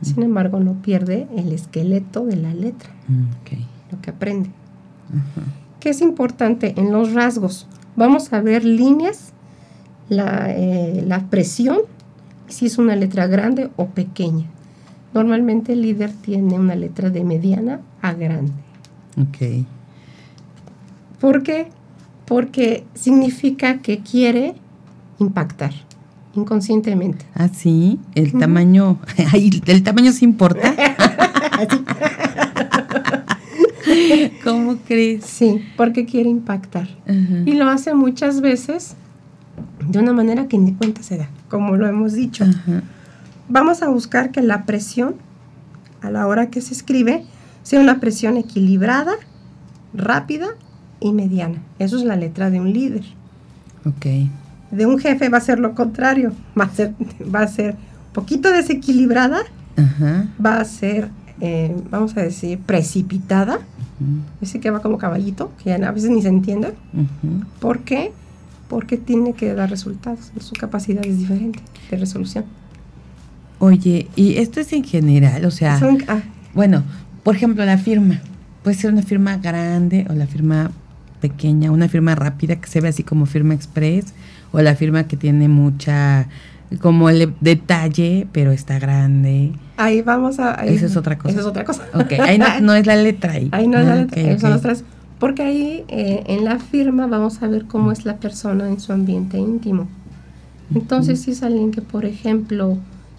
Sin 0.02 0.22
embargo, 0.22 0.60
no 0.60 0.74
pierde 0.74 1.26
el 1.36 1.52
esqueleto 1.52 2.24
de 2.24 2.36
la 2.36 2.54
letra, 2.54 2.90
Ok. 3.42 3.58
lo 3.90 4.00
que 4.00 4.10
aprende. 4.10 4.50
¿Qué 5.80 5.90
es 5.90 6.00
importante 6.00 6.74
en 6.78 6.92
los 6.92 7.12
rasgos? 7.12 7.66
Vamos 7.96 8.32
a 8.32 8.40
ver 8.40 8.64
líneas, 8.64 9.32
la, 10.08 10.46
eh, 10.50 11.04
la 11.06 11.20
presión, 11.28 11.78
si 12.48 12.66
es 12.66 12.78
una 12.78 12.96
letra 12.96 13.26
grande 13.26 13.70
o 13.76 13.86
pequeña. 13.86 14.46
Normalmente 15.12 15.72
el 15.74 15.82
líder 15.82 16.12
tiene 16.12 16.58
una 16.58 16.74
letra 16.74 17.10
de 17.10 17.24
mediana 17.24 17.80
a 18.00 18.14
grande. 18.14 18.52
Ok. 19.20 19.66
¿Por 21.22 21.42
qué? 21.44 21.68
Porque 22.26 22.84
significa 22.94 23.78
que 23.78 24.00
quiere 24.00 24.56
impactar 25.20 25.70
inconscientemente. 26.34 27.24
Ah, 27.32 27.48
sí, 27.48 28.00
el 28.16 28.30
Ujú. 28.30 28.40
tamaño, 28.40 28.98
ay, 29.32 29.62
el 29.66 29.84
tamaño 29.84 30.10
sí 30.10 30.24
importa. 30.24 30.74
¿Cómo 34.42 34.78
crees? 34.78 35.24
Sí, 35.24 35.64
porque 35.76 36.06
quiere 36.06 36.28
impactar. 36.28 36.88
Y 37.46 37.52
lo 37.52 37.68
hace 37.68 37.94
muchas 37.94 38.40
veces 38.40 38.96
de 39.88 40.00
una 40.00 40.12
manera 40.12 40.48
que 40.48 40.58
ni 40.58 40.74
cuenta 40.74 41.04
se 41.04 41.18
da, 41.18 41.30
como 41.48 41.76
lo 41.76 41.86
hemos 41.86 42.14
dicho. 42.14 42.44
Vamos 43.48 43.80
a 43.84 43.88
buscar 43.88 44.32
que 44.32 44.42
la 44.42 44.64
presión 44.64 45.14
a 46.00 46.10
la 46.10 46.26
hora 46.26 46.50
que 46.50 46.60
se 46.60 46.74
escribe 46.74 47.24
sea 47.62 47.78
una 47.78 48.00
presión 48.00 48.38
equilibrada, 48.38 49.12
rápida 49.94 50.48
y 51.02 51.12
mediana. 51.12 51.58
Eso 51.78 51.96
es 51.96 52.04
la 52.04 52.16
letra 52.16 52.50
de 52.50 52.60
un 52.60 52.72
líder. 52.72 53.04
Ok. 53.84 54.06
De 54.70 54.86
un 54.86 54.98
jefe 54.98 55.28
va 55.28 55.38
a 55.38 55.40
ser 55.42 55.58
lo 55.58 55.74
contrario, 55.74 56.32
va 56.58 56.64
a 56.64 56.70
ser, 56.70 56.94
va 57.34 57.40
a 57.40 57.48
ser 57.48 57.76
poquito 58.12 58.50
desequilibrada, 58.50 59.40
Ajá. 59.76 60.28
va 60.44 60.60
a 60.60 60.64
ser, 60.64 61.08
eh, 61.40 61.74
vamos 61.90 62.16
a 62.16 62.22
decir, 62.22 62.58
precipitada, 62.58 63.58
así 64.42 64.58
que 64.60 64.70
va 64.70 64.80
como 64.80 64.98
caballito, 64.98 65.52
que 65.62 65.70
ya 65.70 65.88
a 65.88 65.92
veces 65.92 66.10
ni 66.10 66.22
se 66.22 66.28
entiende. 66.28 66.74
Ujú. 66.94 67.44
¿Por 67.60 67.80
qué? 67.80 68.12
Porque 68.68 68.96
tiene 68.96 69.34
que 69.34 69.52
dar 69.54 69.68
resultados, 69.70 70.32
su 70.40 70.54
capacidad 70.54 71.04
es 71.04 71.18
diferente 71.18 71.58
de 71.90 71.96
resolución. 71.98 72.44
Oye, 73.58 74.08
y 74.16 74.38
esto 74.38 74.60
es 74.60 74.72
en 74.72 74.82
general, 74.84 75.44
o 75.44 75.50
sea, 75.50 75.78
Son- 75.78 76.02
ah, 76.08 76.20
bueno, 76.54 76.82
por 77.22 77.36
ejemplo, 77.36 77.64
la 77.64 77.78
firma. 77.78 78.20
Puede 78.64 78.76
ser 78.76 78.92
una 78.92 79.02
firma 79.02 79.36
grande 79.36 80.06
o 80.08 80.14
la 80.14 80.26
firma 80.26 80.70
pequeña, 81.22 81.70
una 81.70 81.88
firma 81.88 82.14
rápida 82.14 82.56
que 82.56 82.66
se 82.68 82.82
ve 82.82 82.88
así 82.88 83.02
como 83.02 83.24
firma 83.24 83.54
express, 83.54 84.12
o 84.52 84.60
la 84.60 84.74
firma 84.74 85.04
que 85.04 85.16
tiene 85.16 85.48
mucha, 85.48 86.28
como 86.80 87.08
el 87.08 87.32
detalle, 87.40 88.26
pero 88.32 88.52
está 88.52 88.78
grande. 88.78 89.52
ahí 89.78 90.02
vamos 90.02 90.38
a... 90.38 90.60
ahí- 90.60 90.74
Esa 90.74 90.86
es 90.86 90.96
otra 90.96 91.16
cosa. 91.16 91.30
Esa 91.30 91.40
es 91.40 91.46
otra 91.46 91.64
cosa. 91.64 91.84
Ok, 91.94 92.12
ahí 92.20 92.36
no, 92.38 92.60
no 92.60 92.74
es 92.74 92.86
la 92.86 92.96
letra 92.96 93.32
ahí. 93.32 93.48
Ahí 93.52 93.66
no 93.68 93.78
es 93.78 93.86
la 93.86 93.92
Ah, 93.94 93.96
letra, 93.96 94.20
ok, 94.22 94.28
ahí 94.28 94.38
son 94.38 94.50
ok. 94.50 94.54
las 94.54 94.62
tres. 94.62 94.84
Porque 95.18 95.42
ahí 95.42 95.84
eh, 95.88 96.24
en 96.26 96.44
la 96.44 96.58
firma 96.58 97.06
vamos 97.06 97.42
a 97.42 97.46
ver 97.48 97.64
cómo 97.66 97.92
es 97.92 98.04
la 98.04 98.16
persona 98.16 98.68
en 98.68 98.80
su 98.80 98.92
ambiente 98.92 99.38
íntimo. 99.38 99.86
Entonces, 100.74 101.20
si 101.22 101.30
es 101.32 101.42
alguien 101.42 101.70
que, 101.70 101.80
por 101.82 102.04
ejemplo, 102.04 102.76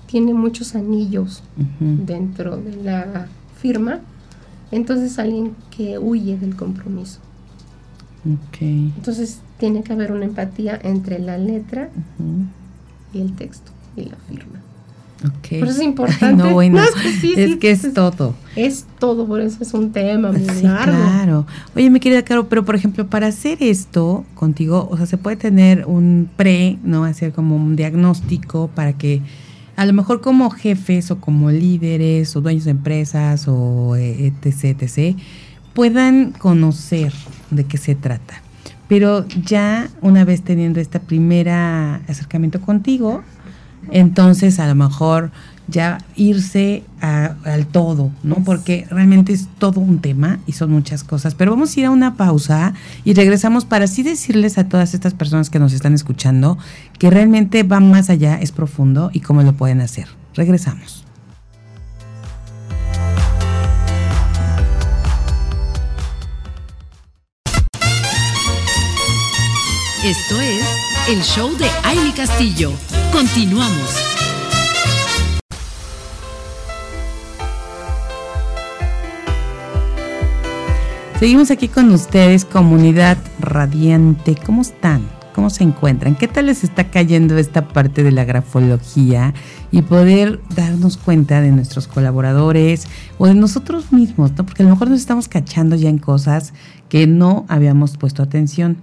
tiene 0.07 0.33
muchos 0.33 0.75
anillos 0.75 1.43
dentro 1.79 2.57
de 2.57 2.75
la 2.83 3.27
firma, 3.61 3.99
entonces 4.71 5.17
alguien 5.19 5.51
que 5.75 5.97
huye 5.99 6.35
del 6.37 6.55
compromiso. 6.55 7.19
Entonces 8.61 9.41
tiene 9.57 9.83
que 9.83 9.93
haber 9.93 10.11
una 10.11 10.25
empatía 10.25 10.79
entre 10.81 11.19
la 11.19 11.37
letra 11.37 11.89
y 13.13 13.21
el 13.21 13.33
texto 13.33 13.71
y 13.95 14.05
la 14.05 14.15
firma. 14.29 14.59
Okay. 15.39 15.59
Por 15.59 15.69
eso 15.69 15.79
es 15.79 15.85
importante. 15.85 16.43
no, 16.43 16.51
bueno, 16.51 16.81
es 17.35 17.55
que 17.57 17.71
es, 17.71 17.93
todo. 17.93 18.35
Es 18.57 18.85
todo, 18.99 19.25
por 19.25 19.39
eso 19.39 19.57
es 19.61 19.73
un 19.73 19.93
tema 19.93 20.31
muy 20.31 20.41
sí, 20.49 20.61
Claro. 20.61 21.45
Oye, 21.75 21.89
mi 21.89 22.01
querida 22.01 22.23
Caro, 22.23 22.49
pero 22.49 22.65
por 22.65 22.75
ejemplo, 22.75 23.07
para 23.07 23.27
hacer 23.27 23.59
esto 23.61 24.25
contigo, 24.35 24.87
o 24.91 24.97
sea, 24.97 25.05
se 25.05 25.17
puede 25.17 25.37
tener 25.37 25.85
un 25.85 26.29
pre, 26.35 26.77
¿no? 26.83 27.05
Hacer 27.05 27.31
como 27.31 27.55
un 27.55 27.77
diagnóstico 27.77 28.69
para 28.75 28.93
que 28.93 29.21
a 29.75 29.85
lo 29.85 29.93
mejor 29.93 30.19
como 30.19 30.49
jefes 30.49 31.09
o 31.09 31.19
como 31.19 31.51
líderes 31.51 32.35
o 32.35 32.41
dueños 32.41 32.65
de 32.65 32.71
empresas 32.71 33.47
o 33.47 33.95
eh, 33.95 34.33
etc, 34.43 34.81
etc, 34.81 35.17
puedan 35.73 36.31
conocer 36.31 37.13
de 37.53 37.65
qué 37.65 37.77
se 37.77 37.95
trata. 37.95 38.41
Pero 38.87 39.25
ya 39.27 39.89
una 40.01 40.25
vez 40.25 40.43
teniendo 40.43 40.79
este 40.79 40.99
primer 40.99 41.49
acercamiento 41.49 42.61
contigo, 42.61 43.23
entonces 43.91 44.59
a 44.59 44.67
lo 44.67 44.75
mejor 44.75 45.31
ya 45.67 45.99
irse 46.15 46.83
al 46.99 47.65
todo, 47.67 48.11
¿no? 48.21 48.35
Porque 48.43 48.85
realmente 48.89 49.33
es 49.33 49.47
todo 49.57 49.79
un 49.79 49.99
tema 49.99 50.39
y 50.45 50.51
son 50.51 50.71
muchas 50.71 51.03
cosas. 51.03 51.35
Pero 51.35 51.51
vamos 51.51 51.75
a 51.75 51.79
ir 51.79 51.85
a 51.85 51.91
una 51.91 52.15
pausa 52.15 52.73
y 53.05 53.13
regresamos 53.13 53.65
para 53.65 53.85
así 53.85 54.03
decirles 54.03 54.57
a 54.57 54.67
todas 54.67 54.93
estas 54.93 55.13
personas 55.13 55.49
que 55.49 55.59
nos 55.59 55.73
están 55.73 55.93
escuchando 55.93 56.57
que 56.99 57.09
realmente 57.09 57.63
va 57.63 57.79
más 57.79 58.09
allá, 58.09 58.39
es 58.39 58.51
profundo 58.51 59.09
y 59.13 59.21
cómo 59.21 59.41
lo 59.43 59.53
pueden 59.53 59.81
hacer. 59.81 60.07
Regresamos. 60.35 61.02
Esto 70.03 70.41
es 70.41 70.65
el 71.07 71.21
show 71.21 71.55
de 71.57 71.65
Aile 71.81 72.11
Castillo. 72.13 72.73
Continuamos. 73.13 73.89
Seguimos 81.21 81.51
aquí 81.51 81.69
con 81.69 81.89
ustedes, 81.91 82.43
comunidad 82.43 83.17
radiante. 83.39 84.35
¿Cómo 84.45 84.63
están? 84.63 85.07
¿Cómo 85.33 85.49
se 85.49 85.63
encuentran? 85.63 86.15
¿Qué 86.15 86.27
tal 86.27 86.47
les 86.47 86.65
está 86.65 86.91
cayendo 86.91 87.37
esta 87.37 87.69
parte 87.69 88.03
de 88.03 88.11
la 88.11 88.25
grafología 88.25 89.33
y 89.71 89.83
poder 89.83 90.41
darnos 90.53 90.97
cuenta 90.97 91.39
de 91.39 91.51
nuestros 91.51 91.87
colaboradores 91.87 92.87
o 93.17 93.27
de 93.27 93.35
nosotros 93.35 93.93
mismos, 93.93 94.33
¿no? 94.33 94.45
Porque 94.45 94.63
a 94.63 94.65
lo 94.65 94.73
mejor 94.73 94.89
nos 94.89 94.99
estamos 94.99 95.29
cachando 95.29 95.77
ya 95.77 95.87
en 95.87 95.97
cosas 95.97 96.53
que 96.89 97.07
no 97.07 97.45
habíamos 97.47 97.95
puesto 97.95 98.21
atención. 98.21 98.79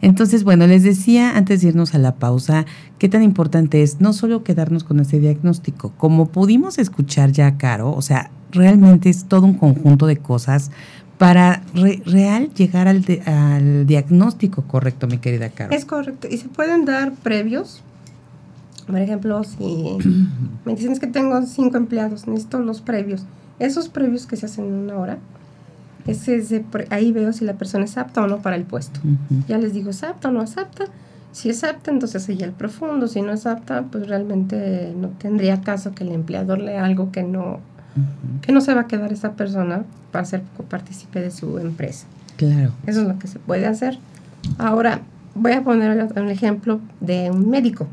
Entonces, 0.00 0.44
bueno, 0.44 0.66
les 0.66 0.82
decía 0.82 1.36
antes 1.36 1.60
de 1.60 1.68
irnos 1.68 1.94
a 1.94 1.98
la 1.98 2.14
pausa, 2.16 2.66
qué 2.98 3.08
tan 3.08 3.22
importante 3.22 3.82
es 3.82 4.00
no 4.00 4.12
solo 4.12 4.44
quedarnos 4.44 4.84
con 4.84 5.00
ese 5.00 5.18
diagnóstico, 5.18 5.92
como 5.96 6.26
pudimos 6.26 6.78
escuchar 6.78 7.32
ya, 7.32 7.56
Caro, 7.56 7.92
o 7.92 8.02
sea, 8.02 8.30
realmente 8.52 9.10
es 9.10 9.24
todo 9.24 9.46
un 9.46 9.54
conjunto 9.54 10.06
de 10.06 10.16
cosas 10.18 10.70
para 11.18 11.62
real 11.74 12.54
llegar 12.54 12.86
al, 12.86 13.04
al, 13.26 13.86
diagnóstico 13.86 14.62
correcto, 14.62 15.08
mi 15.08 15.18
querida 15.18 15.48
Caro. 15.48 15.74
Es 15.74 15.84
correcto, 15.84 16.28
y 16.30 16.36
se 16.38 16.48
pueden 16.48 16.84
dar 16.84 17.12
previos. 17.12 17.82
Por 18.86 18.98
ejemplo, 18.98 19.42
si 19.42 19.56
me 20.64 20.76
dicen 20.76 20.96
que 20.98 21.08
tengo 21.08 21.42
cinco 21.42 21.76
empleados, 21.76 22.28
necesito 22.28 22.60
los 22.60 22.80
previos. 22.80 23.24
Esos 23.58 23.88
previos 23.88 24.26
que 24.26 24.36
se 24.36 24.46
hacen 24.46 24.66
en 24.66 24.74
una 24.74 24.96
hora, 24.96 25.18
ese 26.06 26.64
ahí 26.90 27.12
veo 27.12 27.32
si 27.32 27.44
la 27.44 27.54
persona 27.54 27.84
es 27.84 27.96
apta 27.98 28.22
o 28.22 28.26
no 28.26 28.38
para 28.38 28.56
el 28.56 28.64
puesto. 28.64 29.00
Ya 29.46 29.58
les 29.58 29.72
digo, 29.72 29.90
¿es 29.90 30.02
apta 30.02 30.28
o 30.28 30.32
no 30.32 30.42
es 30.42 30.56
apta? 30.56 30.86
Si 31.32 31.50
es 31.50 31.62
apta, 31.64 31.90
entonces 31.90 32.28
ella 32.28 32.46
el 32.46 32.52
profundo. 32.52 33.06
Si 33.08 33.20
no 33.20 33.32
es 33.32 33.46
apta, 33.46 33.82
pues 33.82 34.08
realmente 34.08 34.94
no 34.96 35.08
tendría 35.08 35.60
caso 35.60 35.92
que 35.92 36.04
el 36.04 36.12
empleador 36.12 36.60
lea 36.60 36.84
algo 36.84 37.12
que 37.12 37.22
no, 37.22 37.60
que 38.42 38.52
no 38.52 38.60
se 38.60 38.74
va 38.74 38.82
a 38.82 38.86
quedar 38.86 39.12
esa 39.12 39.32
persona 39.32 39.84
para 40.10 40.24
ser 40.24 40.42
partícipe 40.68 41.20
de 41.20 41.30
su 41.30 41.58
empresa. 41.58 42.06
Claro. 42.36 42.72
Eso 42.86 43.02
es 43.02 43.08
lo 43.08 43.18
que 43.18 43.26
se 43.26 43.38
puede 43.38 43.66
hacer. 43.66 43.98
Ahora, 44.56 45.00
voy 45.34 45.52
a 45.52 45.62
poner 45.62 46.08
un 46.16 46.28
ejemplo 46.28 46.80
de 47.00 47.30
un 47.30 47.50
médico 47.50 47.86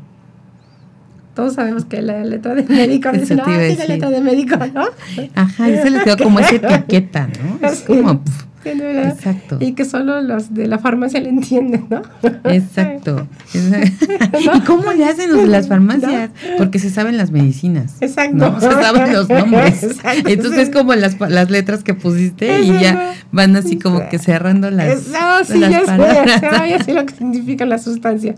todos 1.36 1.52
sabemos 1.52 1.84
que 1.84 2.00
la 2.00 2.24
letra 2.24 2.54
de 2.54 2.62
médico 2.62 3.10
es 3.10 3.30
no, 3.30 3.44
tiene 3.44 3.76
letra 3.86 4.08
de 4.08 4.22
médico, 4.22 4.56
¿no? 4.72 4.86
Ajá, 5.34 5.68
y 5.68 5.76
se 5.76 5.90
le 5.90 6.02
quedó 6.02 6.16
como 6.16 6.40
esa 6.40 6.54
etiqueta, 6.56 7.28
¿no? 7.28 7.68
Es 7.68 7.80
como... 7.82 8.22
Exacto. 8.70 9.58
Y 9.60 9.72
que 9.72 9.84
solo 9.84 10.20
los 10.22 10.54
de 10.54 10.66
la 10.66 10.78
farmacia 10.78 11.20
le 11.20 11.28
entienden, 11.28 11.86
¿no? 11.90 12.02
Exacto. 12.44 13.26
¿Y 13.54 14.60
cómo 14.60 14.92
le 14.92 15.04
hacen 15.04 15.30
los 15.30 15.42
de 15.42 15.48
las 15.48 15.68
farmacias? 15.68 16.30
Porque 16.58 16.78
se 16.78 16.90
saben 16.90 17.16
las 17.16 17.30
medicinas. 17.30 17.96
Exacto. 18.00 18.36
¿no? 18.36 18.60
Se 18.60 18.70
saben 18.70 19.12
los 19.12 19.28
nombres. 19.28 19.82
Exacto, 19.82 20.28
Entonces 20.28 20.68
es 20.68 20.70
como 20.70 20.94
las, 20.94 21.18
las 21.20 21.50
letras 21.50 21.84
que 21.84 21.94
pusiste 21.94 22.60
y 22.62 22.78
ya 22.78 23.14
van 23.32 23.56
así 23.56 23.78
como 23.78 24.08
que 24.08 24.18
cerrando 24.18 24.70
las, 24.70 25.08
no, 25.08 25.44
sí, 25.44 25.58
las 25.58 25.70
ya 25.70 25.82
palabras. 25.84 26.40
Sé, 26.40 26.70
ya 26.70 26.82
sé 26.82 26.94
lo 26.94 27.06
que 27.06 27.14
significa 27.14 27.64
la 27.64 27.78
sustancia. 27.78 28.34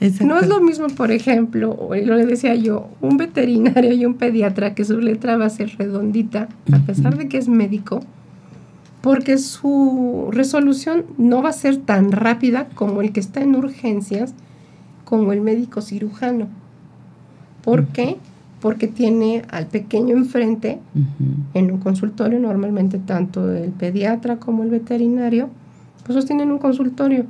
Exacto. 0.00 0.26
No 0.26 0.38
es 0.38 0.48
lo 0.48 0.60
mismo, 0.60 0.88
por 0.88 1.10
ejemplo, 1.10 1.90
lo 1.90 2.16
que 2.16 2.26
decía 2.26 2.54
yo, 2.54 2.88
un 3.00 3.16
veterinario 3.16 3.92
y 3.92 4.04
un 4.06 4.14
pediatra 4.14 4.74
que 4.74 4.84
su 4.84 4.98
letra 4.98 5.36
va 5.36 5.46
a 5.46 5.50
ser 5.50 5.76
redondita, 5.78 6.48
a 6.72 6.78
pesar 6.80 7.16
de 7.16 7.28
que 7.28 7.38
es 7.38 7.48
médico, 7.48 8.04
porque 9.04 9.36
su 9.36 10.30
resolución 10.30 11.04
no 11.18 11.42
va 11.42 11.50
a 11.50 11.52
ser 11.52 11.76
tan 11.76 12.10
rápida 12.10 12.68
como 12.74 13.02
el 13.02 13.12
que 13.12 13.20
está 13.20 13.42
en 13.42 13.54
urgencias, 13.54 14.32
como 15.04 15.34
el 15.34 15.42
médico 15.42 15.82
cirujano. 15.82 16.46
¿Por 17.62 17.88
qué? 17.88 18.16
Porque 18.62 18.88
tiene 18.88 19.42
al 19.50 19.66
pequeño 19.66 20.16
enfrente, 20.16 20.80
en 21.52 21.70
un 21.70 21.80
consultorio, 21.80 22.40
normalmente 22.40 22.98
tanto 22.98 23.52
el 23.52 23.72
pediatra 23.72 24.38
como 24.38 24.62
el 24.62 24.70
veterinario, 24.70 25.50
pues 26.06 26.24
tienen 26.24 26.50
un 26.50 26.58
consultorio. 26.58 27.26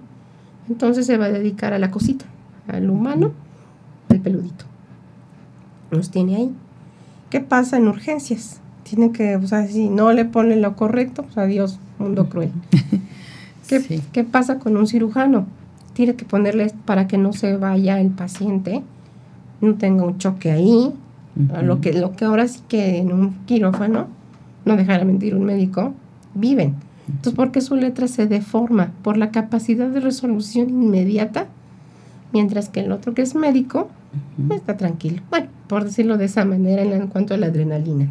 Entonces 0.69 1.07
se 1.07 1.19
va 1.19 1.25
a 1.25 1.31
dedicar 1.33 1.73
a 1.73 1.81
la 1.81 1.91
cosita, 1.91 2.25
al 2.69 2.89
humano, 2.89 3.33
al 4.11 4.21
peludito. 4.21 4.65
Los 5.91 6.13
tiene 6.13 6.37
ahí. 6.37 6.53
¿Qué 7.31 7.41
pasa 7.41 7.79
en 7.79 7.89
urgencias? 7.89 8.61
Tiene 8.85 9.11
que, 9.11 9.37
o 9.37 9.47
sea, 9.47 9.67
si 9.67 9.89
no 9.89 10.13
le 10.13 10.25
pone 10.25 10.57
lo 10.57 10.77
correcto, 10.77 11.25
pues 11.25 11.37
adiós, 11.37 11.81
mundo 11.99 12.29
cruel. 12.29 12.53
¿Qué, 13.69 14.01
¿Qué, 14.13 14.25
pasa 14.25 14.59
con 14.59 14.77
un 14.77 14.87
cirujano? 14.87 15.47
Tiene 15.95 16.15
que 16.15 16.25
ponerle 16.25 16.71
para 16.85 17.09
que 17.09 17.19
no 17.19 17.33
se 17.33 17.57
vaya 17.57 18.01
el 18.01 18.11
paciente, 18.11 18.83
no 19.61 19.75
tenga 19.75 20.05
un 20.05 20.19
choque 20.19 20.51
ahí, 20.51 20.93
lo, 21.63 21.81
que, 21.81 21.93
lo 21.93 22.13
que 22.13 22.27
ahora 22.27 22.47
sí 22.47 22.61
que 22.69 22.99
en 22.99 23.13
un 23.13 23.35
quirófano, 23.47 24.07
no 24.65 24.77
dejará 24.77 25.05
mentir 25.05 25.35
un 25.35 25.45
médico, 25.45 25.95
viven. 26.35 26.75
Entonces, 27.09 27.35
¿por 27.35 27.53
qué 27.53 27.61
su 27.61 27.77
letra 27.77 28.07
se 28.07 28.27
deforma? 28.27 28.93
Por 29.03 29.17
la 29.17 29.31
capacidad 29.31 29.89
de 29.89 30.01
resolución 30.01 30.71
inmediata, 30.71 31.47
mientras 32.33 32.69
que 32.69 32.81
el 32.81 32.93
otro 32.93 33.15
que 33.15 33.23
es 33.23 33.35
médico 33.35 33.89
está 34.51 34.77
tranquilo. 34.77 35.23
Bueno, 35.31 35.49
por 35.69 35.85
decirlo 35.85 36.19
de 36.19 36.27
esa 36.27 36.45
manera 36.45 36.83
en 36.83 37.09
cuanto 37.09 37.35
a 37.35 37.37
la 37.37 37.47
adrenalina. 37.47 38.09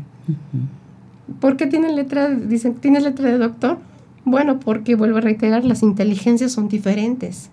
¿Por 1.40 1.58
qué 1.58 1.68
tiene 1.68 1.94
letra, 1.94 2.30
dicen, 2.30 2.76
¿tienes 2.76 3.04
letra 3.04 3.30
de 3.30 3.38
doctor? 3.38 3.78
Bueno, 4.26 4.60
porque 4.60 4.96
vuelvo 4.96 5.18
a 5.18 5.22
reiterar, 5.22 5.66
las 5.66 5.84
inteligencias 5.84 6.52
son 6.52 6.68
diferentes. 6.68 7.50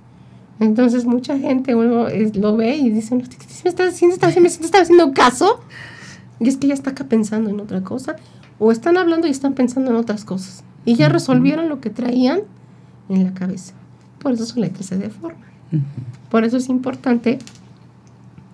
Entonces 0.61 1.07
mucha 1.07 1.39
gente 1.39 1.75
uno 1.75 2.07
lo 2.35 2.57
ve 2.57 2.77
y 2.77 2.91
dice, 2.91 3.15
¿me 3.15 3.23
está, 3.65 3.87
haciendo 3.87 5.13
caso? 5.13 5.61
Y 6.39 6.49
es 6.49 6.59
que 6.59 6.69
ya 6.69 6.75
está 6.75 6.91
acá 6.91 7.05
pensando 7.05 7.51
en 7.51 7.61
otra 7.61 7.83
cosa. 7.83 8.17
O 8.59 8.71
están 8.71 8.99
hablando 8.99 9.27
y 9.27 9.31
están 9.31 9.55
pensando 9.55 9.91
en 9.91 9.97
otras 9.97 10.25
cosas. 10.25 10.63
Y 10.85 10.97
ya 10.97 11.09
resolvieron 11.09 11.69
lo 11.71 11.81
que 11.81 11.89
traían 11.89 12.43
en 13.09 13.25
la 13.25 13.33
cabeza. 13.33 13.73
Por 14.19 14.33
eso 14.33 14.45
su 14.45 14.61
letra 14.61 14.83
se 14.83 14.99
deforma. 14.99 15.41
Por 16.31 16.45
eso 16.45 16.59
es 16.59 16.69
importante, 16.69 17.39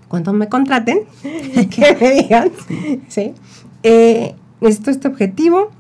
cuando 0.07 0.33
me 0.33 0.49
contraten, 0.49 1.01
que 1.23 1.97
me 2.01 2.23
digan, 2.23 2.51
¿sí? 3.09 3.35
Eh, 3.89 4.35
necesito 4.61 4.91
este 4.91 5.07
objetivo, 5.07 5.71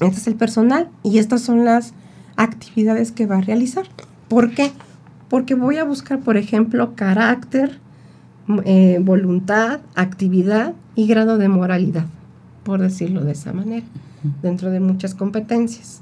este 0.00 0.18
es 0.18 0.26
el 0.26 0.34
personal 0.34 0.88
y 1.04 1.18
estas 1.18 1.42
son 1.42 1.64
las 1.64 1.94
actividades 2.34 3.12
que 3.12 3.26
va 3.26 3.36
a 3.38 3.40
realizar. 3.40 3.86
¿Por 4.26 4.50
qué? 4.52 4.72
Porque 5.28 5.54
voy 5.54 5.76
a 5.76 5.84
buscar, 5.84 6.18
por 6.18 6.36
ejemplo, 6.36 6.96
carácter, 6.96 7.78
eh, 8.64 8.98
voluntad, 9.00 9.78
actividad 9.94 10.74
y 10.96 11.06
grado 11.06 11.38
de 11.38 11.48
moralidad, 11.48 12.06
por 12.64 12.80
decirlo 12.80 13.22
de 13.22 13.30
esa 13.30 13.52
manera, 13.52 13.86
dentro 14.42 14.72
de 14.72 14.80
muchas 14.80 15.14
competencias. 15.14 16.00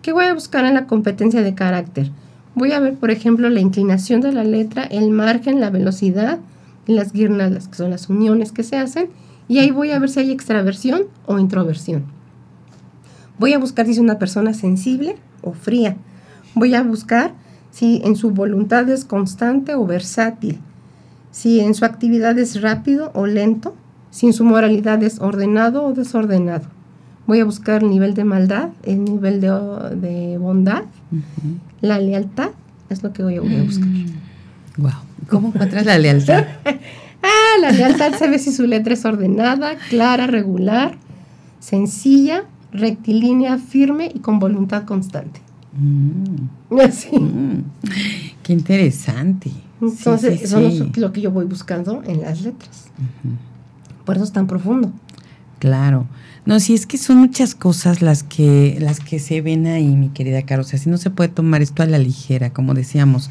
¿Qué 0.00 0.12
voy 0.12 0.26
a 0.26 0.34
buscar 0.34 0.64
en 0.64 0.74
la 0.74 0.86
competencia 0.86 1.42
de 1.42 1.56
carácter? 1.56 2.12
Voy 2.54 2.70
a 2.70 2.78
ver, 2.78 2.94
por 2.94 3.10
ejemplo, 3.10 3.50
la 3.50 3.58
inclinación 3.58 4.20
de 4.20 4.32
la 4.32 4.44
letra, 4.44 4.84
el 4.84 5.10
margen, 5.10 5.60
la 5.60 5.70
velocidad, 5.70 6.38
las 6.86 7.12
guirnaldas, 7.12 7.66
que 7.66 7.74
son 7.74 7.90
las 7.90 8.08
uniones 8.08 8.52
que 8.52 8.62
se 8.62 8.76
hacen, 8.76 9.10
y 9.48 9.58
ahí 9.58 9.70
voy 9.70 9.90
a 9.90 9.98
ver 9.98 10.08
si 10.08 10.20
hay 10.20 10.30
extraversión 10.30 11.02
o 11.26 11.38
introversión. 11.38 12.04
Voy 13.38 13.52
a 13.52 13.58
buscar 13.58 13.86
si 13.86 13.92
es 13.92 13.98
una 13.98 14.18
persona 14.18 14.54
sensible 14.54 15.16
o 15.42 15.52
fría. 15.52 15.96
Voy 16.54 16.74
a 16.74 16.82
buscar 16.82 17.32
si 17.70 18.00
en 18.04 18.16
su 18.16 18.30
voluntad 18.30 18.88
es 18.88 19.04
constante 19.04 19.74
o 19.74 19.86
versátil, 19.86 20.60
si 21.30 21.60
en 21.60 21.74
su 21.74 21.84
actividad 21.84 22.38
es 22.38 22.60
rápido 22.60 23.10
o 23.14 23.26
lento, 23.26 23.74
si 24.10 24.26
en 24.26 24.32
su 24.32 24.44
moralidad 24.44 25.02
es 25.02 25.20
ordenado 25.20 25.84
o 25.84 25.92
desordenado. 25.92 26.66
Voy 27.26 27.40
a 27.40 27.44
buscar 27.44 27.82
el 27.82 27.90
nivel 27.90 28.14
de 28.14 28.24
maldad, 28.24 28.70
el 28.82 29.04
nivel 29.04 29.40
de, 29.40 30.36
bondad, 30.38 30.84
la 31.80 31.98
lealtad, 31.98 32.50
es 32.90 33.02
lo 33.02 33.12
que 33.12 33.22
voy 33.22 33.36
a, 33.36 33.40
buscar. 33.40 33.88
Wow. 34.76 34.92
¿Cómo 35.28 35.48
encuentras 35.48 35.86
la 35.86 35.98
lealtad? 35.98 36.44
ah, 37.22 37.60
la 37.60 37.70
lealtad 37.70 38.14
se 38.14 38.28
ve 38.28 38.38
si 38.38 38.52
su 38.52 38.66
letra 38.66 38.94
es 38.94 39.04
ordenada, 39.04 39.76
clara, 39.88 40.26
regular, 40.26 40.96
sencilla, 41.60 42.44
rectilínea, 42.72 43.58
firme 43.58 44.10
y 44.14 44.20
con 44.20 44.38
voluntad 44.38 44.84
constante. 44.84 45.40
Mm. 45.78 46.80
Así. 46.80 47.16
Mm. 47.18 47.64
Qué 48.42 48.52
interesante. 48.52 49.50
Entonces, 49.80 50.42
eso 50.42 50.60
es 50.60 50.96
lo 50.96 51.12
que 51.12 51.20
yo 51.20 51.30
voy 51.30 51.44
buscando 51.44 52.02
en 52.06 52.20
las 52.20 52.42
letras. 52.42 52.86
Por 54.04 54.16
eso 54.16 54.24
es 54.24 54.32
tan 54.32 54.46
profundo. 54.46 54.92
Claro. 55.58 56.06
No, 56.44 56.58
si 56.58 56.74
es 56.74 56.86
que 56.86 56.98
son 56.98 57.18
muchas 57.18 57.54
cosas 57.54 58.02
las 58.02 58.22
que, 58.22 58.76
las 58.80 59.00
que 59.00 59.18
se 59.18 59.40
ven 59.40 59.66
ahí, 59.66 59.96
mi 59.96 60.08
querida 60.08 60.42
Caro. 60.42 60.62
O 60.62 60.64
sea, 60.64 60.78
si 60.78 60.90
no 60.90 60.98
se 60.98 61.10
puede 61.10 61.28
tomar 61.28 61.62
esto 61.62 61.82
a 61.82 61.86
la 61.86 61.98
ligera, 61.98 62.52
como 62.52 62.74
decíamos. 62.74 63.30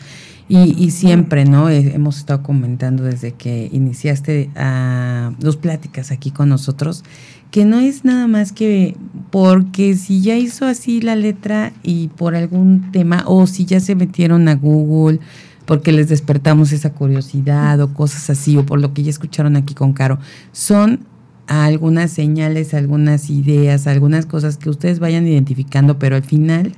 Y, 0.54 0.92
siempre, 0.92 1.46
¿no? 1.46 1.70
Eh, 1.70 1.94
hemos 1.96 2.18
estado 2.18 2.44
comentando 2.44 3.04
desde 3.04 3.32
que 3.32 3.70
iniciaste 3.72 4.50
a 4.58 5.32
dos 5.40 5.56
pláticas 5.56 6.12
aquí 6.12 6.30
con 6.30 6.50
nosotros, 6.50 7.06
que 7.52 7.64
no 7.64 7.80
es 7.80 8.04
nada 8.04 8.28
más 8.28 8.52
que 8.52 8.98
porque 9.30 9.96
si 9.96 10.22
ya 10.22 10.36
hizo 10.36 10.66
así 10.66 11.00
la 11.00 11.16
letra 11.16 11.72
y 11.84 12.10
por 12.10 12.36
algún 12.36 12.92
tema, 12.92 13.24
o 13.28 13.48
si 13.48 13.64
ya 13.64 13.80
se 13.80 13.96
metieron 13.96 14.50
a 14.50 14.56
Google, 14.56 15.22
porque 15.66 15.94
les 15.94 16.10
despertamos 16.10 16.74
esa 16.74 16.92
curiosidad 16.92 17.80
o 17.80 17.94
cosas 17.94 18.30
así, 18.30 18.58
o 18.58 18.66
por 18.66 18.82
lo 18.82 18.94
que 18.94 19.04
ya 19.04 19.10
escucharon 19.10 19.56
aquí 19.56 19.74
con 19.74 19.94
Caro, 19.94 20.20
son 20.52 21.06
algunas 21.48 22.12
señales, 22.12 22.74
algunas 22.74 23.30
ideas, 23.30 23.88
algunas 23.88 24.26
cosas 24.26 24.58
que 24.58 24.70
ustedes 24.70 25.00
vayan 25.00 25.26
identificando, 25.26 25.98
pero 25.98 26.18
al 26.18 26.24
final 26.24 26.74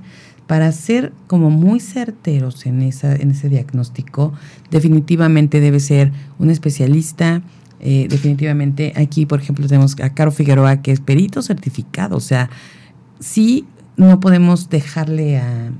para 0.47 0.71
ser 0.71 1.13
como 1.27 1.49
muy 1.49 1.79
certeros 1.79 2.65
en, 2.65 2.81
esa, 2.81 3.15
en 3.15 3.31
ese 3.31 3.49
diagnóstico, 3.49 4.33
definitivamente 4.71 5.59
debe 5.59 5.79
ser 5.79 6.11
un 6.39 6.49
especialista. 6.49 7.41
Eh, 7.79 8.07
definitivamente 8.09 8.93
aquí, 8.95 9.25
por 9.25 9.41
ejemplo, 9.41 9.67
tenemos 9.67 9.95
a 10.01 10.13
Caro 10.13 10.31
Figueroa, 10.31 10.81
que 10.81 10.91
es 10.91 10.99
perito 10.99 11.41
certificado. 11.41 12.17
O 12.17 12.21
sea, 12.21 12.49
sí 13.19 13.65
no 13.97 14.19
podemos 14.19 14.69
dejarle 14.69 15.37
a, 15.37 15.71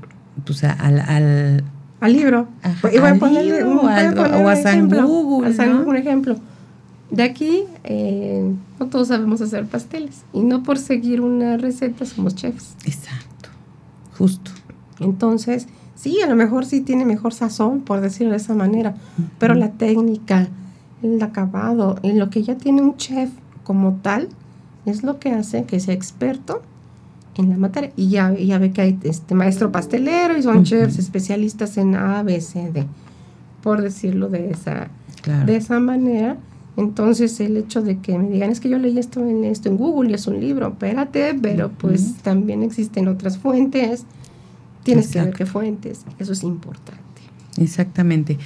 pues 0.44 0.64
al, 0.64 1.00
al, 1.00 2.12
libro. 2.12 2.48
y 2.92 2.98
voy 2.98 3.10
a 3.10 3.14
ponerle 3.16 3.64
un, 3.64 3.78
o 3.78 3.88
a 4.48 4.56
San 4.56 4.88
Google. 4.88 5.84
un 5.86 5.96
ejemplo. 5.96 6.36
De 7.10 7.22
aquí, 7.22 7.64
eh, 7.84 8.50
no 8.80 8.86
todos 8.86 9.08
sabemos 9.08 9.40
hacer 9.40 9.66
pasteles. 9.66 10.22
Y 10.32 10.40
no 10.40 10.62
por 10.62 10.78
seguir 10.78 11.20
una 11.20 11.56
receta 11.56 12.04
somos 12.04 12.34
chefs. 12.34 12.74
Exacto. 12.84 13.23
Justo. 14.18 14.50
Entonces, 15.00 15.66
sí, 15.94 16.20
a 16.22 16.26
lo 16.26 16.36
mejor 16.36 16.66
sí 16.66 16.80
tiene 16.80 17.04
mejor 17.04 17.34
sazón, 17.34 17.80
por 17.80 18.00
decirlo 18.00 18.32
de 18.32 18.38
esa 18.38 18.54
manera, 18.54 18.94
pero 19.38 19.54
la 19.54 19.72
técnica, 19.72 20.48
el 21.02 21.22
acabado, 21.22 21.98
y 22.02 22.12
lo 22.12 22.30
que 22.30 22.42
ya 22.42 22.56
tiene 22.56 22.82
un 22.82 22.96
chef 22.96 23.30
como 23.64 23.94
tal, 24.02 24.28
es 24.86 25.02
lo 25.02 25.18
que 25.18 25.32
hace 25.32 25.64
que 25.64 25.80
sea 25.80 25.94
experto 25.94 26.62
en 27.36 27.50
la 27.50 27.56
materia. 27.56 27.92
Y 27.96 28.08
ya, 28.08 28.32
ya 28.32 28.58
ve 28.58 28.70
que 28.72 28.82
hay 28.82 28.98
este 29.02 29.34
maestro 29.34 29.72
pastelero 29.72 30.36
y 30.36 30.42
son 30.42 30.64
chefs 30.64 30.98
especialistas 30.98 31.76
en 31.78 31.94
A, 31.96 32.22
B, 32.22 32.40
C, 32.40 32.70
D, 32.70 32.86
por 33.62 33.82
decirlo 33.82 34.28
de 34.28 34.50
esa, 34.50 34.88
de 35.46 35.56
esa 35.56 35.80
manera. 35.80 36.36
Entonces 36.76 37.38
el 37.40 37.56
hecho 37.56 37.82
de 37.82 37.98
que 37.98 38.18
me 38.18 38.28
digan 38.30 38.50
es 38.50 38.60
que 38.60 38.68
yo 38.68 38.78
leí 38.78 38.98
esto 38.98 39.20
en 39.20 39.44
esto 39.44 39.68
en 39.68 39.76
Google 39.76 40.10
y 40.10 40.14
es 40.14 40.26
un 40.26 40.40
libro, 40.40 40.68
espérate, 40.68 41.34
pero 41.40 41.70
pues 41.70 42.16
también 42.22 42.62
existen 42.62 43.06
otras 43.06 43.38
fuentes, 43.38 44.04
tienes 44.82 45.08
que 45.08 45.20
ver 45.20 45.32
qué 45.32 45.46
fuentes, 45.46 46.04
eso 46.18 46.32
es 46.32 46.42
importante. 46.42 47.00
Exactamente. 47.58 48.38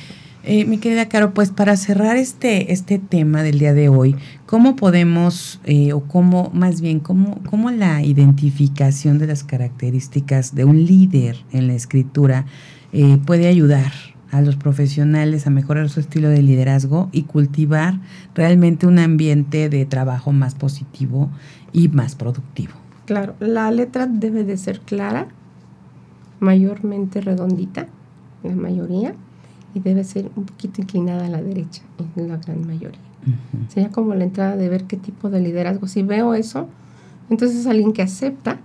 Eh, 0.45 0.65
mi 0.65 0.79
querida 0.79 1.09
Caro, 1.09 1.35
pues 1.35 1.51
para 1.51 1.77
cerrar 1.77 2.17
este, 2.17 2.73
este 2.73 2.99
tema 2.99 3.43
del 3.43 3.59
día 3.59 3.75
de 3.75 3.89
hoy, 3.89 4.15
¿cómo 4.47 4.77
podemos, 4.77 5.61
eh, 5.65 5.93
o 5.93 6.01
cómo, 6.01 6.51
más 6.55 6.81
bien, 6.81 7.01
cómo, 7.01 7.41
cómo 7.51 7.71
la 7.71 8.03
identificación 8.03 9.19
de 9.19 9.27
las 9.27 9.43
características 9.43 10.55
de 10.55 10.65
un 10.65 10.85
líder 10.87 11.37
en 11.53 11.67
la 11.67 11.75
escritura 11.75 12.47
eh, 12.93 13.19
puede 13.27 13.49
ayudar 13.49 13.93
a 14.31 14.41
los 14.41 14.57
profesionales 14.57 15.47
a 15.47 15.51
mejorar 15.51 15.89
su 15.89 16.01
estilo 16.01 16.29
de 16.29 16.43
liderazgo 16.43 17.09
y 17.13 17.23
cultivar 17.23 17.99
realmente 18.35 18.87
un 18.87 18.99
ambiente 18.99 19.69
de 19.69 19.87
trabajo 19.87 20.33
más 20.33 20.55
positivo 20.55 21.31
y 21.73 21.89
más 21.89 22.15
productivo. 22.15 22.75
Claro, 23.07 23.35
la 23.41 23.71
letra 23.71 24.07
debe 24.07 24.45
de 24.45 24.57
ser 24.57 24.81
clara, 24.81 25.29
mayormente 26.41 27.21
redondita, 27.21 27.89
la 28.43 28.55
mayoría, 28.55 29.15
y 29.75 29.81
debe 29.81 30.05
ser 30.05 30.31
un 30.37 30.45
poquito 30.45 30.83
inclinada 30.83 31.27
a 31.27 31.29
la 31.29 31.43
derecha, 31.43 31.83
en 32.17 32.29
la 32.29 32.37
gran 32.37 32.67
mayoría. 32.67 33.01
Sería 33.69 33.91
como 33.91 34.15
la 34.15 34.25
entrada 34.25 34.57
de 34.57 34.69
ver 34.69 34.85
qué 34.85 34.97
tipo 34.97 35.29
de 35.29 35.41
liderazgo. 35.41 35.87
Si 35.87 36.03
veo 36.03 36.35
eso, 36.35 36.69
entonces 37.31 37.59
es 37.59 37.67
alguien 37.67 37.93
que 37.93 38.03
acepta 38.03 38.59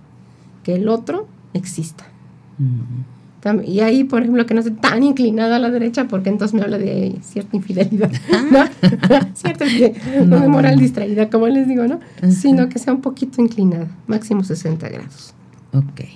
que 0.62 0.74
el 0.74 0.88
otro 0.88 1.26
exista. 1.52 2.04
Y 3.66 3.80
ahí, 3.80 4.04
por 4.04 4.22
ejemplo, 4.22 4.46
que 4.46 4.54
no 4.54 4.60
esté 4.60 4.72
tan 4.72 5.02
inclinada 5.02 5.56
a 5.56 5.58
la 5.58 5.70
derecha, 5.70 6.08
porque 6.08 6.30
entonces 6.30 6.54
me 6.54 6.62
habla 6.62 6.78
de 6.78 7.16
cierta 7.22 7.56
infidelidad, 7.56 8.10
¿no? 8.50 8.64
Cierta 9.34 9.66
no, 10.24 10.48
moral 10.48 10.78
distraída, 10.78 11.28
como 11.28 11.48
les 11.48 11.68
digo, 11.68 11.86
¿no? 11.86 12.00
Sino 12.30 12.70
que 12.70 12.78
sea 12.78 12.94
un 12.94 13.02
poquito 13.02 13.42
inclinada, 13.42 13.88
máximo 14.06 14.44
60 14.44 14.88
grados. 14.88 15.34
Ok. 15.74 16.06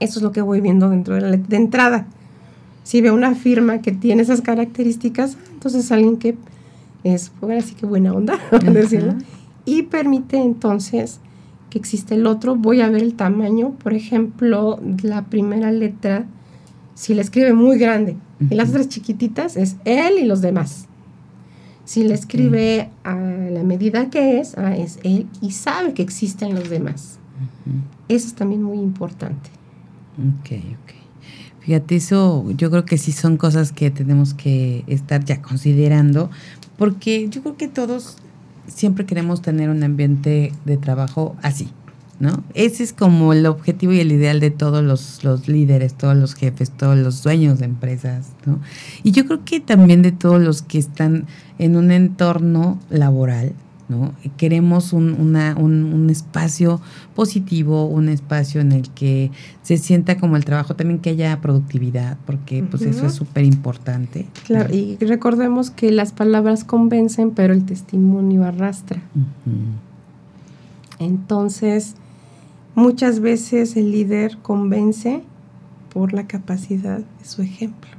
Eso 0.00 0.18
es 0.18 0.22
lo 0.22 0.32
que 0.32 0.42
voy 0.42 0.60
viendo 0.60 0.90
dentro 0.90 1.14
de 1.14 1.22
la 1.22 1.30
de 1.30 1.56
entrada. 1.56 2.06
Si 2.82 3.00
veo 3.00 3.14
una 3.14 3.34
firma 3.34 3.80
que 3.80 3.92
tiene 3.92 4.20
esas 4.20 4.42
características, 4.42 5.38
entonces 5.54 5.90
alguien 5.90 6.18
que 6.18 6.36
es, 7.02 7.32
pues, 7.40 7.64
así 7.64 7.74
que 7.74 7.86
buena 7.86 8.12
onda, 8.12 8.38
decirlo, 8.72 9.14
y 9.64 9.84
permite 9.84 10.36
entonces 10.36 11.20
que 11.70 11.78
existe 11.78 12.14
el 12.14 12.26
otro. 12.26 12.56
Voy 12.56 12.82
a 12.82 12.90
ver 12.90 13.02
el 13.02 13.14
tamaño, 13.14 13.70
por 13.70 13.94
ejemplo, 13.94 14.78
la 15.02 15.24
primera 15.24 15.72
letra 15.72 16.26
si 16.94 17.14
le 17.14 17.22
escribe 17.22 17.52
muy 17.52 17.78
grande 17.78 18.16
y 18.50 18.54
las 18.54 18.70
otras 18.70 18.88
chiquititas 18.88 19.56
es 19.56 19.76
él 19.84 20.14
y 20.20 20.24
los 20.24 20.40
demás. 20.40 20.86
Si 21.84 22.02
le 22.02 22.14
escribe 22.14 22.88
a 23.02 23.14
la 23.14 23.62
medida 23.62 24.08
que 24.08 24.40
es, 24.40 24.56
ah, 24.56 24.74
es 24.74 24.98
él 25.02 25.26
y 25.42 25.50
sabe 25.50 25.92
que 25.92 26.02
existen 26.02 26.54
los 26.54 26.70
demás. 26.70 27.18
Eso 28.08 28.28
es 28.28 28.34
también 28.34 28.62
muy 28.62 28.78
importante. 28.78 29.50
Ok, 30.18 30.52
ok. 30.52 30.92
Fíjate, 31.60 31.96
eso 31.96 32.44
yo 32.56 32.70
creo 32.70 32.84
que 32.84 32.98
sí 32.98 33.12
son 33.12 33.36
cosas 33.36 33.72
que 33.72 33.90
tenemos 33.90 34.34
que 34.34 34.84
estar 34.86 35.24
ya 35.24 35.40
considerando, 35.40 36.30
porque 36.76 37.28
yo 37.30 37.42
creo 37.42 37.56
que 37.56 37.68
todos 37.68 38.18
siempre 38.66 39.06
queremos 39.06 39.42
tener 39.42 39.70
un 39.70 39.82
ambiente 39.82 40.52
de 40.64 40.76
trabajo 40.76 41.36
así, 41.42 41.68
¿no? 42.24 42.42
Ese 42.54 42.82
es 42.82 42.94
como 42.94 43.34
el 43.34 43.44
objetivo 43.44 43.92
y 43.92 44.00
el 44.00 44.10
ideal 44.10 44.40
de 44.40 44.50
todos 44.50 44.82
los, 44.82 45.46
líderes, 45.46 45.92
todos 45.92 46.16
los 46.16 46.34
jefes, 46.34 46.70
todos 46.70 46.96
los 46.96 47.22
dueños 47.22 47.58
de 47.58 47.66
empresas, 47.66 48.30
¿no? 48.46 48.60
Y 49.02 49.10
yo 49.10 49.26
creo 49.26 49.44
que 49.44 49.60
también 49.60 50.00
de 50.00 50.10
todos 50.10 50.40
los 50.40 50.62
que 50.62 50.78
están 50.78 51.26
en 51.58 51.76
un 51.76 51.90
entorno 51.90 52.78
laboral, 52.88 53.52
¿no? 53.90 54.14
Queremos 54.38 54.94
un, 54.94 55.12
una, 55.20 55.54
un, 55.58 56.08
espacio 56.08 56.80
positivo, 57.14 57.84
un 57.84 58.08
espacio 58.08 58.62
en 58.62 58.72
el 58.72 58.88
que 58.88 59.30
se 59.60 59.76
sienta 59.76 60.16
como 60.16 60.38
el 60.38 60.46
trabajo, 60.46 60.76
también 60.76 61.00
que 61.00 61.10
haya 61.10 61.38
productividad, 61.42 62.16
porque 62.24 62.62
pues 62.62 62.84
eso 62.84 63.04
es 63.04 63.12
súper 63.12 63.44
importante. 63.44 64.26
Claro, 64.46 64.74
y 64.74 64.96
recordemos 64.96 65.70
que 65.70 65.92
las 65.92 66.12
palabras 66.12 66.64
convencen, 66.64 67.32
pero 67.32 67.52
el 67.52 67.66
testimonio 67.66 68.44
arrastra. 68.44 69.02
Entonces, 70.98 71.96
Muchas 72.74 73.20
veces 73.20 73.76
el 73.76 73.92
líder 73.92 74.38
convence 74.38 75.22
por 75.92 76.12
la 76.12 76.26
capacidad 76.26 76.98
de 76.98 77.24
su 77.24 77.42
ejemplo. 77.42 77.90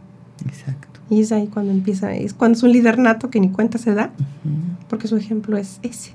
Exacto. 0.45 0.99
Y 1.09 1.21
es 1.21 1.31
ahí 1.31 1.47
cuando 1.47 1.71
empieza, 1.71 2.13
es 2.13 2.33
cuando 2.33 2.57
es 2.57 2.63
un 2.63 2.71
líder 2.71 2.99
nato 2.99 3.29
que 3.29 3.39
ni 3.39 3.49
cuenta 3.49 3.77
se 3.77 3.93
da, 3.93 4.11
porque 4.89 5.07
su 5.07 5.15
ejemplo 5.15 5.57
es 5.57 5.79
ese. 5.83 6.13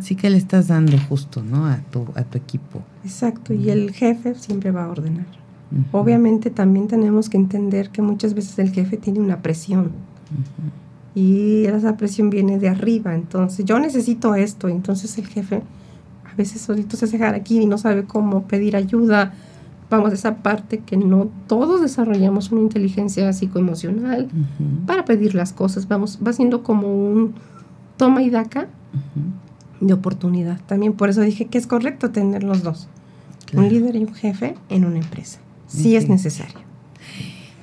Sí 0.00 0.16
que 0.16 0.28
le 0.28 0.36
estás 0.36 0.68
dando 0.68 0.98
justo, 1.08 1.42
¿no? 1.42 1.66
A 1.66 1.78
tu, 1.90 2.06
a 2.14 2.24
tu 2.24 2.36
equipo. 2.36 2.82
Exacto, 3.04 3.54
y 3.54 3.70
el 3.70 3.92
jefe 3.92 4.34
siempre 4.34 4.70
va 4.70 4.84
a 4.84 4.88
ordenar. 4.88 5.26
Obviamente 5.92 6.50
también 6.50 6.88
tenemos 6.88 7.28
que 7.28 7.36
entender 7.36 7.90
que 7.90 8.00
muchas 8.02 8.34
veces 8.34 8.58
el 8.58 8.70
jefe 8.72 8.96
tiene 8.96 9.20
una 9.20 9.42
presión. 9.42 9.92
y 11.14 11.64
esa 11.64 11.96
presión 11.96 12.30
viene 12.30 12.58
de 12.58 12.68
arriba. 12.68 13.14
Entonces, 13.14 13.64
yo 13.64 13.78
necesito 13.78 14.34
esto. 14.34 14.68
Entonces, 14.68 15.18
el 15.18 15.26
jefe 15.26 15.62
veces 16.38 16.62
solito 16.62 16.96
se 16.96 17.06
deja 17.06 17.28
aquí 17.34 17.60
y 17.60 17.66
no 17.66 17.76
sabe 17.76 18.04
cómo 18.04 18.44
pedir 18.44 18.76
ayuda. 18.76 19.34
Vamos, 19.90 20.12
esa 20.12 20.36
parte 20.36 20.78
que 20.78 20.96
no 20.96 21.28
todos 21.46 21.82
desarrollamos 21.82 22.52
una 22.52 22.62
inteligencia 22.62 23.30
psicoemocional 23.32 24.28
para 24.86 25.04
pedir 25.04 25.34
las 25.34 25.52
cosas. 25.52 25.88
Vamos, 25.88 26.18
va 26.26 26.32
siendo 26.32 26.62
como 26.62 26.88
un 26.88 27.34
toma 27.96 28.22
y 28.22 28.30
daca 28.30 28.68
de 29.80 29.92
oportunidad. 29.92 30.60
También 30.66 30.92
por 30.94 31.10
eso 31.10 31.20
dije 31.20 31.46
que 31.46 31.58
es 31.58 31.66
correcto 31.66 32.10
tener 32.10 32.42
los 32.42 32.62
dos. 32.62 32.88
Un 33.54 33.68
líder 33.68 33.96
y 33.96 34.04
un 34.04 34.14
jefe 34.14 34.54
en 34.68 34.84
una 34.84 34.98
empresa. 34.98 35.40
Sí 35.66 35.96
es 35.96 36.08
necesario. 36.08 36.68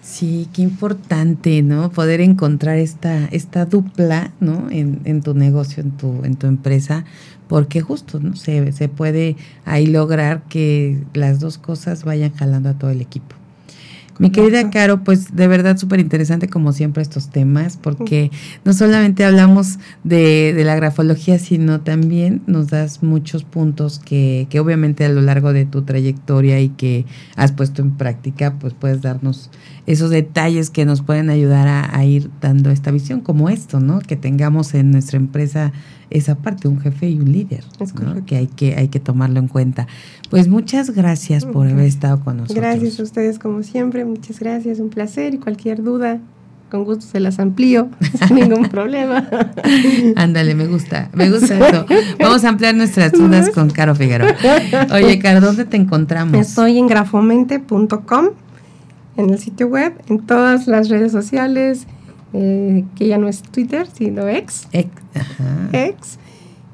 Sí, 0.02 0.48
qué 0.54 0.62
importante, 0.62 1.62
¿no? 1.62 1.92
Poder 1.92 2.22
encontrar 2.22 2.78
esta, 2.78 3.26
esta 3.26 3.66
dupla, 3.66 4.32
¿no? 4.40 4.70
En, 4.70 5.02
en 5.04 5.22
tu 5.22 5.34
negocio, 5.34 5.84
en 5.84 5.92
tu, 5.92 6.24
en 6.24 6.36
tu 6.36 6.48
empresa, 6.48 7.06
porque 7.48 7.82
justo, 7.82 8.20
¿no? 8.20 8.36
Se, 8.36 8.72
se 8.72 8.90
puede 8.90 9.36
ahí 9.66 9.88
lograr 9.88 10.44
que 10.44 11.04
las 11.14 11.40
dos 11.40 11.58
cosas 11.58 12.04
vayan 12.04 12.34
jalando 12.34 12.70
a 12.70 12.74
todo 12.78 12.92
el 12.92 13.02
equipo. 13.02 13.36
Mi 14.18 14.30
querida 14.30 14.70
Caro, 14.70 15.04
pues 15.04 15.36
de 15.36 15.48
verdad 15.48 15.78
súper 15.78 16.00
interesante 16.00 16.48
como 16.48 16.72
siempre 16.72 17.04
estos 17.04 17.30
temas, 17.30 17.76
porque 17.76 18.32
no 18.64 18.74
solamente 18.74 19.26
hablamos 19.26 19.78
de, 20.06 20.54
de, 20.54 20.64
la 20.64 20.76
grafología, 20.76 21.38
sino 21.38 21.82
también 21.82 22.42
nos 22.48 22.68
das 22.68 23.04
muchos 23.04 23.44
puntos 23.44 24.00
que, 24.00 24.48
que 24.50 24.62
obviamente 24.62 25.04
a 25.04 25.10
lo 25.10 25.22
largo 25.22 25.52
de 25.52 25.66
tu 25.66 25.82
trayectoria 25.82 26.62
y 26.62 26.70
que 26.70 27.06
has 27.36 27.52
puesto 27.52 27.82
en 27.82 27.98
práctica, 27.98 28.56
pues 28.58 28.74
puedes 28.74 29.02
darnos 29.02 29.50
esos 29.86 30.12
detalles 30.12 30.70
que 30.70 30.86
nos 30.86 31.02
pueden 31.02 31.30
ayudar 31.30 31.68
a, 31.68 31.96
a 31.96 32.06
ir 32.06 32.30
dando 32.40 32.72
esta 32.72 32.92
visión, 32.92 33.20
como 33.20 33.50
esto, 33.50 33.82
¿no? 33.82 34.00
Que 34.00 34.16
tengamos 34.16 34.74
en 34.76 34.92
nuestra 34.92 35.18
empresa 35.18 35.74
esa 36.10 36.36
parte, 36.36 36.68
un 36.68 36.80
jefe 36.80 37.10
y 37.10 37.20
un 37.20 37.32
líder, 37.32 37.64
¿no? 38.02 38.26
que 38.26 38.38
hay 38.38 38.48
que 38.48 38.76
hay 38.76 38.88
que 38.88 39.00
tomarlo 39.00 39.40
en 39.40 39.48
cuenta. 39.48 39.88
Pues 40.30 40.48
muchas 40.48 40.92
gracias 40.92 41.46
por 41.46 41.68
haber 41.68 41.86
estado 41.86 42.20
con 42.24 42.38
nosotros. 42.38 42.58
Gracias 42.58 43.00
a 43.00 43.04
ustedes 43.04 43.40
como 43.40 43.64
siempre, 43.64 44.06
muchas 44.06 44.40
gracias, 44.40 44.80
un 44.80 44.90
placer 44.90 45.34
y 45.34 45.38
cualquier 45.38 45.84
duda 45.84 46.20
con 46.70 46.84
gusto 46.84 47.06
se 47.06 47.20
las 47.20 47.40
amplío, 47.40 47.90
sin 48.28 48.36
ningún 48.36 48.70
problema. 48.70 49.28
Ándale, 50.16 50.56
me 50.56 50.68
gusta, 50.68 51.10
me 51.14 51.30
gusta 51.30 51.70
eso. 51.70 51.86
Vamos 52.20 52.44
a 52.44 52.50
ampliar 52.50 52.76
nuestras 52.76 53.12
dudas 53.12 53.50
con 53.52 53.70
Caro 53.70 53.96
Figueroa. 53.96 54.36
Oye, 54.94 55.20
Caro, 55.20 55.42
¿dónde 55.42 55.66
te 55.66 55.78
encontramos? 55.78 56.36
Estoy 56.40 56.78
en 56.78 56.88
grafomente.com, 56.88 58.26
en 59.18 59.30
el 59.30 59.40
sitio 59.40 59.68
web, 59.68 59.94
en 60.08 60.20
todas 60.20 60.68
las 60.68 60.90
redes 60.90 61.12
sociales, 61.12 61.88
eh, 62.34 62.84
que 62.96 63.08
ya 63.08 63.18
no 63.18 63.28
es 63.28 63.42
Twitter, 63.44 63.88
sino 63.94 64.28
X. 64.28 64.68
X, 64.72 64.92
ajá. 65.16 65.70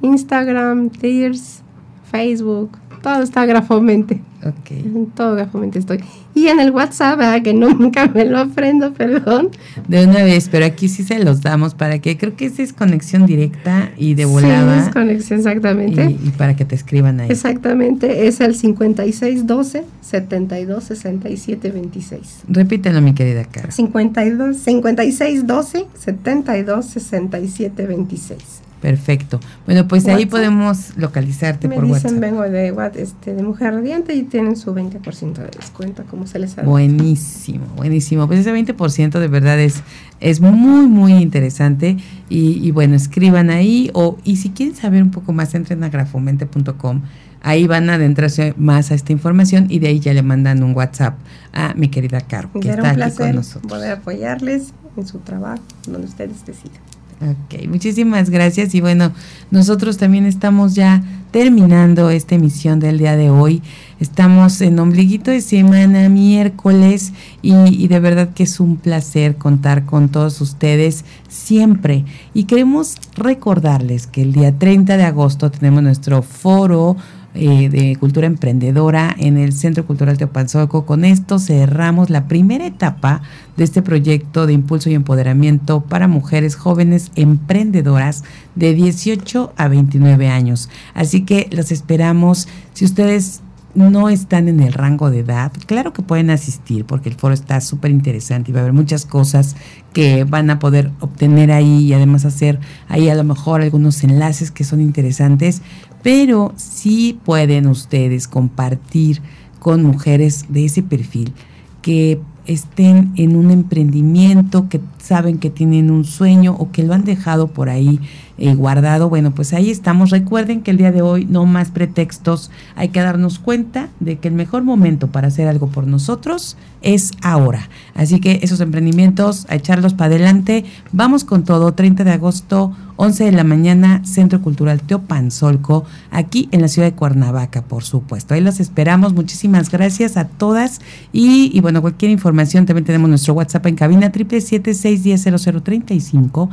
Instagram, 0.03 0.89
Tears, 0.89 1.63
Facebook, 2.03 2.80
todo 3.01 3.23
está 3.23 3.45
grafomente. 3.45 4.21
Ok. 4.43 4.71
En 4.71 5.05
todo 5.07 5.35
grafomente 5.35 5.79
estoy. 5.79 5.99
Y 6.33 6.47
en 6.47 6.59
el 6.59 6.71
WhatsApp, 6.71 7.19
¿verdad? 7.19 7.41
que 7.43 7.53
nunca 7.53 8.07
me 8.07 8.25
lo 8.25 8.39
aprendo, 8.39 8.93
perdón. 8.93 9.49
De 9.87 10.05
una 10.05 10.23
vez, 10.23 10.49
pero 10.49 10.65
aquí 10.65 10.89
sí 10.89 11.03
se 11.03 11.23
los 11.23 11.41
damos 11.41 11.75
para 11.75 11.99
que 11.99 12.17
creo 12.17 12.35
que 12.35 12.45
esa 12.45 12.63
es 12.63 12.73
conexión 12.73 13.25
directa 13.25 13.91
y 13.97 14.15
de 14.15 14.25
volada. 14.25 14.81
Sí, 14.81 14.87
es 14.87 14.93
conexión, 14.93 15.39
exactamente. 15.39 16.03
Y, 16.05 16.27
y 16.27 16.31
para 16.31 16.55
que 16.55 16.65
te 16.65 16.75
escriban 16.75 17.19
ahí. 17.19 17.29
Exactamente, 17.29 18.27
es 18.27 18.41
el 18.41 18.55
5612 18.55 19.83
72 20.01 20.83
67 20.83 21.71
26. 21.71 22.41
Repítelo, 22.47 23.01
mi 23.01 23.13
querida 23.13 23.45
Caro. 23.45 23.71
52 23.71 24.57
5612 24.57 25.85
72 25.93 26.85
67 26.85 27.87
26. 27.87 28.60
Perfecto. 28.81 29.39
Bueno, 29.65 29.87
pues 29.87 30.07
ahí 30.07 30.25
podemos 30.25 30.97
localizarte 30.97 31.67
Me 31.67 31.75
por 31.75 31.85
dicen, 31.85 32.15
WhatsApp. 32.15 32.19
vengo 32.19 32.41
de, 32.41 32.73
este, 32.95 33.35
de 33.35 33.43
Mujer 33.43 33.73
Radiante 33.75 34.15
y 34.15 34.23
tienen 34.23 34.57
su 34.57 34.73
20% 34.73 35.33
de 35.33 35.49
descuento, 35.55 36.03
como 36.09 36.25
se 36.25 36.39
les 36.39 36.57
ha 36.57 36.63
Buenísimo, 36.63 37.65
buenísimo. 37.75 38.27
Pues 38.27 38.39
ese 38.39 38.51
20% 38.53 39.19
de 39.19 39.27
verdad 39.27 39.59
es, 39.59 39.83
es 40.19 40.41
muy, 40.41 40.87
muy 40.87 41.13
interesante. 41.13 41.97
Y, 42.27 42.65
y 42.67 42.71
bueno, 42.71 42.95
escriban 42.95 43.51
ahí. 43.51 43.91
o 43.93 44.17
Y 44.23 44.37
si 44.37 44.49
quieren 44.49 44.75
saber 44.75 45.03
un 45.03 45.11
poco 45.11 45.31
más, 45.31 45.53
entren 45.53 45.83
a 45.83 45.89
grafomente.com. 45.89 47.01
Ahí 47.43 47.65
van 47.67 47.89
a 47.89 47.95
adentrarse 47.95 48.53
más 48.57 48.91
a 48.91 48.95
esta 48.95 49.11
información 49.11 49.65
y 49.69 49.79
de 49.79 49.87
ahí 49.87 49.99
ya 49.99 50.13
le 50.13 50.21
mandan 50.21 50.61
un 50.63 50.75
WhatsApp 50.75 51.17
a 51.53 51.73
mi 51.75 51.87
querida 51.89 52.21
Caro, 52.21 52.51
que 52.53 52.69
está 52.69 52.81
un 52.81 52.87
aquí 52.87 52.95
placer 52.97 53.27
con 53.27 53.35
nosotros. 53.35 53.71
poder 53.71 53.91
apoyarles 53.93 54.73
en 54.95 55.07
su 55.07 55.19
trabajo, 55.19 55.61
donde 55.87 56.07
ustedes 56.07 56.45
decidan. 56.45 56.81
Ok, 57.21 57.67
muchísimas 57.67 58.31
gracias 58.31 58.73
y 58.73 58.81
bueno, 58.81 59.11
nosotros 59.51 59.97
también 59.97 60.25
estamos 60.25 60.73
ya 60.73 61.03
terminando 61.29 62.09
esta 62.09 62.33
emisión 62.33 62.79
del 62.79 62.97
día 62.97 63.15
de 63.15 63.29
hoy. 63.29 63.61
Estamos 63.99 64.59
en 64.61 64.79
ombliguito 64.79 65.29
de 65.29 65.41
semana, 65.41 66.09
miércoles, 66.09 67.13
y, 67.43 67.53
y 67.53 67.87
de 67.87 67.99
verdad 67.99 68.29
que 68.33 68.41
es 68.41 68.59
un 68.59 68.77
placer 68.77 69.35
contar 69.35 69.85
con 69.85 70.09
todos 70.09 70.41
ustedes 70.41 71.05
siempre. 71.29 72.05
Y 72.33 72.45
queremos 72.45 72.95
recordarles 73.15 74.07
que 74.07 74.23
el 74.23 74.33
día 74.33 74.57
30 74.57 74.97
de 74.97 75.03
agosto 75.03 75.51
tenemos 75.51 75.83
nuestro 75.83 76.23
foro 76.23 76.97
eh, 77.33 77.69
de 77.69 77.95
cultura 77.95 78.27
emprendedora 78.27 79.15
en 79.17 79.37
el 79.37 79.53
Centro 79.53 79.85
Cultural 79.85 80.17
Teopanzolco. 80.17 80.85
Con 80.85 81.05
esto 81.05 81.39
cerramos 81.39 82.09
la 82.09 82.27
primera 82.27 82.65
etapa 82.65 83.21
de 83.55 83.63
este 83.63 83.81
proyecto 83.81 84.47
de 84.47 84.53
impulso 84.53 84.89
y 84.89 84.95
empoderamiento 84.95 85.81
para 85.81 86.09
mujeres 86.09 86.55
jóvenes 86.55 87.11
emprendedoras 87.15 88.25
de 88.55 88.73
18 88.73 89.53
a 89.55 89.67
29 89.69 90.27
años. 90.27 90.69
Así 90.93 91.21
que 91.21 91.47
los 91.51 91.71
esperamos. 91.71 92.49
Si 92.73 92.83
ustedes 92.83 93.41
no 93.75 94.09
están 94.09 94.47
en 94.47 94.59
el 94.59 94.73
rango 94.73 95.09
de 95.09 95.19
edad, 95.19 95.51
claro 95.65 95.93
que 95.93 96.01
pueden 96.01 96.29
asistir 96.29 96.85
porque 96.85 97.09
el 97.09 97.15
foro 97.15 97.33
está 97.33 97.61
súper 97.61 97.91
interesante 97.91 98.51
y 98.51 98.53
va 98.53 98.59
a 98.59 98.63
haber 98.63 98.73
muchas 98.73 99.05
cosas 99.05 99.55
que 99.93 100.23
van 100.23 100.49
a 100.49 100.59
poder 100.59 100.91
obtener 100.99 101.51
ahí 101.51 101.85
y 101.85 101.93
además 101.93 102.25
hacer 102.25 102.59
ahí 102.87 103.09
a 103.09 103.15
lo 103.15 103.23
mejor 103.23 103.61
algunos 103.61 104.03
enlaces 104.03 104.51
que 104.51 104.63
son 104.63 104.81
interesantes, 104.81 105.61
pero 106.03 106.53
sí 106.55 107.19
pueden 107.23 107.67
ustedes 107.67 108.27
compartir 108.27 109.21
con 109.59 109.83
mujeres 109.83 110.45
de 110.49 110.65
ese 110.65 110.83
perfil 110.83 111.33
que 111.81 112.19
estén 112.45 113.11
en 113.15 113.35
un 113.35 113.51
emprendimiento, 113.51 114.67
que 114.67 114.81
saben 114.97 115.37
que 115.37 115.49
tienen 115.49 115.91
un 115.91 116.05
sueño 116.05 116.55
o 116.57 116.71
que 116.71 116.83
lo 116.83 116.93
han 116.93 117.03
dejado 117.03 117.47
por 117.47 117.69
ahí 117.69 117.99
eh, 118.41 118.55
guardado. 118.55 119.07
Bueno, 119.07 119.31
pues 119.31 119.53
ahí 119.53 119.69
estamos. 119.69 120.09
Recuerden 120.09 120.61
que 120.61 120.71
el 120.71 120.77
día 120.77 120.91
de 120.91 121.03
hoy 121.03 121.25
no 121.25 121.45
más 121.45 121.69
pretextos. 121.69 122.49
Hay 122.75 122.89
que 122.89 122.99
darnos 122.99 123.37
cuenta 123.37 123.89
de 123.99 124.17
que 124.17 124.29
el 124.29 124.33
mejor 124.33 124.63
momento 124.63 125.07
para 125.07 125.27
hacer 125.27 125.47
algo 125.47 125.67
por 125.67 125.85
nosotros 125.85 126.57
es 126.81 127.11
ahora. 127.21 127.69
Así 127.93 128.19
que 128.19 128.39
esos 128.41 128.59
emprendimientos, 128.59 129.45
a 129.47 129.55
echarlos 129.55 129.93
para 129.93 130.15
adelante. 130.15 130.65
Vamos 130.91 131.23
con 131.23 131.43
todo. 131.43 131.73
30 131.73 132.03
de 132.03 132.11
agosto, 132.11 132.75
11 132.95 133.25
de 133.25 133.31
la 133.31 133.43
mañana, 133.43 134.01
Centro 134.05 134.41
Cultural 134.41 134.81
Teopanzolco, 134.81 135.85
aquí 136.11 136.49
en 136.51 136.61
la 136.61 136.67
ciudad 136.67 136.87
de 136.87 136.93
Cuernavaca, 136.93 137.63
por 137.63 137.83
supuesto. 137.83 138.33
Ahí 138.33 138.41
las 138.41 138.59
esperamos. 138.59 139.13
Muchísimas 139.13 139.69
gracias 139.71 140.17
a 140.17 140.27
todas. 140.27 140.81
Y, 141.11 141.59
bueno, 141.61 141.81
cualquier 141.81 142.11
información, 142.11 142.65
también 142.65 142.85
tenemos 142.85 143.09
nuestro 143.09 143.33
WhatsApp 143.33 143.65
en 143.67 143.75
cabina, 143.75 144.11
777-610-0035, 144.11 146.49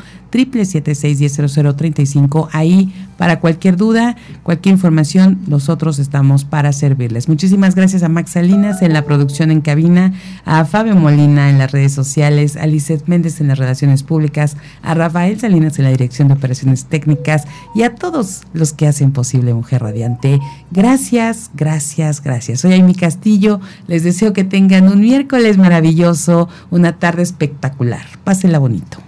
777-610-0035. 1.78 2.48
Ahí, 2.52 2.92
para 3.16 3.40
cualquier 3.40 3.76
duda, 3.76 4.16
cualquier 4.42 4.74
información, 4.74 5.40
nosotros 5.46 5.98
estamos 5.98 6.44
para 6.44 6.72
servirles. 6.72 7.28
Muchísimas 7.28 7.74
gracias 7.74 8.02
a 8.02 8.08
Max 8.08 8.32
Salinas 8.32 8.82
en 8.82 8.92
la 8.92 9.02
producción 9.02 9.50
en 9.50 9.60
cabina, 9.60 10.12
a 10.44 10.64
Fabio 10.64 10.94
Molina 10.94 11.50
en 11.50 11.58
las 11.58 11.72
redes 11.72 11.92
sociales, 11.92 12.56
a 12.56 12.66
Lizeth 12.66 13.08
Méndez 13.08 13.40
en 13.40 13.48
las 13.48 13.58
relaciones 13.58 14.02
públicas, 14.02 14.56
a 14.82 14.94
Rafael 14.94 15.40
Salinas 15.40 15.78
en 15.78 15.84
la 15.84 15.90
dirección 15.90 16.28
de 16.28 16.34
operaciones 16.34 16.84
técnicas 16.84 17.44
y 17.74 17.82
a 17.82 17.94
todos 17.94 18.42
los 18.52 18.72
que 18.72 18.86
hacen 18.86 19.12
posible 19.12 19.54
Mujer 19.54 19.82
Radiante. 19.82 20.40
Gracias, 20.70 21.50
gracias, 21.54 22.22
gracias. 22.22 22.60
Soy 22.60 22.74
Amy 22.74 22.94
Castillo. 22.94 23.60
Les 23.86 24.04
deseo 24.04 24.32
que 24.32 24.44
tengan 24.44 24.88
un 24.88 25.00
miércoles 25.00 25.58
maravilloso, 25.58 26.48
una 26.70 26.98
tarde 26.98 27.22
espectacular. 27.22 28.04
Pásenla 28.24 28.58
bonito. 28.58 29.07